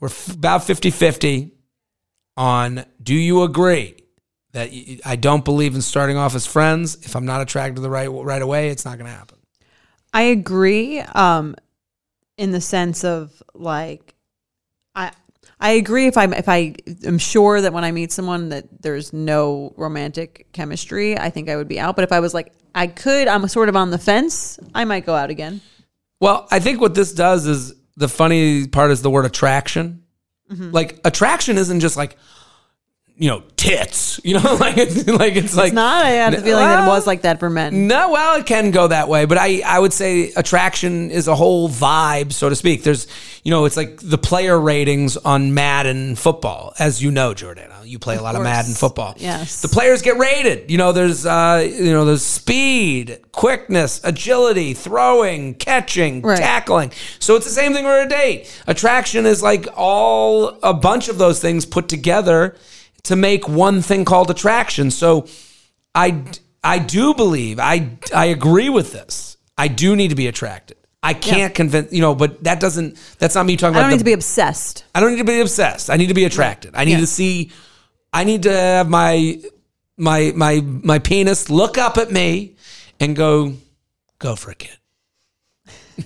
we're 0.00 0.08
f- 0.08 0.34
about 0.34 0.64
50 0.64 0.90
50 0.90 1.52
on 2.36 2.84
do 3.02 3.14
you 3.14 3.42
agree 3.42 3.94
that 4.56 4.70
I 5.04 5.16
don't 5.16 5.44
believe 5.44 5.74
in 5.74 5.82
starting 5.82 6.16
off 6.16 6.34
as 6.34 6.46
friends? 6.46 6.96
If 7.02 7.14
I'm 7.14 7.26
not 7.26 7.42
attracted 7.42 7.76
to 7.76 7.82
the 7.82 7.90
right, 7.90 8.08
right 8.08 8.40
away, 8.40 8.70
it's 8.70 8.86
not 8.86 8.96
going 8.96 9.10
to 9.10 9.16
happen. 9.16 9.36
I 10.14 10.22
agree 10.22 11.00
um 11.00 11.56
in 12.38 12.52
the 12.52 12.60
sense 12.60 13.04
of 13.04 13.42
like 13.54 14.14
I 14.94 15.12
I 15.60 15.72
agree 15.72 16.06
if 16.06 16.16
I'm 16.16 16.32
if 16.32 16.48
I 16.48 16.74
am 17.04 17.18
sure 17.18 17.60
that 17.60 17.74
when 17.74 17.84
I 17.84 17.92
meet 17.92 18.12
someone 18.12 18.48
that 18.48 18.64
there's 18.80 19.12
no 19.12 19.74
romantic 19.76 20.46
chemistry, 20.52 21.18
I 21.18 21.28
think 21.28 21.50
I 21.50 21.56
would 21.56 21.68
be 21.68 21.78
out. 21.78 21.96
But 21.96 22.04
if 22.04 22.12
I 22.12 22.20
was 22.20 22.32
like 22.32 22.52
I 22.74 22.86
could, 22.86 23.28
I'm 23.28 23.46
sort 23.48 23.68
of 23.68 23.76
on 23.76 23.90
the 23.90 23.98
fence, 23.98 24.58
I 24.74 24.84
might 24.86 25.04
go 25.04 25.14
out 25.14 25.28
again. 25.28 25.60
Well, 26.20 26.48
I 26.50 26.60
think 26.60 26.80
what 26.80 26.94
this 26.94 27.12
does 27.12 27.46
is 27.46 27.74
the 27.96 28.08
funny 28.08 28.66
part 28.68 28.90
is 28.90 29.02
the 29.02 29.10
word 29.10 29.26
attraction. 29.26 30.02
Mm-hmm. 30.50 30.70
Like 30.70 31.00
attraction 31.04 31.58
isn't 31.58 31.80
just 31.80 31.96
like 31.98 32.16
you 33.18 33.28
know 33.30 33.42
tits. 33.56 34.20
You 34.24 34.34
know, 34.34 34.54
like 34.60 34.76
it's 34.78 35.06
like 35.06 35.36
it's 35.36 35.56
like 35.56 35.72
not. 35.72 36.04
I 36.04 36.10
had 36.10 36.34
the 36.34 36.42
feeling 36.42 36.64
that 36.64 36.84
it 36.84 36.88
was 36.88 37.06
like 37.06 37.22
that 37.22 37.40
for 37.40 37.48
men. 37.50 37.86
No, 37.86 38.10
well, 38.10 38.38
it 38.38 38.46
can 38.46 38.70
go 38.70 38.88
that 38.88 39.08
way, 39.08 39.24
but 39.24 39.38
I, 39.38 39.62
I 39.64 39.78
would 39.78 39.92
say 39.92 40.32
attraction 40.32 41.10
is 41.10 41.28
a 41.28 41.34
whole 41.34 41.68
vibe, 41.68 42.32
so 42.32 42.48
to 42.48 42.56
speak. 42.56 42.82
There's, 42.82 43.06
you 43.42 43.50
know, 43.50 43.64
it's 43.64 43.76
like 43.76 43.98
the 44.02 44.18
player 44.18 44.58
ratings 44.58 45.16
on 45.16 45.54
Madden 45.54 46.16
football, 46.16 46.74
as 46.78 47.02
you 47.02 47.10
know, 47.10 47.32
Jordana. 47.34 47.86
You 47.86 48.00
play 48.00 48.16
a 48.16 48.22
lot 48.22 48.34
of 48.34 48.40
course. 48.40 48.44
Madden 48.44 48.74
football. 48.74 49.14
Yes. 49.16 49.62
the 49.62 49.68
players 49.68 50.02
get 50.02 50.16
rated. 50.18 50.70
You 50.70 50.76
know, 50.76 50.90
there's, 50.90 51.24
uh, 51.24 51.64
you 51.72 51.92
know, 51.92 52.04
there's 52.04 52.24
speed, 52.24 53.20
quickness, 53.30 54.00
agility, 54.02 54.74
throwing, 54.74 55.54
catching, 55.54 56.20
Right. 56.22 56.36
tackling. 56.36 56.90
So 57.20 57.36
it's 57.36 57.44
the 57.46 57.52
same 57.52 57.72
thing 57.74 57.84
with 57.84 58.06
a 58.06 58.08
date. 58.08 58.52
Attraction 58.66 59.24
is 59.24 59.40
like 59.40 59.68
all 59.76 60.58
a 60.64 60.74
bunch 60.74 61.08
of 61.08 61.18
those 61.18 61.40
things 61.40 61.64
put 61.64 61.88
together 61.88 62.56
to 63.06 63.16
make 63.16 63.48
one 63.48 63.82
thing 63.82 64.04
called 64.04 64.30
attraction. 64.30 64.90
So 64.90 65.26
I 65.94 66.22
I 66.62 66.78
do 66.78 67.14
believe 67.14 67.58
I 67.58 67.90
I 68.14 68.26
agree 68.26 68.68
with 68.68 68.92
this. 68.92 69.36
I 69.58 69.68
do 69.68 69.96
need 69.96 70.08
to 70.08 70.16
be 70.16 70.26
attracted. 70.26 70.76
I 71.02 71.14
can't 71.14 71.54
convince 71.54 71.92
you 71.92 72.00
know, 72.00 72.14
but 72.14 72.42
that 72.44 72.58
doesn't. 72.60 72.98
That's 73.18 73.34
not 73.34 73.46
me 73.46 73.56
talking 73.56 73.74
about 73.76 73.78
I 73.78 73.82
don't 73.82 73.90
the- 73.90 73.96
need 73.96 74.00
to 74.00 74.04
be 74.04 74.12
obsessed. 74.12 74.84
I 74.94 75.00
don't 75.00 75.12
need 75.12 75.18
to 75.18 75.24
be 75.24 75.40
obsessed. 75.40 75.88
I 75.90 75.96
need 75.96 76.08
to 76.08 76.14
be 76.14 76.24
attracted. 76.24 76.72
I 76.74 76.84
need 76.84 76.92
Yeah. 76.92 77.00
to 77.00 77.06
see. 77.06 77.50
I 78.12 78.24
need 78.24 78.42
to 78.44 78.52
have 78.52 78.88
my 78.88 79.40
my 79.96 80.32
my 80.34 80.60
my 80.62 80.98
penis 80.98 81.48
look 81.48 81.78
up 81.78 81.96
at 81.96 82.10
me 82.10 82.56
and 82.98 83.14
go 83.14 83.54
go 84.18 84.34
for 84.36 84.50
a 84.50 84.54
kid. 84.54 84.76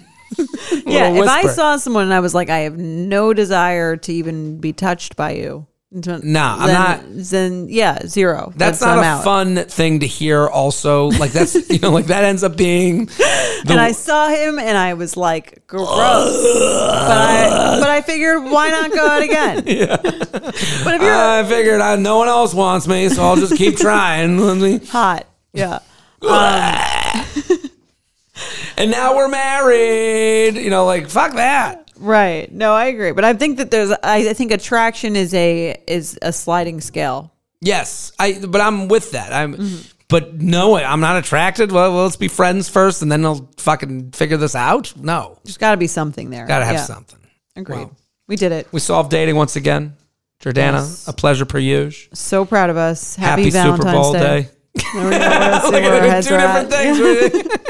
Yeah, 0.86 1.10
if 1.12 1.28
I 1.28 1.46
saw 1.48 1.76
someone 1.76 2.04
and 2.04 2.14
I 2.14 2.20
was 2.20 2.34
like, 2.34 2.48
I 2.50 2.60
have 2.60 2.78
no 2.78 3.34
desire 3.34 3.96
to 3.98 4.12
even 4.12 4.58
be 4.58 4.72
touched 4.72 5.14
by 5.16 5.32
you. 5.32 5.66
No, 5.92 6.10
I'm 6.58 6.72
not- 6.72 7.00
Then 7.08 7.66
yeah, 7.68 8.06
zero. 8.06 8.52
That's 8.54 8.80
I'm 8.80 8.96
not 8.98 9.04
a 9.04 9.06
out. 9.08 9.24
fun 9.24 9.56
thing 9.64 10.00
to 10.00 10.06
hear. 10.06 10.46
Also, 10.46 11.06
like 11.06 11.32
that's 11.32 11.68
you 11.68 11.80
know, 11.80 11.90
like 11.90 12.06
that 12.06 12.22
ends 12.22 12.44
up 12.44 12.56
being. 12.56 13.08
The, 13.62 13.72
and 13.72 13.80
I 13.80 13.92
saw 13.92 14.28
him 14.28 14.58
and 14.58 14.78
I 14.78 14.94
was 14.94 15.18
like, 15.18 15.66
gross. 15.66 15.86
but 15.90 17.10
I 17.18 17.76
but 17.78 17.90
I 17.90 18.00
figured 18.00 18.42
why 18.44 18.70
not 18.70 18.90
go 18.90 19.06
out 19.06 19.22
again? 19.22 19.64
yeah. 19.66 19.96
But 19.96 20.94
if 20.94 21.02
you're 21.02 21.12
I 21.14 21.44
figured 21.44 21.82
I, 21.82 21.96
no 21.96 22.16
one 22.16 22.28
else 22.28 22.54
wants 22.54 22.86
me, 22.88 23.10
so 23.10 23.22
I'll 23.22 23.36
just 23.36 23.54
keep 23.56 23.76
trying. 23.86 24.38
Let 24.38 24.56
me- 24.56 24.78
hot, 24.86 25.26
yeah. 25.52 25.80
Um, 26.22 27.70
and 28.78 28.90
now 28.90 29.14
we're 29.16 29.28
married. 29.28 30.54
You 30.56 30.70
know, 30.70 30.86
like 30.86 31.10
fuck 31.10 31.34
that. 31.34 31.89
Right. 32.00 32.50
No, 32.50 32.72
I 32.72 32.86
agree. 32.86 33.12
But 33.12 33.24
I 33.24 33.34
think 33.34 33.58
that 33.58 33.70
there's 33.70 33.90
I, 33.90 34.30
I 34.30 34.32
think 34.32 34.50
attraction 34.52 35.14
is 35.16 35.32
a 35.34 35.80
is 35.86 36.18
a 36.22 36.32
sliding 36.32 36.80
scale. 36.80 37.32
Yes, 37.60 38.12
I. 38.18 38.40
But 38.46 38.60
I'm 38.62 38.88
with 38.88 39.12
that. 39.12 39.32
I'm. 39.32 39.54
Mm-hmm. 39.54 39.82
But 40.08 40.40
no, 40.40 40.74
I'm 40.76 41.00
not 41.00 41.18
attracted. 41.18 41.70
Well, 41.70 41.92
well, 41.94 42.02
let's 42.04 42.16
be 42.16 42.26
friends 42.28 42.68
first, 42.68 43.02
and 43.02 43.12
then 43.12 43.24
I'll 43.24 43.48
fucking 43.58 44.10
figure 44.10 44.36
this 44.38 44.56
out. 44.56 44.92
No, 44.96 45.38
There's 45.44 45.56
gotta 45.58 45.76
be 45.76 45.86
something 45.86 46.30
there. 46.30 46.46
gotta 46.46 46.64
have 46.64 46.74
Yeah. 46.76 46.84
something. 46.84 47.18
Agreed. 47.54 47.76
Well. 47.76 47.96
we 48.26 48.34
did 48.36 48.50
it. 48.50 48.66
We 48.72 48.80
solved 48.80 49.10
dating 49.10 49.36
once 49.36 49.54
again. 49.54 49.94
Jordana, 50.42 50.80
Yes. 50.80 51.06
a 51.06 51.12
pleasure 51.12 51.44
per 51.44 51.58
usual. 51.58 52.10
So 52.16 52.44
proud 52.46 52.70
of 52.70 52.76
us. 52.78 53.14
Happy, 53.14 53.42
Happy 53.42 53.50
Valentine's 53.50 53.84
Super 53.84 53.92
Bowl 53.92 54.12
Day. 54.14 54.20
day. 54.42 54.48
We 54.74 54.82
go. 54.82 55.10
See 55.60 55.70
Look 55.70 55.84
at 55.84 56.24
two 56.24 56.30
different 56.30 56.72
at. 56.72 57.32
things. 57.32 57.58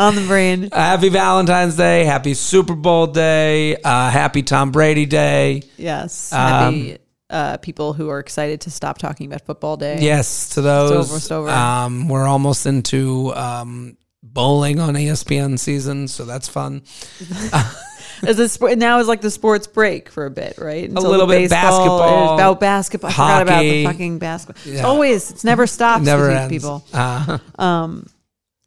on 0.00 0.14
the 0.16 0.26
brain. 0.26 0.68
happy 0.72 1.08
Valentine's 1.10 1.76
Day. 1.76 2.04
Happy 2.04 2.34
Super 2.34 2.74
Bowl 2.74 3.06
day. 3.06 3.76
Uh, 3.76 4.10
happy 4.10 4.42
Tom 4.42 4.72
Brady 4.72 5.06
day. 5.06 5.62
Yes. 5.76 6.32
Um, 6.32 6.38
Happy 6.40 6.98
uh, 7.30 7.56
people 7.58 7.92
who 7.92 8.08
are 8.08 8.18
excited 8.18 8.62
to 8.62 8.70
stop 8.70 8.98
talking 8.98 9.26
about 9.26 9.42
football 9.42 9.76
day. 9.76 9.98
Yes, 10.00 10.50
to 10.50 10.62
those. 10.62 10.90
over, 10.90 11.16
it's 11.16 11.30
over. 11.30 11.48
Um, 11.48 12.08
we're 12.08 12.26
almost 12.26 12.66
into 12.66 13.32
um, 13.36 13.96
bowling 14.22 14.80
on 14.80 14.94
ESPN 14.94 15.58
season, 15.58 16.08
so 16.08 16.24
that's 16.24 16.48
fun. 16.48 16.82
As 18.22 18.38
a 18.38 18.48
sport, 18.48 18.76
now 18.76 18.98
is 18.98 19.08
like 19.08 19.22
the 19.22 19.30
sports 19.30 19.66
break 19.66 20.10
for 20.10 20.26
a 20.26 20.30
bit, 20.30 20.58
right? 20.58 20.88
Until 20.88 21.08
little 21.08 21.26
the 21.26 21.38
bit 21.38 21.50
basketball, 21.50 22.34
about 22.34 22.60
basketball. 22.60 23.10
I 23.10 23.14
forgot 23.14 23.42
about 23.42 23.62
the 23.62 23.84
fucking 23.84 24.18
basketball. 24.18 24.72
It's 24.72 24.82
always, 24.84 25.30
it's 25.30 25.44
never 25.44 25.66
stops 25.66 26.04
Never 26.04 26.30
ends. 26.30 26.50
these 26.50 26.60
people. 26.62 26.84
Uh, 26.92 27.38
Um, 27.58 28.06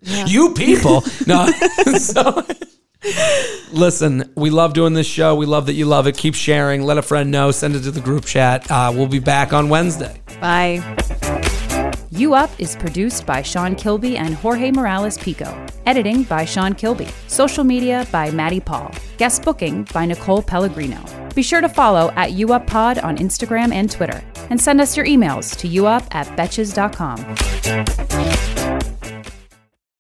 yeah. 0.04 0.26
You 0.26 0.54
people. 0.54 1.04
No. 1.28 1.48
so, 1.98 2.46
listen, 3.72 4.32
we 4.36 4.50
love 4.50 4.74
doing 4.74 4.94
this 4.94 5.08
show. 5.08 5.36
We 5.36 5.46
love 5.46 5.66
that 5.68 5.74
you 5.74 5.86
love 5.86 6.08
it. 6.08 6.18
Keep 6.18 6.36
sharing. 6.36 6.84
Let 6.84 6.98
a 6.98 7.02
friend 7.02 7.32
know. 7.32 7.52
Send 7.52 7.76
it 7.76 7.82
to 7.82 7.92
the 7.92 8.02
group 8.02 8.26
chat. 8.26 8.70
Uh, 8.70 8.92
we'll 8.94 9.08
be 9.08 9.20
back 9.20 9.54
on 9.54 9.70
Wednesday. 9.70 10.22
Bye. 10.40 10.82
You 12.16 12.36
Up 12.36 12.52
is 12.60 12.76
produced 12.76 13.26
by 13.26 13.42
Sean 13.42 13.74
Kilby 13.74 14.18
and 14.18 14.36
Jorge 14.36 14.70
Morales 14.70 15.18
Pico. 15.18 15.66
Editing 15.88 16.22
by 16.24 16.46
Sean 16.46 16.76
Kilby. 16.76 17.08
Social 17.28 17.64
media 17.64 18.08
by 18.12 18.30
Maddie 18.30 18.60
Paul. 18.60 18.92
Guest 19.18 19.42
booking 19.42 19.88
by 19.94 20.06
Nicole 20.06 20.44
Pellegrino. 20.44 21.04
Be 21.34 21.42
sure 21.42 21.62
to 21.62 21.70
follow 21.70 22.12
at 22.12 22.30
UUpPod 22.30 23.04
on 23.04 23.18
Instagram 23.18 23.74
and 23.74 23.90
Twitter. 23.90 24.24
And 24.52 24.62
send 24.62 24.80
us 24.80 24.96
your 24.96 25.08
emails 25.08 25.58
to 25.58 25.68
youup 25.68 26.06
at 26.14 26.28
betches.com. 26.38 27.18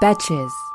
Betches. 0.00 0.67